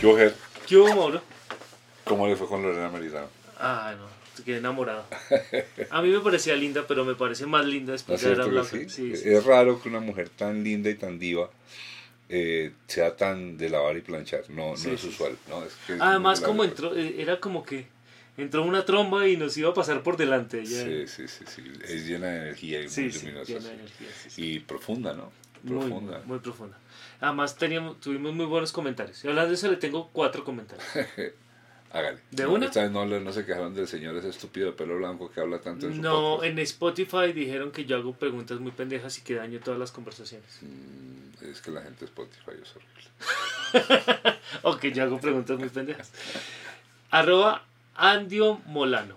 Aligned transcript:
Yo, 0.00 0.16
Ger, 0.16 0.34
¿Qué 0.66 0.76
hubo, 0.76 0.94
Mauro? 0.94 1.22
¿cómo 2.04 2.26
le 2.26 2.34
fue 2.36 2.48
con 2.48 2.62
Lorena 2.62 2.88
Merizano? 2.88 3.28
Ah, 3.58 3.94
no, 3.98 4.44
quedé 4.44 4.58
enamorado. 4.58 5.04
A 5.90 6.02
mí 6.02 6.08
me 6.08 6.20
parecía 6.20 6.56
linda, 6.56 6.84
pero 6.88 7.04
me 7.04 7.14
parece 7.14 7.46
más 7.46 7.64
linda 7.66 7.88
¿No 7.88 7.92
después 7.92 8.22
es 8.22 8.36
de 8.36 8.42
hablado. 8.42 8.64
sí? 8.66 8.88
Sí, 8.88 9.16
sí. 9.16 9.28
Es 9.28 9.44
raro 9.44 9.80
que 9.80 9.88
una 9.88 10.00
mujer 10.00 10.28
tan 10.30 10.64
linda 10.64 10.88
y 10.90 10.94
tan 10.94 11.18
diva 11.18 11.50
eh, 12.28 12.72
sea 12.86 13.16
tan 13.16 13.58
de 13.58 13.68
lavar 13.68 13.96
y 13.96 14.00
planchar. 14.00 14.48
No, 14.50 14.74
no 14.74 14.74
es 14.74 15.04
usual. 15.04 15.36
¿no? 15.48 15.64
Es 15.64 15.72
que 15.86 15.94
es 15.94 16.00
Además, 16.00 16.40
como 16.40 16.64
largo. 16.64 16.86
entró, 16.88 16.96
eh, 16.96 17.16
era 17.20 17.38
como 17.38 17.62
que 17.64 17.86
entró 18.38 18.62
una 18.62 18.84
tromba 18.84 19.28
y 19.28 19.36
nos 19.36 19.56
iba 19.58 19.70
a 19.70 19.74
pasar 19.74 20.02
por 20.02 20.16
delante. 20.16 20.64
Ya. 20.64 20.82
Sí, 20.84 21.06
sí, 21.06 21.28
sí, 21.28 21.44
sí. 21.46 21.62
Es 21.84 22.06
llena 22.06 22.28
de 22.28 22.36
energía 22.42 22.80
y 22.80 22.88
muy 22.88 23.12
luminosa. 23.12 23.52
llena 23.52 23.68
de 23.68 23.74
energía. 23.74 24.08
Y 24.36 24.58
profunda, 24.60 25.12
¿no? 25.14 25.30
Muy, 25.62 25.78
Profunda. 25.78 26.22
muy 26.26 26.38
profunda. 26.38 26.78
Además, 27.20 27.56
teníamos, 27.56 28.00
tuvimos 28.00 28.34
muy 28.34 28.46
buenos 28.46 28.72
comentarios. 28.72 29.24
Y 29.24 29.28
hablando 29.28 29.50
de 29.50 29.54
eso, 29.56 29.70
le 29.70 29.76
tengo 29.76 30.08
cuatro 30.12 30.44
comentarios. 30.44 30.86
Hágale. 31.92 32.20
¿De 32.30 32.44
No, 32.44 32.52
una? 32.52 32.66
Esta 32.66 32.82
vez 32.82 32.90
no, 32.92 33.04
no 33.04 33.32
se 33.32 33.44
quejaron 33.44 33.74
del 33.74 33.88
señor 33.88 34.14
ese 34.16 34.28
estúpido 34.28 34.66
de 34.66 34.72
pelo 34.74 34.96
blanco 34.96 35.28
que 35.30 35.40
habla 35.40 35.60
tanto 35.60 35.88
en 35.88 35.96
su 35.96 36.00
No, 36.02 36.36
podcast. 36.36 36.44
en 36.52 36.58
Spotify 36.60 37.32
dijeron 37.34 37.72
que 37.72 37.84
yo 37.84 37.96
hago 37.96 38.12
preguntas 38.14 38.60
muy 38.60 38.70
pendejas 38.70 39.18
y 39.18 39.22
que 39.22 39.34
daño 39.34 39.58
todas 39.58 39.80
las 39.80 39.90
conversaciones. 39.90 40.58
Mm, 40.62 41.44
es 41.50 41.60
que 41.60 41.72
la 41.72 41.82
gente 41.82 42.00
de 42.00 42.06
Spotify 42.06 42.52
es 42.62 42.74
horrible. 42.76 44.38
O 44.62 44.76
que 44.76 44.92
yo 44.92 45.02
hago 45.04 45.20
preguntas 45.20 45.58
muy 45.58 45.68
pendejas. 45.68 46.12
Arroba 47.10 47.64
Andio 47.96 48.60
Molano. 48.66 49.14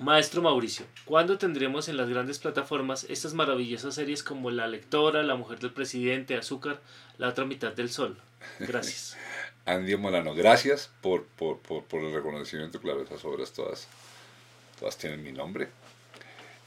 Maestro 0.00 0.42
Mauricio, 0.42 0.86
¿cuándo 1.04 1.38
tendremos 1.38 1.88
en 1.88 1.96
las 1.96 2.08
grandes 2.08 2.38
plataformas 2.38 3.04
estas 3.08 3.34
maravillosas 3.34 3.96
series 3.96 4.22
como 4.22 4.50
La 4.50 4.68
Lectora, 4.68 5.24
La 5.24 5.34
Mujer 5.34 5.58
del 5.58 5.72
Presidente, 5.72 6.36
Azúcar, 6.36 6.80
La 7.18 7.28
Otra 7.28 7.44
Mitad 7.44 7.72
del 7.72 7.90
Sol? 7.90 8.16
Gracias. 8.60 9.16
Andy 9.66 9.96
Molano, 9.96 10.34
gracias 10.34 10.90
por, 11.00 11.24
por, 11.24 11.58
por, 11.58 11.84
por 11.84 12.02
el 12.02 12.12
reconocimiento. 12.14 12.80
Claro, 12.80 13.02
esas 13.02 13.24
obras 13.24 13.52
todas, 13.52 13.88
todas 14.78 14.96
tienen 14.96 15.22
mi 15.22 15.32
nombre. 15.32 15.68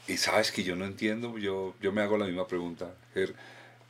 Y 0.06 0.18
sabes 0.18 0.52
que 0.52 0.62
yo 0.62 0.76
no 0.76 0.84
entiendo, 0.84 1.38
yo, 1.38 1.74
yo 1.80 1.90
me 1.90 2.02
hago 2.02 2.18
la 2.18 2.26
misma 2.26 2.46
pregunta. 2.46 2.94
Ger. 3.14 3.34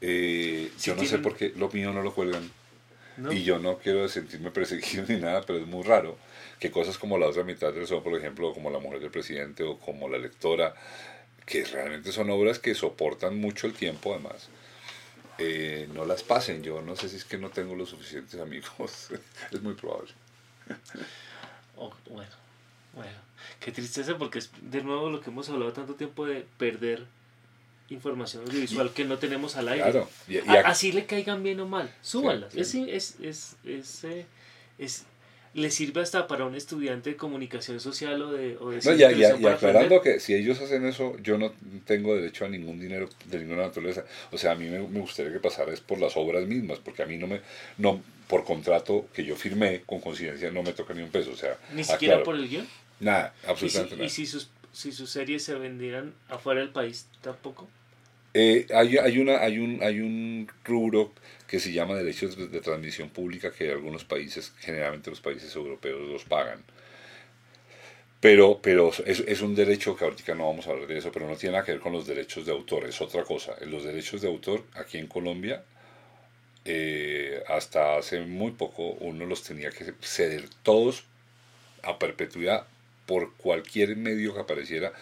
Eh, 0.00 0.70
Sí 0.76 0.90
yo 0.90 0.96
no 0.96 1.04
sé 1.04 1.18
por 1.18 1.36
qué 1.36 1.52
lo 1.56 1.68
mío 1.70 1.92
no 1.92 2.02
lo 2.02 2.14
cuelgan. 2.14 2.48
¿No? 3.16 3.32
Y 3.32 3.42
yo 3.42 3.58
no 3.58 3.78
quiero 3.78 4.08
sentirme 4.08 4.50
perseguido 4.50 5.04
ni 5.08 5.16
nada, 5.16 5.42
pero 5.42 5.58
es 5.58 5.66
muy 5.66 5.82
raro 5.82 6.16
que 6.62 6.70
cosas 6.70 6.96
como 6.96 7.18
la 7.18 7.26
otra 7.26 7.42
mitad 7.42 7.72
del 7.72 7.88
sol, 7.88 8.04
por 8.04 8.14
ejemplo, 8.16 8.52
como 8.54 8.70
La 8.70 8.78
Mujer 8.78 9.00
del 9.00 9.10
Presidente 9.10 9.64
o 9.64 9.80
como 9.80 10.08
La 10.08 10.16
Lectora, 10.16 10.72
que 11.44 11.64
realmente 11.64 12.12
son 12.12 12.30
obras 12.30 12.60
que 12.60 12.72
soportan 12.76 13.36
mucho 13.36 13.66
el 13.66 13.72
tiempo 13.72 14.12
además, 14.14 14.48
eh, 15.38 15.88
no 15.92 16.04
las 16.04 16.22
pasen. 16.22 16.62
Yo 16.62 16.80
no 16.80 16.94
sé 16.94 17.08
si 17.08 17.16
es 17.16 17.24
que 17.24 17.36
no 17.36 17.50
tengo 17.50 17.74
los 17.74 17.88
suficientes 17.88 18.38
amigos, 18.40 19.08
es 19.50 19.60
muy 19.60 19.74
probable. 19.74 20.12
Oh, 21.76 21.92
bueno, 22.08 22.30
bueno. 22.94 23.18
Qué 23.58 23.72
tristeza 23.72 24.16
porque 24.16 24.38
es 24.38 24.50
de 24.60 24.84
nuevo 24.84 25.10
lo 25.10 25.20
que 25.20 25.30
hemos 25.30 25.48
hablado 25.50 25.72
tanto 25.72 25.94
tiempo 25.96 26.26
de 26.26 26.46
perder 26.58 27.04
información 27.88 28.44
audiovisual 28.44 28.92
que 28.92 29.04
no 29.04 29.18
tenemos 29.18 29.56
al 29.56 29.68
aire. 29.68 29.82
Claro, 29.90 30.08
y, 30.28 30.34
y 30.36 30.38
A- 30.38 30.62
ac- 30.62 30.66
así 30.66 30.92
le 30.92 31.06
caigan 31.06 31.42
bien 31.42 31.58
o 31.58 31.66
mal, 31.66 31.92
súbanlas. 32.02 32.52
Sí, 32.52 32.64
sí. 32.64 32.86
Es, 32.88 33.16
es, 33.20 33.56
es, 33.64 33.66
es, 33.66 34.04
eh, 34.04 34.26
es- 34.78 35.06
le 35.54 35.70
sirve 35.70 36.00
hasta 36.00 36.26
para 36.26 36.44
un 36.46 36.54
estudiante 36.54 37.10
de 37.10 37.16
comunicación 37.16 37.78
social 37.80 38.22
o 38.22 38.32
de, 38.32 38.56
o 38.58 38.70
de 38.70 38.76
no, 38.76 38.82
ciencia 38.82 39.12
y, 39.12 39.24
a- 39.24 39.36
y 39.36 39.46
aclarando 39.46 39.96
aprender. 39.96 40.00
que 40.00 40.20
si 40.20 40.34
ellos 40.34 40.60
hacen 40.60 40.86
eso, 40.86 41.16
yo 41.22 41.36
no 41.38 41.52
tengo 41.86 42.14
derecho 42.16 42.44
a 42.46 42.48
ningún 42.48 42.80
dinero 42.80 43.08
de 43.26 43.38
ninguna 43.40 43.62
naturaleza. 43.62 44.04
O 44.30 44.38
sea, 44.38 44.52
a 44.52 44.54
mí 44.54 44.66
me, 44.68 44.78
me 44.78 45.00
gustaría 45.00 45.32
que 45.32 45.40
pasara 45.40 45.72
es 45.72 45.80
por 45.80 45.98
las 46.00 46.16
obras 46.16 46.46
mismas, 46.46 46.78
porque 46.78 47.02
a 47.02 47.06
mí 47.06 47.18
no 47.18 47.26
me, 47.26 47.40
no, 47.78 48.02
por 48.28 48.44
contrato 48.44 49.08
que 49.14 49.24
yo 49.24 49.36
firmé 49.36 49.82
con 49.84 50.00
conciencia, 50.00 50.50
no 50.50 50.62
me 50.62 50.72
toca 50.72 50.94
ni 50.94 51.02
un 51.02 51.10
peso. 51.10 51.32
O 51.32 51.36
sea, 51.36 51.58
Ni 51.74 51.84
siquiera 51.84 52.14
aclaro. 52.14 52.24
por 52.24 52.36
el 52.36 52.48
guion. 52.48 52.66
Nada, 53.00 53.34
Y 53.42 53.44
si, 53.44 53.50
absolutamente 53.50 53.94
y 53.94 53.98
nada. 53.98 54.08
si 54.10 54.26
sus, 54.26 54.48
si 54.72 54.92
sus 54.92 55.10
series 55.10 55.42
se 55.44 55.54
vendieran 55.54 56.14
afuera 56.30 56.60
del 56.60 56.70
país, 56.70 57.06
tampoco. 57.20 57.68
Eh, 58.34 58.66
hay, 58.74 58.96
hay, 58.96 59.18
una, 59.18 59.38
hay, 59.40 59.58
un, 59.58 59.82
hay 59.82 60.00
un 60.00 60.48
rubro 60.64 61.12
que 61.46 61.60
se 61.60 61.72
llama 61.72 61.96
derechos 61.96 62.36
de, 62.36 62.48
de 62.48 62.60
transmisión 62.60 63.10
pública 63.10 63.52
que 63.52 63.70
algunos 63.70 64.04
países, 64.04 64.52
generalmente 64.60 65.10
los 65.10 65.20
países 65.20 65.54
europeos, 65.54 66.08
los 66.08 66.24
pagan. 66.24 66.62
Pero, 68.20 68.60
pero 68.62 68.90
es, 69.04 69.20
es 69.26 69.40
un 69.42 69.54
derecho 69.54 69.96
que 69.96 70.04
ahorita 70.04 70.34
no 70.34 70.46
vamos 70.46 70.66
a 70.66 70.70
hablar 70.70 70.86
de 70.86 70.98
eso, 70.98 71.10
pero 71.10 71.28
no 71.28 71.36
tiene 71.36 71.54
nada 71.54 71.64
que 71.64 71.72
ver 71.72 71.80
con 71.80 71.92
los 71.92 72.06
derechos 72.06 72.46
de 72.46 72.52
autor, 72.52 72.84
es 72.86 73.00
otra 73.00 73.24
cosa. 73.24 73.56
Los 73.66 73.84
derechos 73.84 74.20
de 74.22 74.28
autor 74.28 74.64
aquí 74.74 74.98
en 74.98 75.08
Colombia, 75.08 75.64
eh, 76.64 77.42
hasta 77.48 77.96
hace 77.96 78.20
muy 78.20 78.52
poco, 78.52 78.90
uno 79.00 79.26
los 79.26 79.42
tenía 79.42 79.70
que 79.70 79.92
ceder 80.00 80.48
todos 80.62 81.04
a 81.82 81.98
perpetuidad 81.98 82.66
por 83.06 83.34
cualquier 83.36 83.96
medio 83.96 84.34
que 84.34 84.40
apareciera, 84.40 84.92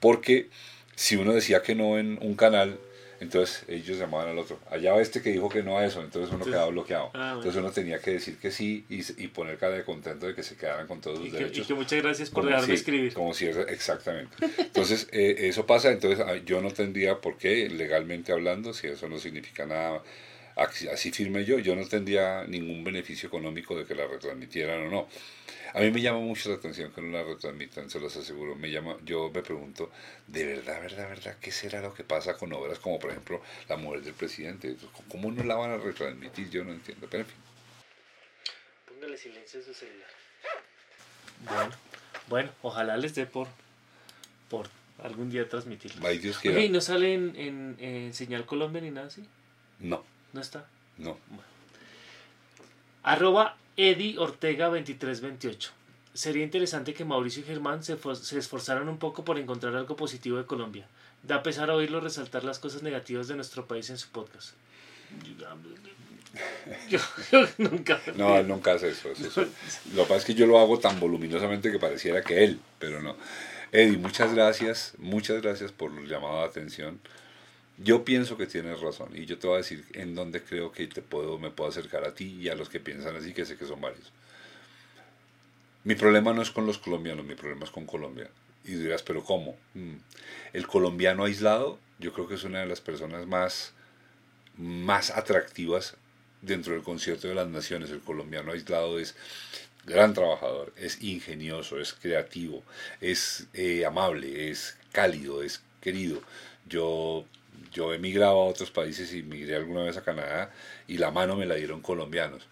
porque 0.00 0.48
si 0.96 1.14
uno 1.14 1.32
decía 1.32 1.62
que 1.62 1.76
no 1.76 1.98
en 1.98 2.18
un 2.20 2.34
canal, 2.34 2.78
entonces 3.20 3.64
ellos 3.68 3.96
llamaban 3.98 4.28
al 4.28 4.38
otro. 4.38 4.58
Allá 4.70 4.92
va 4.92 5.00
este 5.00 5.22
que 5.22 5.30
dijo 5.30 5.48
que 5.48 5.62
no 5.62 5.78
a 5.78 5.86
eso, 5.86 6.00
entonces 6.02 6.28
uno 6.28 6.38
Entonces- 6.38 6.52
quedaba 6.52 6.68
bloqueado. 6.70 7.06
Ah, 7.14 7.18
bueno. 7.18 7.34
Entonces 7.36 7.60
uno 7.62 7.70
tenía 7.70 7.98
que 8.00 8.10
decir 8.10 8.36
que 8.38 8.50
sí 8.50 8.84
y, 8.90 9.00
y 9.22 9.28
poner 9.28 9.56
cara 9.56 9.74
de 9.74 9.84
contento 9.84 10.26
de 10.26 10.34
que 10.34 10.42
se 10.42 10.54
quedaran 10.56 10.86
con 10.86 11.00
todos 11.00 11.18
sus 11.20 11.28
Y 11.28 11.30
que, 11.30 11.44
y 11.60 11.64
que 11.64 11.74
muchas 11.74 12.02
gracias 12.02 12.28
por 12.28 12.44
dejarme 12.44 12.66
si- 12.66 12.72
escribir. 12.72 13.14
Como 13.14 13.32
si 13.32 13.46
exactamente. 13.46 14.36
Entonces, 14.58 15.08
eh, 15.12 15.36
eso 15.48 15.64
pasa, 15.64 15.90
entonces 15.92 16.20
ah, 16.26 16.36
yo 16.44 16.60
no 16.60 16.70
tendría 16.72 17.20
por 17.20 17.38
qué, 17.38 17.68
legalmente 17.70 18.32
hablando, 18.32 18.74
si 18.74 18.88
eso 18.88 19.08
no 19.08 19.18
significa 19.18 19.64
nada, 19.64 20.02
así 20.92 21.10
firme 21.10 21.44
yo, 21.46 21.58
yo 21.58 21.74
no 21.76 21.86
tendría 21.86 22.44
ningún 22.44 22.82
beneficio 22.84 23.28
económico 23.28 23.76
de 23.78 23.84
que 23.86 23.94
la 23.94 24.06
retransmitieran 24.06 24.86
o 24.88 24.90
no. 24.90 25.08
A 25.76 25.80
mí 25.80 25.90
me 25.90 26.00
llama 26.00 26.20
mucho 26.20 26.48
la 26.48 26.54
atención 26.54 26.90
que 26.90 27.02
no 27.02 27.08
la 27.14 27.22
retransmitan, 27.22 27.90
se 27.90 28.00
los 28.00 28.16
aseguro. 28.16 28.54
Me 28.56 28.70
llama, 28.70 28.96
yo 29.04 29.30
me 29.30 29.42
pregunto, 29.42 29.90
¿de 30.26 30.46
verdad, 30.46 30.80
verdad, 30.80 31.06
verdad, 31.06 31.36
qué 31.38 31.52
será 31.52 31.82
lo 31.82 31.92
que 31.92 32.02
pasa 32.02 32.38
con 32.38 32.50
obras 32.54 32.78
como, 32.78 32.98
por 32.98 33.10
ejemplo, 33.10 33.42
La 33.68 33.76
Mujer 33.76 34.00
del 34.00 34.14
Presidente? 34.14 34.74
¿Cómo 35.10 35.30
no 35.30 35.44
la 35.44 35.54
van 35.54 35.72
a 35.72 35.76
retransmitir? 35.76 36.48
Yo 36.48 36.64
no 36.64 36.72
entiendo, 36.72 37.06
pero 37.10 37.24
en 37.24 37.28
fin. 37.28 37.36
Póngale 38.88 39.18
silencio 39.18 39.60
a 39.60 39.64
su 39.64 39.74
celular. 39.74 40.08
Bueno, 41.44 41.70
bueno, 42.28 42.50
ojalá 42.62 42.96
les 42.96 43.14
dé 43.14 43.26
por, 43.26 43.46
por 44.48 44.70
algún 45.02 45.28
día 45.28 45.46
transmitirlo. 45.46 46.06
Ay, 46.08 46.16
Dios 46.16 46.38
quiera. 46.38 46.56
Oye, 46.56 46.68
¿y 46.68 46.70
no 46.70 46.80
sale 46.80 47.12
en, 47.12 47.36
en, 47.36 47.76
en 47.80 48.14
Señal 48.14 48.46
Colombia 48.46 48.80
ni 48.80 48.92
nada 48.92 49.08
así? 49.08 49.28
No, 49.80 50.02
¿No 50.32 50.40
está? 50.40 50.66
no. 50.96 51.18
Arroba 53.02 53.58
Eddie 53.76 54.18
Ortega 54.18 54.66
2328. 54.66 55.70
Sería 56.14 56.42
interesante 56.44 56.94
que 56.94 57.04
Mauricio 57.04 57.42
y 57.42 57.46
Germán 57.46 57.82
se, 57.84 57.98
esfor- 57.98 58.14
se 58.16 58.38
esforzaran 58.38 58.88
un 58.88 58.98
poco 58.98 59.24
por 59.24 59.38
encontrar 59.38 59.76
algo 59.76 59.96
positivo 59.96 60.38
de 60.38 60.46
Colombia. 60.46 60.86
Da 61.22 61.42
pesar 61.42 61.70
oírlo 61.70 62.00
resaltar 62.00 62.44
las 62.44 62.58
cosas 62.58 62.82
negativas 62.82 63.28
de 63.28 63.34
nuestro 63.36 63.66
país 63.66 63.90
en 63.90 63.98
su 63.98 64.08
podcast. 64.08 64.54
Yo, 66.90 66.98
yo 67.32 67.46
nunca. 67.58 68.00
No, 68.16 68.36
él 68.36 68.46
nunca 68.48 68.72
hace 68.74 68.90
eso. 68.90 69.10
eso 69.12 69.42
es- 69.42 69.80
Lo 69.94 70.02
que 70.02 70.08
pasa 70.08 70.16
es 70.16 70.24
que 70.26 70.34
yo 70.34 70.46
lo 70.46 70.58
hago 70.58 70.78
tan 70.78 70.98
voluminosamente 71.00 71.70
que 71.72 71.78
pareciera 71.78 72.22
que 72.22 72.44
él, 72.44 72.60
pero 72.78 73.00
no. 73.00 73.16
Eddie, 73.72 73.96
muchas 73.96 74.34
gracias, 74.34 74.92
muchas 74.98 75.40
gracias 75.42 75.72
por 75.72 75.92
el 75.98 76.06
llamado 76.08 76.40
de 76.40 76.44
atención. 76.46 77.00
Yo 77.78 78.04
pienso 78.04 78.36
que 78.36 78.46
tienes 78.46 78.80
razón 78.80 79.10
y 79.14 79.26
yo 79.26 79.38
te 79.38 79.46
voy 79.46 79.54
a 79.54 79.58
decir 79.58 79.84
en 79.92 80.14
dónde 80.14 80.42
creo 80.42 80.72
que 80.72 80.86
te 80.86 81.02
puedo, 81.02 81.38
me 81.38 81.50
puedo 81.50 81.68
acercar 81.68 82.04
a 82.04 82.14
ti 82.14 82.38
y 82.40 82.48
a 82.48 82.54
los 82.54 82.68
que 82.68 82.80
piensan 82.80 83.16
así, 83.16 83.34
que 83.34 83.44
sé 83.44 83.56
que 83.56 83.66
son 83.66 83.80
varios. 83.80 84.12
Mi 85.84 85.94
problema 85.94 86.32
no 86.32 86.42
es 86.42 86.50
con 86.50 86.66
los 86.66 86.78
colombianos, 86.78 87.24
mi 87.24 87.34
problema 87.34 87.64
es 87.64 87.70
con 87.70 87.86
Colombia. 87.86 88.28
Y 88.64 88.72
dirás, 88.72 89.02
pero 89.02 89.22
¿cómo? 89.22 89.56
Mm. 89.74 89.94
El 90.52 90.66
colombiano 90.66 91.24
aislado, 91.24 91.78
yo 92.00 92.12
creo 92.12 92.26
que 92.26 92.34
es 92.34 92.44
una 92.44 92.60
de 92.60 92.66
las 92.66 92.80
personas 92.80 93.26
más, 93.26 93.72
más 94.56 95.10
atractivas 95.10 95.96
dentro 96.42 96.72
del 96.72 96.82
concierto 96.82 97.28
de 97.28 97.34
las 97.34 97.46
naciones. 97.46 97.90
El 97.90 98.00
colombiano 98.00 98.52
aislado 98.52 98.98
es 98.98 99.14
gran 99.84 100.14
trabajador, 100.14 100.72
es 100.76 101.00
ingenioso, 101.02 101.78
es 101.78 101.92
creativo, 101.92 102.64
es 103.00 103.46
eh, 103.54 103.84
amable, 103.86 104.50
es 104.50 104.76
cálido, 104.90 105.42
es 105.42 105.62
querido. 105.80 106.20
Yo, 106.68 107.24
yo 107.72 107.92
emigraba 107.92 108.32
a 108.32 108.46
otros 108.46 108.70
países 108.70 109.12
y 109.12 109.22
migré 109.22 109.56
alguna 109.56 109.82
vez 109.82 109.96
a 109.96 110.04
Canadá 110.04 110.52
y 110.86 110.98
la 110.98 111.10
mano 111.10 111.36
me 111.36 111.46
la 111.46 111.54
dieron 111.54 111.80
colombianos. 111.80 112.46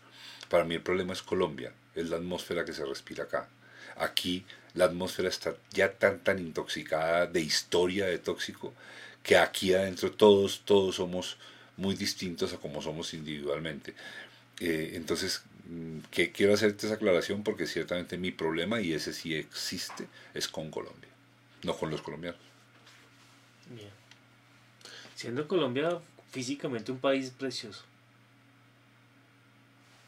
Para 0.48 0.64
mí 0.64 0.74
el 0.74 0.82
problema 0.82 1.12
es 1.12 1.22
Colombia, 1.22 1.72
es 1.94 2.10
la 2.10 2.16
atmósfera 2.16 2.64
que 2.64 2.72
se 2.72 2.84
respira 2.84 3.24
acá. 3.24 3.48
Aquí 3.96 4.44
la 4.74 4.86
atmósfera 4.86 5.28
está 5.28 5.54
ya 5.70 5.92
tan 5.92 6.20
tan 6.20 6.38
intoxicada 6.38 7.26
de 7.26 7.40
historia 7.40 8.06
de 8.06 8.18
tóxico 8.18 8.74
que 9.22 9.36
aquí 9.36 9.72
adentro 9.72 10.10
todos 10.12 10.62
todos 10.64 10.96
somos 10.96 11.38
muy 11.76 11.94
distintos 11.94 12.52
a 12.52 12.58
como 12.58 12.82
somos 12.82 13.14
individualmente. 13.14 13.94
Eh, 14.60 14.92
entonces, 14.94 15.42
mm, 15.68 15.98
que 16.10 16.32
quiero 16.32 16.54
hacerte 16.54 16.86
esa 16.86 16.96
aclaración 16.96 17.42
porque 17.42 17.66
ciertamente 17.66 18.18
mi 18.18 18.30
problema, 18.30 18.80
y 18.80 18.92
ese 18.92 19.12
sí 19.12 19.34
existe, 19.34 20.06
es 20.34 20.48
con 20.48 20.70
Colombia, 20.70 21.10
no 21.62 21.76
con 21.76 21.90
los 21.90 22.02
colombianos. 22.02 22.40
Bien. 23.70 24.03
Siendo 25.14 25.46
Colombia 25.46 25.98
físicamente 26.30 26.92
un 26.92 26.98
país 26.98 27.30
precioso. 27.30 27.84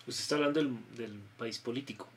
Usted 0.07 0.23
está 0.23 0.35
hablando 0.37 0.61
del, 0.61 0.77
del 0.97 1.21
país 1.39 1.59
político. 1.59 2.09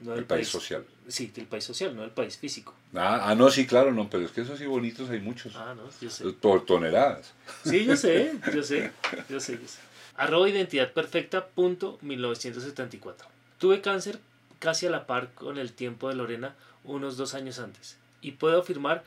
No 0.00 0.12
del 0.12 0.20
El 0.20 0.26
país 0.26 0.48
social. 0.48 0.84
Sí, 1.08 1.26
del 1.34 1.46
país 1.46 1.64
social, 1.64 1.94
no 1.94 2.02
del 2.02 2.10
país 2.10 2.36
físico. 2.36 2.74
Ah, 2.94 3.30
ah, 3.30 3.34
no, 3.34 3.50
sí, 3.50 3.66
claro, 3.66 3.92
no, 3.92 4.08
pero 4.08 4.24
es 4.24 4.30
que 4.30 4.42
esos 4.42 4.58
sí 4.58 4.66
bonitos 4.66 5.10
hay 5.10 5.20
muchos. 5.20 5.56
Ah, 5.56 5.74
no, 5.76 5.82
yo 6.00 6.10
sé. 6.10 6.24
Por 6.32 6.64
toneladas. 6.64 7.32
Sí, 7.64 7.84
yo 7.84 7.96
sé, 7.96 8.32
yo 8.54 8.62
sé, 8.62 8.92
yo 9.28 9.40
sé, 9.40 9.58
yo 9.60 9.68
sé. 9.68 9.78
Arroba 10.16 10.48
identidad 10.48 10.92
perfecta 10.92 11.46
punto 11.46 11.98
1974. 12.02 13.26
Tuve 13.58 13.80
cáncer 13.80 14.20
casi 14.58 14.86
a 14.86 14.90
la 14.90 15.06
par 15.06 15.32
con 15.34 15.58
el 15.58 15.72
tiempo 15.72 16.08
de 16.08 16.14
Lorena 16.14 16.54
unos 16.84 17.16
dos 17.16 17.34
años 17.34 17.58
antes. 17.58 17.96
Y 18.20 18.32
puedo 18.32 18.60
afirmar 18.60 19.04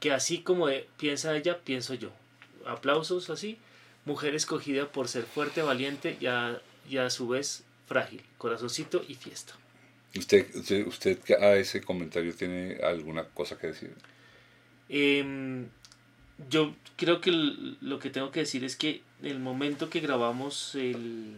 que 0.00 0.12
así 0.12 0.40
como 0.42 0.68
piensa 0.96 1.36
ella, 1.36 1.58
pienso 1.58 1.94
yo. 1.94 2.10
Aplausos 2.66 3.30
así. 3.30 3.58
Mujer 4.04 4.34
escogida 4.34 4.90
por 4.90 5.08
ser 5.08 5.24
fuerte, 5.24 5.62
valiente 5.62 6.16
y 6.20 6.26
a, 6.26 6.60
y 6.88 6.96
a 6.98 7.10
su 7.10 7.28
vez 7.28 7.64
frágil. 7.86 8.22
Corazoncito 8.38 9.04
y 9.06 9.14
fiesta. 9.14 9.54
¿Usted, 10.16 10.54
usted, 10.54 10.86
usted 10.86 11.18
a 11.40 11.56
ese 11.56 11.82
comentario 11.82 12.34
tiene 12.34 12.78
alguna 12.82 13.24
cosa 13.24 13.56
que 13.56 13.68
decir? 13.68 13.94
Em, 14.88 15.68
yo 16.48 16.74
creo 16.96 17.20
que 17.20 17.30
lo 17.30 17.98
que 18.00 18.10
tengo 18.10 18.32
que 18.32 18.40
decir 18.40 18.64
es 18.64 18.74
que 18.74 19.02
el 19.22 19.38
momento 19.38 19.88
que 19.88 20.00
grabamos 20.00 20.74
el, 20.74 21.36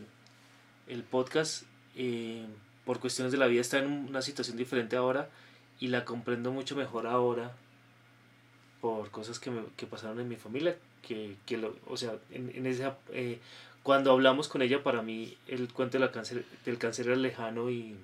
el 0.89 1.03
podcast, 1.03 1.65
eh, 1.97 2.47
por 2.87 2.99
cuestiones 2.99 3.33
de 3.33 3.39
la 3.39 3.47
vida, 3.47 3.61
está 3.61 3.79
en 3.79 3.87
una 3.87 4.23
situación 4.23 4.57
diferente 4.57 4.97
ahora 4.97 5.29
y 5.81 5.89
la 5.89 6.05
comprendo 6.05 6.51
mucho 6.53 6.77
mejor 6.77 7.07
ahora 7.07 7.55
por 8.81 9.11
cosas 9.11 9.39
que, 9.39 9.51
me, 9.51 9.63
que 9.77 9.87
pasaron 9.87 10.19
en 10.21 10.29
mi 10.29 10.37
familia. 10.37 10.77
Que, 11.07 11.37
que 11.47 11.57
lo, 11.57 11.77
o 11.89 11.97
sea, 11.97 12.15
en, 12.31 12.51
en 12.55 12.67
esa, 12.67 12.97
eh, 13.13 13.39
cuando 13.83 14.13
hablamos 14.13 14.49
con 14.49 14.63
ella, 14.63 14.83
para 14.83 15.03
mí 15.03 15.37
el 15.49 15.73
cuento 15.73 15.99
de 15.99 16.05
la 16.05 16.13
cáncer, 16.13 16.45
del 16.65 16.79
cáncer 16.79 17.07
era 17.09 17.17
lejano 17.17 17.71
y, 17.71 17.97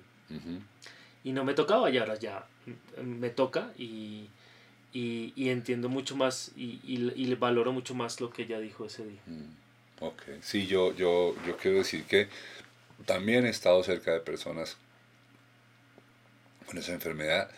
y 1.23 1.31
no 1.31 1.43
me 1.43 1.53
tocaba 1.53 1.89
y 1.89 1.97
ahora 1.97 2.15
ya 2.15 2.45
me 3.03 3.29
toca 3.29 3.71
y, 3.77 4.25
y, 4.93 5.33
y 5.35 5.49
entiendo 5.49 5.89
mucho 5.89 6.15
más 6.15 6.51
y, 6.57 6.79
y, 6.83 7.13
y 7.15 7.25
le 7.25 7.35
valoro 7.35 7.71
mucho 7.71 7.95
más 7.95 8.19
lo 8.21 8.29
que 8.31 8.43
ella 8.43 8.59
dijo 8.59 8.85
ese 8.85 9.05
día. 9.05 9.21
Mm, 9.27 9.53
Ok, 10.01 10.23
sí, 10.41 10.65
yo, 10.65 10.93
yo, 10.95 11.35
yo 11.45 11.57
quiero 11.57 11.79
decir 11.79 12.05
que 12.05 12.29
también 13.05 13.45
he 13.45 13.49
estado 13.49 13.83
cerca 13.83 14.13
de 14.13 14.21
personas 14.21 14.77
con 16.65 16.77
esa 16.77 16.93
enfermedad 16.93 17.49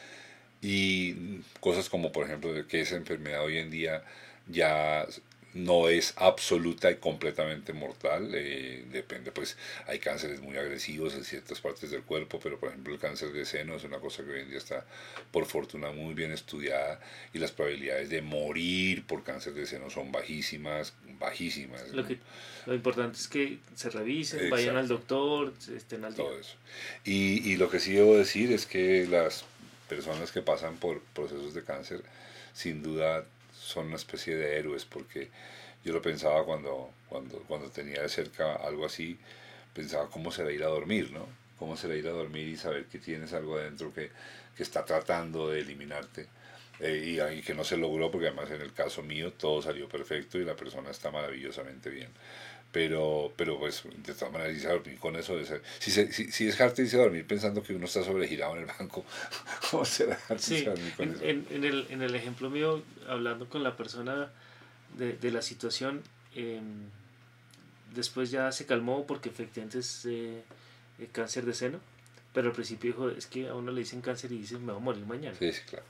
y 0.62 1.40
cosas 1.60 1.90
como 1.90 2.12
por 2.12 2.26
ejemplo 2.26 2.52
que 2.68 2.82
esa 2.82 2.96
enfermedad 2.96 3.44
hoy 3.44 3.58
en 3.58 3.70
día 3.72 4.04
ya 4.48 5.06
no 5.54 5.90
es 5.90 6.14
absoluta 6.18 6.90
y 6.90 6.96
completamente 6.96 7.74
mortal, 7.74 8.32
eh, 8.34 8.86
depende, 8.92 9.32
pues 9.32 9.58
hay 9.88 10.00
cánceres 10.00 10.42
muy 10.42 10.58
agresivos 10.58 11.14
en 11.14 11.26
ciertas 11.26 11.60
partes 11.60 11.92
del 11.92 12.04
cuerpo, 12.04 12.40
pero 12.42 12.60
por 12.60 12.70
ejemplo 12.70 12.94
el 12.94 13.00
cáncer 13.00 13.34
de 13.34 13.46
seno 13.46 13.76
es 13.76 13.84
una 13.84 14.00
cosa 14.00 14.24
que 14.24 14.32
hoy 14.32 14.42
en 14.42 14.50
día 14.50 14.58
está 14.58 14.86
por 15.32 15.46
fortuna 15.46 15.92
muy 15.92 16.14
bien 16.14 16.32
estudiada 16.32 17.00
y 17.34 17.40
las 17.40 17.52
probabilidades 17.52 18.10
de 18.10 18.22
morir 18.22 19.06
por 19.06 19.24
cáncer 19.24 19.54
de 19.54 19.66
seno 19.66 19.90
son 19.90 20.12
bajísimas, 20.12 20.94
bajísimas. 21.20 21.90
Lo, 21.92 22.04
¿no? 22.04 22.08
que, 22.08 22.20
lo 22.66 22.74
importante 22.74 23.18
es 23.18 23.28
que 23.28 23.60
se 23.76 23.90
revisen, 23.90 24.50
vayan 24.50 24.78
al 24.78 24.88
doctor, 24.88 25.54
estén 25.76 26.06
al 26.06 26.16
día. 26.16 26.26
todo 26.26 26.40
eso. 26.40 26.56
Y, 27.04 27.52
y 27.52 27.58
lo 27.58 27.70
que 27.70 27.80
sí 27.80 27.92
debo 27.92 28.18
decir 28.18 28.52
es 28.54 28.66
que 28.66 29.06
las 29.08 29.44
personas 29.90 30.32
que 30.32 30.42
pasan 30.42 30.78
por 30.78 31.02
procesos 31.14 31.54
de 31.54 31.64
cáncer, 31.64 32.02
sin 32.54 32.82
duda 32.82 33.26
son 33.62 33.88
una 33.88 33.96
especie 33.98 34.36
de 34.36 34.58
héroes, 34.58 34.86
porque 34.86 35.30
yo 35.84 35.94
lo 35.94 36.02
pensaba 36.02 36.44
cuando, 36.46 36.92
cuando, 37.10 37.40
cuando 37.48 37.70
tenía 37.72 38.02
de 38.02 38.10
cerca 38.10 38.56
algo 38.56 38.86
así, 38.86 39.20
pensaba 39.74 40.10
cómo 40.10 40.32
será 40.32 40.52
ir 40.52 40.64
a 40.64 40.68
dormir, 40.68 41.12
¿no? 41.12 41.28
Cómo 41.58 41.78
será 41.78 41.96
ir 41.96 42.08
a 42.08 42.12
dormir 42.12 42.48
y 42.48 42.58
saber 42.58 42.86
que 42.88 43.00
tienes 43.00 43.34
algo 43.34 43.58
adentro 43.58 43.94
que, 43.94 44.12
que 44.56 44.64
está 44.64 44.86
tratando 44.86 45.50
de 45.50 45.62
eliminarte. 45.62 46.28
eh, 46.80 47.04
y, 47.34 47.38
y 47.40 47.42
que 47.44 47.54
no 47.54 47.64
se 47.64 47.78
logró, 47.78 48.10
porque 48.12 48.28
además 48.28 48.50
en 48.52 48.62
el 48.62 48.74
caso 48.74 49.04
mío 49.04 49.34
todo 49.34 49.62
salió 49.62 49.88
perfecto 49.90 50.40
y 50.40 50.46
la 50.46 50.56
persona 50.56 50.90
está 50.92 51.12
maravillosamente 51.12 51.90
bien 51.92 52.10
pero 52.72 53.34
pero 53.36 53.60
pues 53.60 53.84
de 53.84 54.14
todas 54.14 54.32
maneras 54.32 54.54
irse 54.56 54.68
a 54.68 54.72
dormir 54.74 54.98
con 55.00 55.16
eso 55.16 55.36
de 55.36 55.46
ser, 55.46 55.62
si, 55.80 55.92
se, 55.92 56.12
si, 56.12 56.32
si 56.32 56.46
descarta 56.46 56.82
irse 56.82 56.96
a 56.98 57.02
dormir 57.02 57.26
pensando 57.28 57.62
que 57.62 57.74
uno 57.76 57.86
está 57.86 58.04
sobregirado 58.04 58.54
en 58.56 58.62
el 58.62 58.66
banco 58.66 59.04
¿cómo 59.72 59.84
será 59.86 60.18
irse 60.30 60.60
Sí, 60.60 60.66
a 60.66 60.70
dormir 60.72 60.94
con 60.96 61.10
en, 61.10 61.14
eso? 61.16 61.24
en, 61.26 61.48
en 61.52 61.64
el, 61.66 61.88
en 61.90 62.02
el 62.02 62.16
ejemplo 62.16 62.50
mío, 62.50 62.82
hablando 63.08 63.50
con 63.50 63.64
la 63.64 63.76
persona 63.76 64.32
de, 64.98 65.14
de 65.14 65.32
la 65.32 65.42
situación, 65.42 66.02
eh, 66.36 66.62
después 67.94 68.32
ya 68.32 68.52
se 68.52 68.66
calmó 68.66 69.06
porque 69.06 69.30
efectivamente 69.30 69.80
es 69.80 70.06
eh, 70.06 70.42
eh, 71.00 71.08
cáncer 71.12 71.46
de 71.46 71.54
seno, 71.54 71.80
pero 72.34 72.48
al 72.50 72.54
principio 72.54 72.92
dijo, 72.92 73.10
es 73.10 73.26
que 73.28 73.48
a 73.50 73.56
uno 73.56 73.72
le 73.72 73.80
dicen 73.82 74.02
cáncer 74.02 74.32
y 74.32 74.38
dice, 74.40 74.58
me 74.58 74.72
voy 74.72 74.78
a 74.78 74.80
morir 74.80 75.06
mañana. 75.06 75.36
sí, 75.38 75.52
sí, 75.52 75.62
claro 75.70 75.86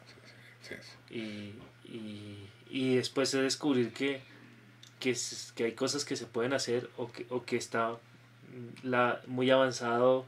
sí, 0.68 0.76
sí. 1.10 1.16
Y, 1.16 1.54
y, 1.92 2.50
y 2.70 2.96
después 2.96 3.32
de 3.32 3.42
descubrir 3.44 3.92
que, 3.94 4.22
que, 5.02 5.10
es- 5.12 5.52
que 5.56 5.66
hay 5.66 5.74
cosas 5.74 6.06
que 6.06 6.16
se 6.16 6.26
pueden 6.26 6.54
hacer 6.54 6.90
o 6.96 7.12
que, 7.12 7.26
o 7.30 7.44
que 7.44 7.58
está 7.58 7.90
mm, 7.92 8.88
la, 8.88 9.22
muy 9.28 9.50
avanzado 9.52 10.26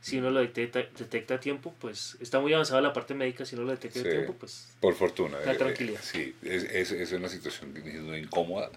si 0.00 0.18
uno 0.18 0.30
lo 0.30 0.40
detecta, 0.40 0.80
detecta 0.98 1.34
a 1.36 1.40
tiempo, 1.40 1.72
pues 1.80 2.16
está 2.20 2.38
muy 2.40 2.52
avanzado 2.52 2.80
la 2.82 2.92
parte 2.92 3.14
médica, 3.14 3.46
si 3.46 3.54
uno 3.54 3.64
lo 3.64 3.70
detecta 3.70 4.00
a 4.00 4.02
Sí. 4.02 4.08
tiempo, 4.10 4.34
pues 4.34 4.74
por 4.80 4.94
fortuna 4.94 5.38
La 5.46 5.52
eh, 5.52 5.54
eh, 5.54 5.58
tranquilidad. 5.58 6.00
sí 6.02 6.34
es, 6.42 6.64
es, 6.64 6.90
es 6.90 7.12
una 7.12 7.28
situación 7.28 7.72
incómoda 8.18 8.68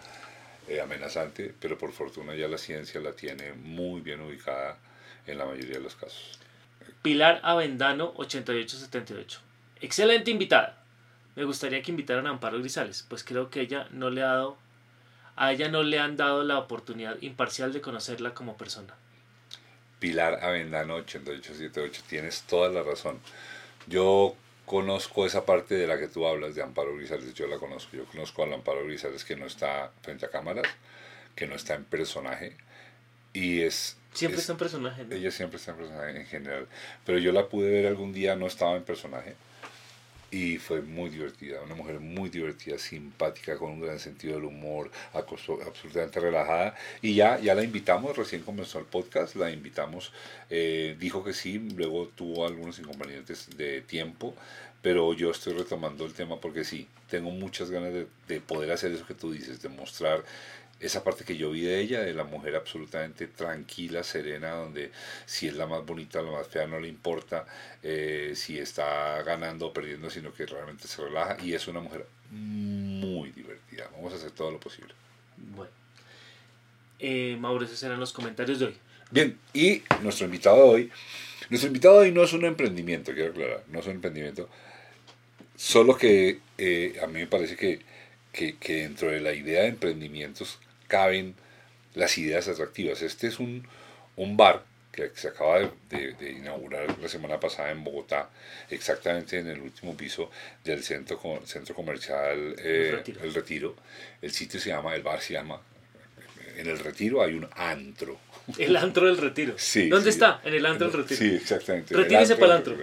eh, 0.69 0.79
amenazante 0.81 1.53
pero 1.59 1.77
por 1.77 1.91
fortuna 1.93 2.35
ya 2.35 2.47
la 2.47 2.57
ciencia 2.57 2.99
la 3.01 3.11
tiene 3.13 3.53
muy 3.53 3.99
bien 4.01 4.21
ubicada 4.21 4.77
en 5.25 5.37
la 5.37 5.45
mayoría 5.45 5.77
de 5.77 5.81
los 5.81 5.95
casos 5.95 6.39
Pilar 7.01 7.41
Avendano 7.43 8.13
8878. 8.15 9.39
Excelente 9.81 10.31
invitada. 10.31 10.81
Me 11.35 11.43
gustaría 11.43 11.81
que 11.81 11.91
invitaran 11.91 12.25
a 12.27 12.31
Amparo 12.31 12.59
Grisales, 12.59 13.05
pues 13.07 13.23
creo 13.23 13.49
que 13.49 13.61
ella 13.61 13.87
no 13.91 14.09
le 14.09 14.21
ha 14.23 14.27
dado 14.27 14.57
a 15.37 15.53
ella 15.53 15.69
no 15.69 15.83
le 15.83 15.99
han 15.99 16.17
dado 16.17 16.43
la 16.43 16.57
oportunidad 16.59 17.15
imparcial 17.21 17.71
de 17.71 17.79
conocerla 17.81 18.33
como 18.33 18.57
persona. 18.57 18.93
Pilar 19.99 20.43
Avendano 20.43 20.95
8878, 20.95 22.03
tienes 22.07 22.41
toda 22.43 22.69
la 22.69 22.83
razón. 22.83 23.19
Yo 23.87 24.35
conozco 24.65 25.25
esa 25.25 25.45
parte 25.45 25.75
de 25.75 25.87
la 25.87 25.97
que 25.97 26.07
tú 26.07 26.27
hablas 26.27 26.53
de 26.55 26.61
Amparo 26.61 26.95
Grisales, 26.95 27.33
yo 27.33 27.47
la 27.47 27.57
conozco. 27.57 27.95
Yo 27.97 28.05
conozco 28.05 28.43
al 28.43 28.53
Amparo 28.53 28.83
Grisales 28.85 29.23
que 29.25 29.35
no 29.35 29.45
está 29.47 29.91
frente 30.03 30.25
a 30.25 30.29
cámaras, 30.29 30.67
que 31.35 31.47
no 31.47 31.55
está 31.55 31.73
en 31.75 31.85
personaje 31.85 32.55
y 33.33 33.61
es... 33.61 33.97
Siempre 34.13 34.35
es- 34.37 34.41
está 34.41 34.53
en 34.53 34.59
personaje. 34.59 35.03
¿no? 35.05 35.15
Ella 35.15 35.31
siempre 35.31 35.57
está 35.57 35.71
en 35.71 35.77
personaje 35.77 36.19
en 36.19 36.25
general, 36.25 36.67
pero 37.05 37.17
yo 37.19 37.31
la 37.31 37.47
pude 37.47 37.69
ver 37.71 37.87
algún 37.87 38.11
día, 38.13 38.35
no 38.35 38.45
estaba 38.47 38.75
en 38.75 38.83
personaje 38.83 39.35
y 40.29 40.57
fue 40.57 40.81
muy 40.81 41.09
divertida, 41.09 41.61
una 41.61 41.75
mujer 41.75 41.99
muy 41.99 42.29
divertida, 42.29 42.77
simpática, 42.77 43.57
con 43.57 43.71
un 43.71 43.81
gran 43.81 43.99
sentido 43.99 44.35
del 44.35 44.45
humor, 44.45 44.91
absolutamente 45.13 46.19
relajada. 46.19 46.75
Y 47.01 47.15
ya, 47.15 47.39
ya 47.39 47.55
la 47.55 47.63
invitamos, 47.63 48.17
recién 48.17 48.41
comenzó 48.43 48.79
el 48.79 48.85
podcast, 48.85 49.35
la 49.35 49.51
invitamos, 49.51 50.11
eh, 50.49 50.95
dijo 50.99 51.23
que 51.23 51.33
sí, 51.33 51.59
luego 51.75 52.07
tuvo 52.09 52.45
algunos 52.45 52.77
inconvenientes 52.79 53.47
de 53.55 53.81
tiempo, 53.81 54.33
pero 54.81 55.13
yo 55.13 55.31
estoy 55.31 55.53
retomando 55.53 56.05
el 56.05 56.13
tema 56.13 56.39
porque 56.39 56.63
sí, 56.63 56.87
tengo 57.09 57.31
muchas 57.31 57.71
ganas 57.71 57.93
de 58.27 58.41
poder 58.41 58.71
hacer 58.71 58.91
eso 58.91 59.07
que 59.07 59.13
tú 59.13 59.31
dices, 59.31 59.61
de 59.61 59.69
mostrar 59.69 60.23
esa 60.79 61.03
parte 61.03 61.23
que 61.23 61.37
yo 61.37 61.51
vi 61.51 61.61
de 61.61 61.79
ella, 61.79 62.01
de 62.01 62.13
la 62.13 62.23
mujer 62.23 62.55
absolutamente 62.55 63.27
tranquila, 63.27 64.03
serena, 64.03 64.51
donde 64.51 64.91
si 65.25 65.47
es 65.47 65.55
la 65.55 65.65
más 65.65 65.85
bonita, 65.85 66.21
la 66.21 66.31
más 66.31 66.47
fea, 66.47 66.67
no 66.67 66.79
le 66.79 66.87
importa 66.87 67.45
eh, 67.81 68.33
si 68.35 68.59
está 68.59 69.21
ganando 69.23 69.67
o 69.67 69.73
perdiendo, 69.73 70.09
sino 70.09 70.33
que 70.33 70.45
realmente 70.45 70.87
se 70.87 71.01
relaja 71.01 71.37
y 71.43 71.53
es 71.53 71.67
una 71.67 71.79
mujer 71.79 72.05
muy 72.29 73.31
divertida. 73.31 73.89
Vamos 73.93 74.13
a 74.13 74.17
hacer 74.17 74.31
todo 74.31 74.51
lo 74.51 74.59
posible. 74.59 74.93
Bueno. 75.37 75.71
Eh, 76.99 77.37
Mauro, 77.39 77.65
esos 77.65 77.81
eran 77.83 77.99
los 77.99 78.13
comentarios 78.13 78.59
de 78.59 78.65
hoy. 78.67 78.77
Bien, 79.09 79.37
y 79.53 79.83
nuestro 80.01 80.25
invitado 80.25 80.57
de 80.57 80.69
hoy, 80.69 80.91
nuestro 81.49 81.67
invitado 81.67 82.01
de 82.01 82.07
hoy 82.07 82.11
no 82.11 82.23
es 82.23 82.33
un 82.33 82.45
emprendimiento, 82.45 83.13
quiero 83.13 83.31
aclarar, 83.31 83.63
no 83.67 83.79
es 83.79 83.85
un 83.85 83.93
emprendimiento, 83.93 84.49
solo 85.55 85.95
que 85.95 86.39
eh, 86.57 86.99
a 87.01 87.07
mí 87.07 87.19
me 87.19 87.27
parece 87.27 87.55
que, 87.55 87.79
que, 88.33 88.57
que 88.57 88.81
dentro 88.81 89.09
de 89.09 89.21
la 89.21 89.33
idea 89.33 89.61
de 89.61 89.69
emprendimientos 89.69 90.59
caben 90.87 91.35
las 91.95 92.17
ideas 92.17 92.47
atractivas. 92.47 93.01
Este 93.01 93.27
es 93.27 93.39
un, 93.39 93.67
un 94.15 94.37
bar 94.37 94.63
que 94.91 95.11
se 95.13 95.27
acaba 95.27 95.59
de, 95.59 95.69
de- 95.89 96.13
de 96.13 96.31
inaugurar 96.31 96.97
la 96.99 97.07
semana 97.07 97.39
pasada 97.39 97.69
en 97.71 97.83
Bogotá, 97.83 98.29
exactamente 98.69 99.37
en 99.37 99.47
el 99.47 99.59
último 99.59 99.95
piso 99.95 100.31
del 100.63 100.83
centro, 100.83 101.19
centro 101.45 101.75
comercial 101.75 102.55
eh, 102.57 102.89
El 102.89 102.97
Retiro. 102.97 103.23
El 103.23 103.33
Retiro. 103.33 103.75
El 104.21 104.31
sitio 104.31 104.59
se 104.59 104.69
llama, 104.69 104.95
el 104.95 105.03
bar 105.03 105.21
se 105.21 105.33
llama, 105.33 105.61
en 106.55 106.67
el 106.67 106.79
Retiro 106.79 107.21
hay 107.21 107.35
un 107.35 107.47
antro. 107.55 108.19
El 108.57 108.75
antro 108.77 109.05
del 109.05 109.17
retiro. 109.17 109.53
Sí, 109.57 109.89
¿Dónde 109.89 110.11
sí. 110.11 110.15
está? 110.17 110.41
En 110.43 110.53
el 110.55 110.65
antro 110.65 110.87
del 110.89 111.01
retiro. 111.01 111.19
Sí, 111.19 111.35
exactamente. 111.35 111.93
Retírese 111.93 112.35
para 112.35 112.53
el 112.53 112.57
antro. 112.59 112.77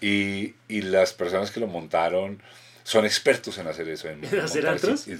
Y, 0.00 0.54
y 0.68 0.82
las 0.82 1.12
personas 1.12 1.50
que 1.50 1.60
lo 1.60 1.66
montaron 1.68 2.42
son 2.86 3.04
expertos 3.04 3.58
en 3.58 3.66
hacer 3.66 3.88
eso. 3.88 4.08
En, 4.08 4.24
¿En 4.24 4.38
hacer 4.38 4.64
antros? 4.64 5.00
Sí, 5.00 5.10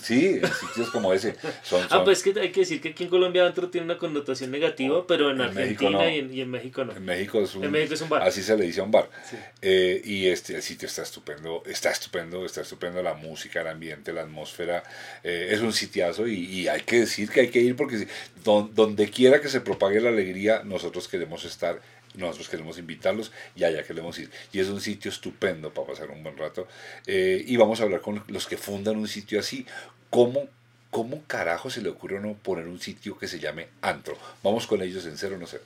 en 0.41 0.53
sitios 0.53 0.89
como 0.93 1.13
ese. 1.13 1.35
Son, 1.65 1.85
Ah, 1.91 2.05
pues 2.05 2.23
que 2.23 2.33
hay 2.39 2.53
que 2.53 2.61
decir 2.61 2.81
que 2.81 2.91
aquí 2.91 3.03
en 3.03 3.11
Colombia 3.11 3.45
antro 3.45 3.71
tiene 3.71 3.87
una 3.87 3.99
connotación 3.99 4.53
negativa, 4.53 5.05
pero 5.05 5.33
en, 5.33 5.41
Argentina 5.41 5.91
no. 5.91 6.09
y, 6.09 6.19
en, 6.21 6.33
y 6.33 6.41
en 6.43 6.49
México 6.49 6.85
no. 6.85 6.93
En 6.95 7.05
México 7.05 7.43
es 7.43 7.57
un, 7.57 7.65
En 7.65 7.73
México 7.73 7.95
es 7.95 8.01
un 8.03 8.09
bar. 8.09 8.23
Así 8.23 8.45
se 8.45 8.57
le 8.57 8.67
dice 8.67 8.79
a 8.81 8.85
un 8.85 8.93
bar. 8.93 9.11
Sí. 9.29 9.37
Eh, 9.63 10.01
y 10.05 10.29
este, 10.29 10.55
el 10.55 10.63
sitio 10.63 10.87
está 10.87 11.03
estupendo, 11.03 11.65
está 11.67 11.91
estupendo, 11.91 12.47
está 12.47 12.61
estupendo 12.61 13.03
la 13.03 13.15
música, 13.15 13.63
el 13.63 13.67
ambiente, 13.67 14.13
la 14.13 14.21
atmósfera. 14.21 14.85
eh, 15.25 15.49
es 15.51 15.61
un 15.61 15.73
sitiazo 15.73 16.29
y, 16.29 16.45
y 16.45 16.69
hay 16.69 16.83
que 16.83 17.01
decir 17.01 17.29
que 17.31 17.41
hay 17.41 17.49
que 17.49 17.59
ir 17.59 17.75
porque 17.75 18.07
donde 18.45 19.11
quiera 19.11 19.41
que 19.41 19.49
se 19.49 19.61
propague 19.61 20.01
la 20.01 20.11
alegría, 20.11 20.63
nosotros 20.65 21.09
queremos 21.09 21.45
estar. 21.45 21.81
Nosotros 22.17 22.49
queremos 22.49 22.79
invitarlos 22.79 23.33
y 23.55 23.65
allá 23.65 23.83
queremos 23.83 24.19
ir. 24.19 24.31
Y 24.53 24.61
es 24.61 24.69
un 24.69 24.81
sitio 24.81 25.11
estupendo 25.11 25.73
para 25.73 25.87
pasar 25.89 26.11
un 26.11 26.23
buen 26.23 26.37
rato. 26.37 26.67
Eh, 27.07 27.45
y 27.47 27.57
vamos 27.57 27.81
a 27.81 27.85
hablar 27.85 28.01
con 28.01 28.25
los 28.29 28.47
que 28.47 28.57
fundan 28.57 28.97
un 28.97 29.09
sitio 29.09 29.39
así. 29.39 29.67
¿Cómo, 30.11 30.49
¿Cómo 30.91 31.23
carajo 31.27 31.71
se 31.71 31.83
le 31.83 31.89
ocurre 31.89 32.17
a 32.17 32.21
uno 32.21 32.35
poner 32.35 32.67
un 32.67 32.81
sitio 32.81 33.19
que 33.19 33.29
se 33.29 33.39
llame 33.39 33.69
Antro? 33.83 34.17
Vamos 34.43 34.67
con 34.67 34.83
ellos 34.83 35.05
en 35.07 35.19
cero 35.19 35.37
no 35.39 35.47
sé. 35.47 35.61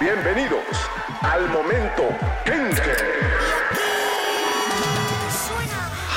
Bienvenidos 0.00 0.64
al 1.20 1.48
momento 1.48 2.02
Kenke. 2.44 2.96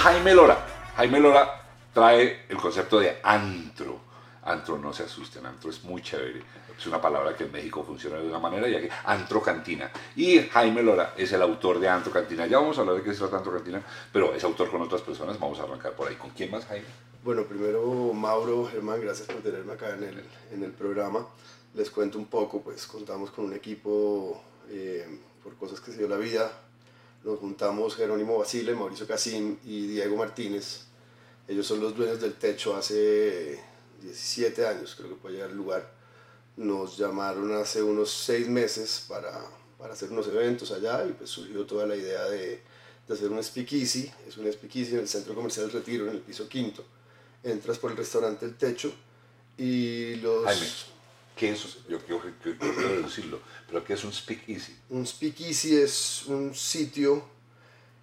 Jaime 0.03 0.33
Lora. 0.33 0.65
Jaime 0.97 1.19
Lora 1.19 1.61
trae 1.93 2.45
el 2.49 2.57
concepto 2.57 2.99
de 2.99 3.17
antro. 3.23 4.04
Antro, 4.45 4.77
no 4.77 4.93
se 4.93 5.03
asusten, 5.03 5.45
antro 5.45 5.71
es 5.71 5.83
muy 5.83 6.01
chévere. 6.01 6.41
Es 6.77 6.85
una 6.85 7.01
palabra 7.01 7.35
que 7.35 7.45
en 7.45 7.51
México 7.51 7.83
funciona 7.83 8.17
de 8.17 8.27
una 8.27 8.37
manera 8.37 8.67
y 8.67 8.75
aquí 8.75 8.87
antro 9.05 9.41
cantina. 9.41 9.91
Y 10.15 10.39
Jaime 10.39 10.83
Lora 10.83 11.13
es 11.17 11.31
el 11.31 11.41
autor 11.41 11.79
de 11.79 11.89
Antro 11.89 12.11
Cantina. 12.11 12.45
Ya 12.45 12.59
vamos 12.59 12.77
a 12.77 12.81
hablar 12.81 12.97
de 12.97 13.03
qué 13.03 13.11
es 13.11 13.21
Antro 13.21 13.51
Cantina, 13.51 13.81
pero 14.11 14.33
es 14.35 14.43
autor 14.43 14.69
con 14.69 14.81
otras 14.81 15.01
personas. 15.01 15.39
Vamos 15.39 15.59
a 15.59 15.63
arrancar 15.63 15.93
por 15.93 16.07
ahí. 16.07 16.15
¿Con 16.15 16.29
quién 16.31 16.51
más, 16.51 16.65
Jaime? 16.65 16.85
Bueno, 17.23 17.43
primero 17.45 18.13
Mauro, 18.13 18.67
Germán, 18.67 19.01
gracias 19.01 19.27
por 19.27 19.41
tenerme 19.41 19.73
acá 19.73 19.95
en 19.95 20.03
el, 20.03 20.23
en 20.51 20.63
el 20.63 20.71
programa. 20.71 21.25
Les 21.73 21.89
cuento 21.89 22.19
un 22.19 22.27
poco, 22.27 22.61
pues 22.61 22.85
contamos 22.85 23.31
con 23.31 23.45
un 23.45 23.53
equipo 23.53 24.43
eh, 24.69 25.07
por 25.43 25.55
cosas 25.55 25.79
que 25.79 25.91
se 25.91 25.97
dio 25.97 26.07
la 26.07 26.17
vida. 26.17 26.51
Nos 27.23 27.39
juntamos 27.39 27.95
Jerónimo 27.95 28.37
Basile, 28.37 28.75
Mauricio 28.75 29.07
Casim 29.07 29.57
y 29.65 29.87
Diego 29.87 30.15
Martínez. 30.17 30.85
Ellos 31.47 31.65
son 31.65 31.79
los 31.79 31.95
dueños 31.95 32.21
del 32.21 32.35
techo 32.35 32.75
hace 32.75 33.59
17 34.01 34.65
años, 34.67 34.95
creo 34.95 35.09
que 35.09 35.15
puede 35.15 35.35
llegar 35.35 35.49
al 35.51 35.57
lugar. 35.57 35.91
Nos 36.57 36.97
llamaron 36.97 37.51
hace 37.53 37.81
unos 37.83 38.11
6 38.11 38.47
meses 38.47 39.05
para, 39.07 39.45
para 39.77 39.93
hacer 39.93 40.11
unos 40.11 40.27
eventos 40.27 40.71
allá 40.71 41.05
y 41.05 41.11
pues 41.13 41.29
surgió 41.29 41.65
toda 41.65 41.85
la 41.85 41.95
idea 41.95 42.23
de, 42.25 42.61
de 43.07 43.13
hacer 43.13 43.29
un 43.29 43.43
speakeasy. 43.43 44.11
Es 44.27 44.37
un 44.37 44.51
speakeasy 44.51 44.93
en 44.93 44.99
el 45.01 45.07
Centro 45.07 45.35
Comercial 45.35 45.65
del 45.67 45.75
Retiro, 45.79 46.05
en 46.05 46.11
el 46.11 46.21
piso 46.21 46.47
quinto 46.47 46.83
entras 47.43 47.77
por 47.77 47.91
el 47.91 47.97
restaurante 47.97 48.43
El 48.45 48.55
Techo 48.57 48.91
y 49.55 50.15
los... 50.15 50.45
Jaime, 50.45 50.65
¿qué 51.35 51.51
es? 51.51 51.63
Yo, 51.87 51.99
yo, 52.07 52.19
yo- 52.43 52.53
yo 52.53 52.57
quiero 52.57 53.01
decirlo, 53.03 53.39
pero 53.67 53.83
¿qué 53.83 53.93
es 53.93 54.03
un 54.03 54.11
speakeasy? 54.11 54.75
Un 54.89 55.05
speakeasy 55.05 55.75
es 55.77 56.23
un 56.25 56.55
sitio, 56.55 57.23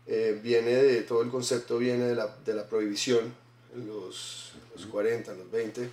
eh, 0.07 0.39
viene 0.41 0.71
de, 0.75 1.03
todo 1.03 1.23
el 1.23 1.31
concepto 1.31 1.77
viene 1.79 2.05
de 2.05 2.15
la, 2.15 2.29
de 2.45 2.55
la 2.55 2.69
prohibición 2.69 3.35
en 3.75 3.89
los, 3.89 4.53
los 4.75 4.87
40, 4.87 5.33
en 5.33 5.39
los 5.39 5.51
20, 5.51 5.91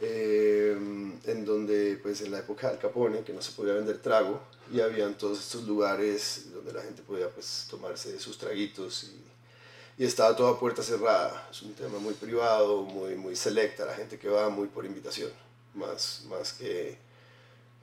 eh, 0.00 0.76
en 1.24 1.44
donde 1.44 1.98
pues 2.02 2.20
en 2.22 2.32
la 2.32 2.40
época 2.40 2.68
de 2.68 2.74
Al 2.74 2.78
Capone, 2.78 3.22
que 3.22 3.32
no 3.32 3.42
se 3.42 3.52
podía 3.52 3.74
vender 3.74 3.98
trago, 3.98 4.40
y 4.72 4.80
habían 4.80 5.16
todos 5.16 5.38
estos 5.38 5.64
lugares 5.64 6.52
donde 6.52 6.72
la 6.72 6.82
gente 6.82 7.02
podía 7.02 7.28
pues 7.28 7.66
tomarse 7.70 8.18
sus 8.18 8.38
traguitos 8.38 9.04
y, 9.04 10.02
y 10.02 10.06
estaba 10.06 10.34
toda 10.34 10.58
puerta 10.58 10.82
cerrada. 10.82 11.48
Es 11.50 11.62
un 11.62 11.74
tema 11.74 11.98
muy 11.98 12.14
privado, 12.14 12.82
muy, 12.82 13.14
muy 13.14 13.36
selecta, 13.36 13.84
la 13.84 13.94
gente 13.94 14.18
que 14.18 14.28
va 14.28 14.48
muy 14.48 14.68
por 14.68 14.84
invitación, 14.84 15.30
más, 15.74 16.22
más 16.28 16.52
que, 16.54 16.96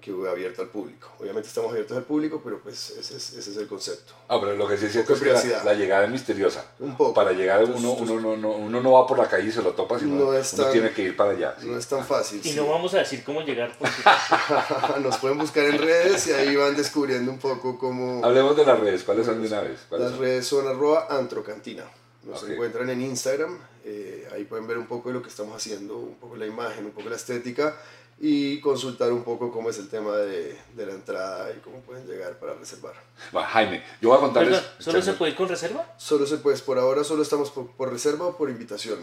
que 0.02 0.12
abierto 0.30 0.62
al 0.62 0.70
público. 0.70 1.10
Obviamente 1.20 1.48
estamos 1.50 1.72
abiertos 1.72 1.98
al 1.98 2.04
público, 2.04 2.42
pero 2.44 2.60
pues 2.60 2.92
ese 2.92 3.18
es, 3.18 3.34
ese 3.34 3.52
es 3.52 3.58
el 3.58 3.68
concepto. 3.68 4.14
Ah, 4.28 4.38
pero 4.40 4.56
lo 4.56 4.68
que 4.68 4.78
sí 4.78 4.86
es 4.86 4.92
cierto 4.94 5.14
es 5.14 5.20
que 5.22 5.34
la, 5.34 5.64
la 5.64 5.74
llegada 5.74 6.06
es 6.06 6.10
misteriosa. 6.12 6.66
Un 6.80 6.96
poco. 6.96 7.14
Para 7.14 7.32
llegar 7.34 7.60
Entonces, 7.62 7.84
uno, 7.86 7.96
pues, 7.98 8.10
uno, 8.10 8.22
no, 8.22 8.38
no, 8.38 8.52
uno 8.52 8.82
no 8.82 8.92
va 8.94 9.06
por 9.08 9.18
la 9.18 9.28
calle 9.28 9.50
y 9.50 9.52
se 9.52 9.62
lo 9.62 9.72
topa, 9.74 10.00
sino 10.00 10.16
No 10.16 10.34
es 10.34 10.54
uno 10.54 10.64
tan- 10.64 10.72
tiene 10.72 10.92
que 10.92 11.02
ir 11.04 11.18
para 11.18 11.32
allá. 11.32 11.56
sí. 11.60 11.68
No 11.68 11.78
es 11.78 11.88
tan 11.88 12.06
fácil. 12.06 12.40
Y 12.44 12.50
sí. 12.50 12.56
no 12.56 12.68
vamos 12.68 12.94
a 12.94 13.00
decir 13.00 13.24
cómo 13.24 13.42
llegar 13.42 13.76
porque 13.78 13.96
Nos 15.02 15.18
pueden 15.18 15.38
buscar 15.38 15.66
en 15.66 15.78
redes 15.78 16.28
y 16.28 16.32
ahí 16.32 16.56
van 16.56 16.76
descubriendo 16.76 17.32
un 17.32 17.40
poco 17.40 17.78
cómo... 17.78 18.24
Hablemos 18.24 18.56
de 18.56 18.66
las 18.66 18.80
redes, 18.80 19.04
¿cuáles 19.04 19.26
son 19.26 19.42
de 19.42 19.48
una 19.48 19.62
vez? 19.62 19.80
¿Cuáles 19.90 20.06
Las 20.08 20.16
son? 20.16 20.22
redes 20.26 20.48
son 20.48 20.68
arroba 20.68 21.08
antrocantina. 21.10 21.84
Nos 22.24 22.44
Ok. 22.44 22.50
encuentran 22.50 22.90
en 22.90 23.02
Instagram, 23.02 23.58
eh, 23.86 24.28
ahí 24.34 24.44
pueden 24.44 24.68
ver 24.68 24.78
un 24.78 24.88
poco 24.88 25.10
de 25.10 25.16
lo 25.16 25.22
que 25.22 25.30
estamos 25.30 25.56
haciendo, 25.56 25.98
un 25.98 26.16
poco 26.16 26.36
la 26.36 26.46
imagen, 26.46 26.86
un 26.86 26.92
poco 26.92 27.10
la 27.10 27.16
estética 27.16 27.76
y 28.22 28.60
consultar 28.60 29.12
un 29.14 29.24
poco 29.24 29.52
cómo 29.52 29.70
es 29.70 29.78
el 29.80 29.88
tema 29.88 30.16
de, 30.18 30.58
de 30.76 30.86
la 30.86 30.94
entrada 30.94 31.52
y 31.56 31.60
cómo 31.60 31.80
pueden 31.80 32.06
llegar 32.06 32.38
para 32.38 32.54
reservar. 32.54 32.94
Va, 33.36 33.46
Jaime, 33.46 33.84
yo 34.02 34.10
voy 34.10 34.18
a 34.18 34.22
contarles... 34.22 34.60
Perdón, 34.60 34.76
¿Solo 34.80 35.02
se 35.02 35.14
puede 35.14 35.32
ir 35.32 35.38
con 35.38 35.48
reserva? 35.48 35.94
Solo 35.98 36.26
se 36.26 36.38
puede, 36.38 36.58
por 36.58 36.78
ahora 36.78 37.04
solo 37.04 37.24
estamos 37.24 37.50
por, 37.50 37.72
por 37.72 37.92
reserva 37.92 38.26
o 38.26 38.38
por 38.38 38.50
invitación. 38.50 39.00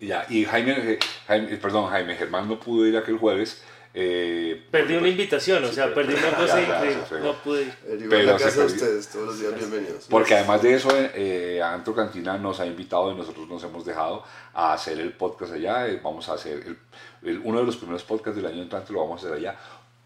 Ya, 0.00 0.26
y 0.28 0.44
Jaime, 0.44 0.92
eh, 0.92 0.98
Jaime, 1.26 1.56
perdón, 1.56 1.90
Jaime 1.90 2.16
Germán 2.16 2.48
no 2.48 2.58
pudo 2.58 2.86
ir 2.86 2.96
aquel 2.96 3.18
jueves. 3.18 3.62
Eh, 3.98 4.62
Perdí 4.70 4.92
una 4.92 5.00
pues, 5.00 5.12
invitación, 5.12 5.64
o 5.64 5.68
sí, 5.68 5.74
sea, 5.74 5.84
pero- 5.94 6.06
perdí 6.06 6.14
una 6.14 6.36
cosa 6.36 6.60
increíble. 6.60 7.02
No 7.22 7.32
pude 7.42 7.62
ir. 7.62 7.68
Eh, 7.86 8.06
Pero 8.10 8.18
en 8.20 8.26
la 8.26 8.38
se 8.38 8.44
casa 8.44 8.60
de 8.60 8.66
ustedes, 8.66 9.08
todos 9.08 9.26
los 9.28 9.40
días 9.40 9.54
bienvenidos. 9.56 10.06
Porque 10.10 10.34
además 10.34 10.62
de 10.62 10.74
eso, 10.74 10.88
eh, 10.92 11.62
Antro 11.64 11.94
Cantina 11.94 12.36
nos 12.36 12.60
ha 12.60 12.66
invitado 12.66 13.10
y 13.10 13.14
nosotros 13.14 13.48
nos 13.48 13.64
hemos 13.64 13.86
dejado 13.86 14.22
a 14.52 14.74
hacer 14.74 15.00
el 15.00 15.12
podcast 15.14 15.54
allá. 15.54 15.88
eh, 15.88 15.98
Vamos 16.04 16.28
a 16.28 16.34
hacer 16.34 16.62
el- 16.66 16.78
el- 17.28 17.40
uno 17.42 17.58
de 17.60 17.64
los 17.64 17.76
primeros 17.78 18.02
podcasts 18.04 18.36
del 18.36 18.44
año 18.46 18.60
entrante, 18.62 18.92
lo 18.92 19.00
vamos 19.00 19.22
a 19.22 19.26
hacer 19.28 19.38
allá, 19.38 19.56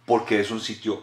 porque 0.07 0.39
es 0.41 0.51
un 0.53 0.61
sitio 0.61 1.03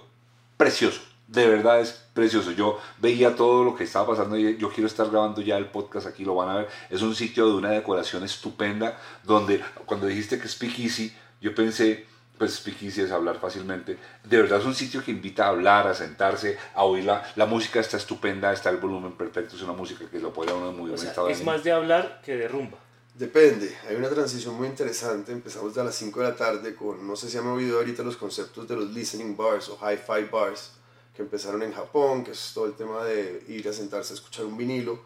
precioso. 0.56 1.02
De 1.28 1.46
verdad 1.46 1.82
es 1.82 1.92
precioso. 2.14 2.52
Yo 2.54 2.80
veía 3.00 3.36
todo 3.36 3.66
lo 3.66 3.76
que 3.76 3.84
estaba 3.84 4.08
pasando 4.08 4.38
y 4.38 4.56
yo 4.58 4.70
quiero 4.72 4.88
estar 4.88 5.10
grabando 5.10 5.42
ya 5.42 5.58
el 5.58 5.66
podcast 5.66 6.08
aquí, 6.08 6.24
lo 6.24 6.36
van 6.36 6.48
a 6.50 6.56
ver. 6.60 6.70
Es 6.90 7.02
un 7.02 7.14
sitio 7.16 7.48
de 7.50 7.56
una 7.58 7.72
decoración 7.72 8.24
estupenda, 8.24 8.98
donde 9.24 9.62
cuando 9.86 10.08
dijiste 10.08 10.40
que 10.40 10.48
Speakeasy, 10.48 11.14
yo 11.42 11.54
pensé, 11.54 12.06
pues 12.38 12.56
Speakeasy 12.56 13.02
es 13.02 13.12
hablar 13.12 13.40
fácilmente. 13.40 13.98
De 14.24 14.38
verdad 14.38 14.60
es 14.60 14.66
un 14.66 14.76
sitio 14.76 15.04
que 15.04 15.12
invita 15.12 15.46
a 15.46 15.50
hablar, 15.50 15.88
a 15.88 15.94
sentarse, 15.94 16.58
a 16.74 16.84
oírla. 16.84 17.32
La 17.36 17.46
música 17.46 17.80
está 17.80 17.98
estupenda, 17.98 18.54
está 18.54 18.70
el 18.70 18.78
volumen 18.78 19.14
perfecto, 19.14 19.56
es 19.56 19.62
una 19.62 19.74
música 19.74 20.06
que 20.10 20.20
lo 20.20 20.32
puede 20.32 20.52
a 20.52 20.56
uno 20.56 20.72
muy 20.72 20.86
O 20.86 20.88
buen 20.88 20.98
sea, 21.00 21.10
estado 21.10 21.28
de 21.28 21.34
es 21.34 21.44
más 21.44 21.64
de 21.64 21.72
hablar 21.72 22.22
que 22.24 22.36
de 22.36 22.48
rumba. 22.48 22.78
Depende, 23.16 23.76
hay 23.90 23.96
una 23.96 24.10
transición 24.10 24.56
muy 24.56 24.68
interesante. 24.68 25.32
Empezamos 25.32 25.76
a 25.78 25.84
las 25.84 25.96
5 25.96 26.20
de 26.20 26.30
la 26.30 26.36
tarde 26.36 26.76
con, 26.76 27.08
no 27.08 27.16
sé 27.16 27.30
si 27.30 27.38
han 27.38 27.48
oído 27.48 27.80
ahorita 27.80 28.04
los 28.04 28.16
conceptos 28.16 28.68
de 28.68 28.76
los 28.76 28.92
listening 28.92 29.36
bars 29.36 29.70
o 29.70 29.80
hi-fi 29.82 30.26
bars 30.32 30.74
que 31.16 31.24
empezaron 31.24 31.64
en 31.64 31.74
Japón, 31.74 32.24
que 32.24 32.32
es 32.32 32.52
todo 32.54 32.68
el 32.68 32.74
tema 32.74 33.04
de 33.04 33.44
ir 33.48 33.68
a 33.68 33.74
sentarse 33.74 34.14
a 34.14 34.16
escuchar 34.16 34.46
un 34.46 34.56
vinilo. 34.56 35.02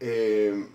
Eh, 0.00 0.68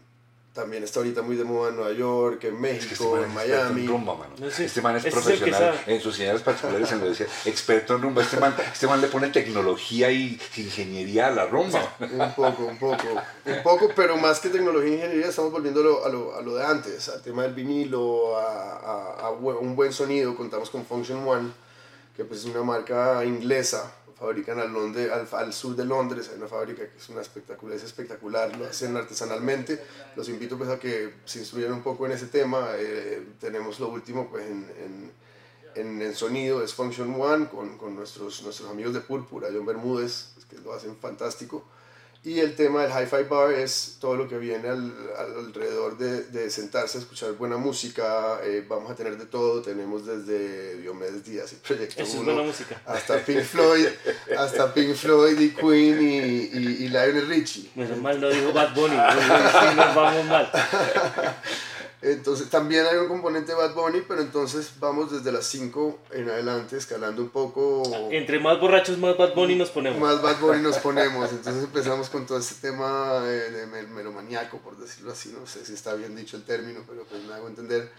también 0.53 0.83
está 0.83 0.99
ahorita 0.99 1.23
muy 1.23 1.35
de 1.35 1.43
moda 1.43 1.69
en 1.71 1.77
Nueva 1.77 1.93
York, 1.93 2.43
en 2.43 2.63
Es 2.65 2.85
que 2.85 2.93
este 2.93 3.03
México, 3.03 3.15
man 3.15 3.23
en 3.23 3.29
es 3.31 3.35
experto 3.37 3.55
en 3.55 3.73
Miami. 3.73 3.87
rumba, 3.87 4.15
mano. 4.15 4.33
No 4.37 4.47
Este 4.47 4.81
man 4.81 4.95
es 4.97 5.05
profesional 5.05 5.83
en 5.87 6.01
sus 6.01 6.15
señales 6.15 6.41
particulares, 6.43 6.91
en 6.91 6.99
lo 6.99 7.05
decía, 7.09 7.25
experto 7.45 7.95
en 7.95 8.01
rumba. 8.03 8.21
Este 8.21 8.37
man, 8.39 8.55
este 8.71 8.85
man 8.87 9.01
le 9.01 9.07
pone 9.07 9.29
tecnología 9.29 10.11
y 10.11 10.39
ingeniería 10.57 11.27
a 11.27 11.31
la 11.31 11.45
rumba. 11.47 11.81
Un 11.99 12.33
poco, 12.35 12.63
un 12.65 12.77
poco, 12.77 13.07
un 13.45 13.63
poco, 13.63 13.89
pero 13.95 14.15
más 14.17 14.39
que 14.39 14.49
tecnología 14.49 14.89
e 14.91 14.95
ingeniería 14.95 15.27
estamos 15.29 15.51
volviendo 15.51 15.79
a 15.79 15.83
lo, 15.83 16.05
a 16.05 16.09
lo, 16.09 16.35
a 16.35 16.41
lo 16.43 16.55
de 16.55 16.63
antes, 16.65 17.09
al 17.09 17.21
tema 17.23 17.41
del 17.43 17.53
vinilo, 17.55 18.37
a, 18.37 19.27
a- 19.27 19.29
un 19.31 19.75
buen 19.75 19.91
sonido. 19.91 20.35
Contamos 20.35 20.69
con 20.69 20.85
Function 20.85 21.27
One, 21.27 21.49
que 22.15 22.25
pues 22.25 22.41
es 22.41 22.45
una 22.45 22.61
marca 22.61 23.25
inglesa, 23.25 23.91
fabrican 24.23 24.59
al, 24.59 24.71
Londres, 24.71 25.11
al, 25.33 25.53
sur 25.53 25.75
de 25.75 25.85
Londres, 25.85 26.29
hay 26.31 26.37
una 26.37 26.47
fábrica 26.47 26.87
que 26.89 26.97
es 26.97 27.09
una 27.09 27.21
espectacular, 27.21 27.75
es 27.75 27.83
espectacular, 27.83 28.55
lo 28.57 28.65
hacen 28.65 28.95
artesanalmente. 28.95 29.83
Los 30.15 30.29
invito 30.29 30.57
pues 30.57 30.69
a 30.69 30.79
que 30.79 31.15
se 31.25 31.39
instruyan 31.39 31.73
un 31.73 31.83
poco 31.83 32.05
en 32.05 32.13
ese 32.13 32.27
tema. 32.27 32.69
eh, 32.77 33.21
tenemos 33.39 33.79
lo 33.79 33.89
último 33.89 34.29
pues 34.29 34.45
en, 34.45 34.71
en 34.83 35.11
en, 35.75 36.01
en 36.01 36.15
sonido 36.15 36.63
es 36.63 36.73
Function 36.73 37.19
One 37.19 37.47
con, 37.47 37.77
con 37.77 37.95
nuestros, 37.95 38.43
nuestros 38.43 38.69
amigos 38.69 38.93
de 38.93 39.01
Púrpura, 39.01 39.49
John 39.53 39.65
Bermúdez, 39.65 40.33
que 40.49 40.57
lo 40.59 40.73
hacen 40.73 40.95
fantástico. 40.97 41.63
Y 42.25 42.39
el 42.39 42.55
tema 42.55 42.83
del 42.83 42.91
Hi-Fi 42.91 43.23
Bar 43.29 43.51
es 43.51 43.97
todo 43.99 44.15
lo 44.15 44.29
que 44.29 44.37
viene 44.37 44.69
al, 44.69 44.93
al- 45.17 45.35
alrededor 45.47 45.97
de, 45.97 46.23
de 46.23 46.49
sentarse 46.49 46.97
a 46.97 47.01
escuchar 47.01 47.33
buena 47.33 47.57
música. 47.57 48.39
eh, 48.45 48.65
vamos 48.65 48.89
a 48.89 48.95
tener 48.95 49.17
de 49.17 49.25
todo. 49.25 49.61
Tenemos 49.61 50.05
desde 50.05 50.77
Diomedes 50.77 51.25
Díaz 51.25 51.51
y 51.51 51.55
Proyecto 51.57 52.01
Eso 52.01 52.13
es 52.13 52.19
Uno, 52.19 52.31
buena 52.33 52.47
música. 52.47 52.81
hasta 52.85 53.17
Pink 53.25 53.41
Floyd, 53.43 53.87
hasta 54.37 54.73
Pink 54.73 54.95
Floyd 54.95 55.37
y 55.37 55.49
Queen 55.49 56.01
y, 56.01 56.17
y, 56.57 56.85
y 56.85 56.87
Lionel 56.87 57.27
Richie. 57.27 57.69
Menos 57.75 57.97
mal 57.97 58.21
no 58.21 58.29
dijo 58.29 58.53
Bad 58.53 58.73
Bunny. 58.73 58.95
nos 59.75 59.93
vamos 59.95 60.25
mal. 60.25 60.49
Entonces 62.05 62.49
también 62.49 62.85
hay 62.85 62.97
un 62.97 63.07
componente 63.07 63.53
Bad 63.53 63.73
Bunny, 63.75 64.01
pero 64.05 64.19
entonces 64.21 64.71
vamos 64.79 65.09
desde 65.09 65.31
las 65.31 65.45
5 65.47 65.99
en 66.11 66.29
adelante, 66.29 66.75
escalando 66.75 67.21
un 67.21 67.29
poco. 67.29 67.81
Entre 68.11 68.39
más 68.41 68.59
borrachos, 68.59 68.97
más 68.97 69.17
Bad 69.17 69.33
Bunny 69.35 69.55
nos 69.55 69.69
ponemos. 69.69 69.99
Más 70.01 70.21
Bad 70.21 70.37
Bunny 70.41 70.61
nos 70.61 70.77
ponemos. 70.79 71.31
Entonces 71.31 71.63
empezamos 71.63 72.09
con 72.09 72.25
todo 72.25 72.37
este 72.39 72.55
tema 72.67 73.21
eh, 73.25 73.51
de 73.51 73.67
mel- 73.67 73.87
melomaniaco, 73.87 74.57
por 74.57 74.75
decirlo 74.77 75.13
así. 75.13 75.33
No 75.39 75.47
sé 75.47 75.65
si 75.65 75.73
está 75.73 75.93
bien 75.95 76.13
dicho 76.13 76.35
el 76.35 76.43
término, 76.43 76.81
pero 76.85 77.05
pues 77.05 77.23
me 77.23 77.33
hago 77.33 77.47
entender. 77.47 77.89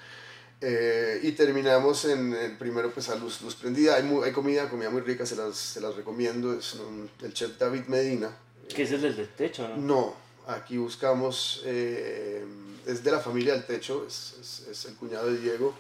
Eh, 0.61 1.20
y 1.23 1.32
terminamos 1.32 2.04
en 2.04 2.32
el 2.34 2.56
primero 2.58 2.90
pues 2.90 3.08
a 3.08 3.14
luz, 3.16 3.40
luz 3.40 3.54
prendida. 3.54 3.96
Hay, 3.96 4.02
mu- 4.02 4.23
hay 4.23 4.32
comida, 4.32 4.68
comida 4.68 4.90
muy 4.90 5.00
rica, 5.00 5.25
se 5.25 5.34
las, 5.37 5.56
se 5.56 5.80
las 5.80 5.96
recomiendo. 5.96 6.52
Es 6.52 6.75
un- 6.75 7.08
el 7.23 7.32
chef 7.32 7.58
David 7.58 7.87
Medina. 7.87 8.30
Que 8.68 8.82
es 8.82 8.92
el 8.92 9.00
del 9.00 9.28
techo, 9.30 9.66
¿no? 9.68 9.76
No, 9.76 10.14
aquí 10.46 10.76
buscamos, 10.78 11.62
eh, 11.66 12.44
es 12.86 13.02
de 13.04 13.10
la 13.10 13.20
familia 13.20 13.52
del 13.54 13.64
techo, 13.64 14.04
es, 14.06 14.34
es- 14.40 14.66
es 14.70 14.84
el 14.86 14.94
cuñado 14.96 15.26
de 15.26 15.38
Diego, 15.38 15.74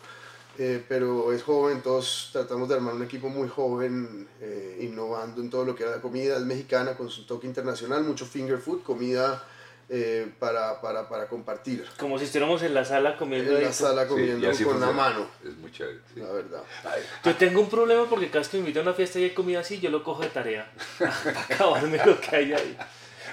eh, 0.58 0.84
pero 0.88 1.32
es 1.32 1.42
joven, 1.42 1.82
todos 1.82 2.30
tratamos 2.32 2.68
de 2.68 2.76
armar 2.76 2.94
un 2.94 3.02
equipo 3.02 3.28
muy 3.28 3.48
joven, 3.48 4.28
eh, 4.40 4.78
innovando 4.82 5.40
en 5.40 5.50
todo 5.50 5.64
lo 5.64 5.74
que 5.74 5.82
era 5.82 5.96
la 5.96 6.00
comida, 6.02 6.36
es 6.36 6.42
mexicana 6.42 6.96
con 6.96 7.10
su 7.10 7.26
toque 7.26 7.46
internacional, 7.46 8.04
mucho 8.04 8.24
finger 8.24 8.58
food, 8.58 8.82
comida 8.82 9.42
eh, 9.90 10.32
para, 10.38 10.80
para, 10.80 11.08
para 11.08 11.26
compartir. 11.28 11.84
Como 11.98 12.18
si 12.18 12.24
estuviéramos 12.24 12.62
en 12.62 12.72
la 12.72 12.84
sala 12.86 13.18
comiendo 13.18 13.58
En 13.58 13.64
la 13.64 13.72
sala 13.72 14.04
Sí, 14.04 14.08
comiendo 14.08 14.46
y 14.46 14.50
así 14.50 14.64
con 14.64 14.80
la 14.80 14.90
mano, 14.92 15.26
Es 15.44 15.54
muy 15.58 15.70
chévere. 15.72 15.98
sí. 16.14 16.20
la 16.20 16.30
verdad. 16.32 16.62
Ay, 16.84 17.02
Yo 17.24 17.34
tengo 17.36 17.60
un 17.60 17.68
problema 17.68 18.08
porque 18.08 18.28
cada 18.28 18.38
vez 18.38 18.48
que 18.48 18.56
me 18.56 18.60
invitan 18.60 18.80
a 18.80 18.90
una 18.90 18.94
fiesta 18.94 19.18
y 19.18 19.24
hay 19.24 19.34
comida 19.34 19.60
así, 19.60 19.80
yo 19.80 19.90
lo 19.90 20.02
cojo 20.02 20.22
de 20.22 20.28
tarea. 20.28 20.72
para 20.98 21.40
acabarme 21.42 22.00
lo 22.06 22.18
que 22.20 22.34
hay 22.36 22.52
ahí. 22.54 22.78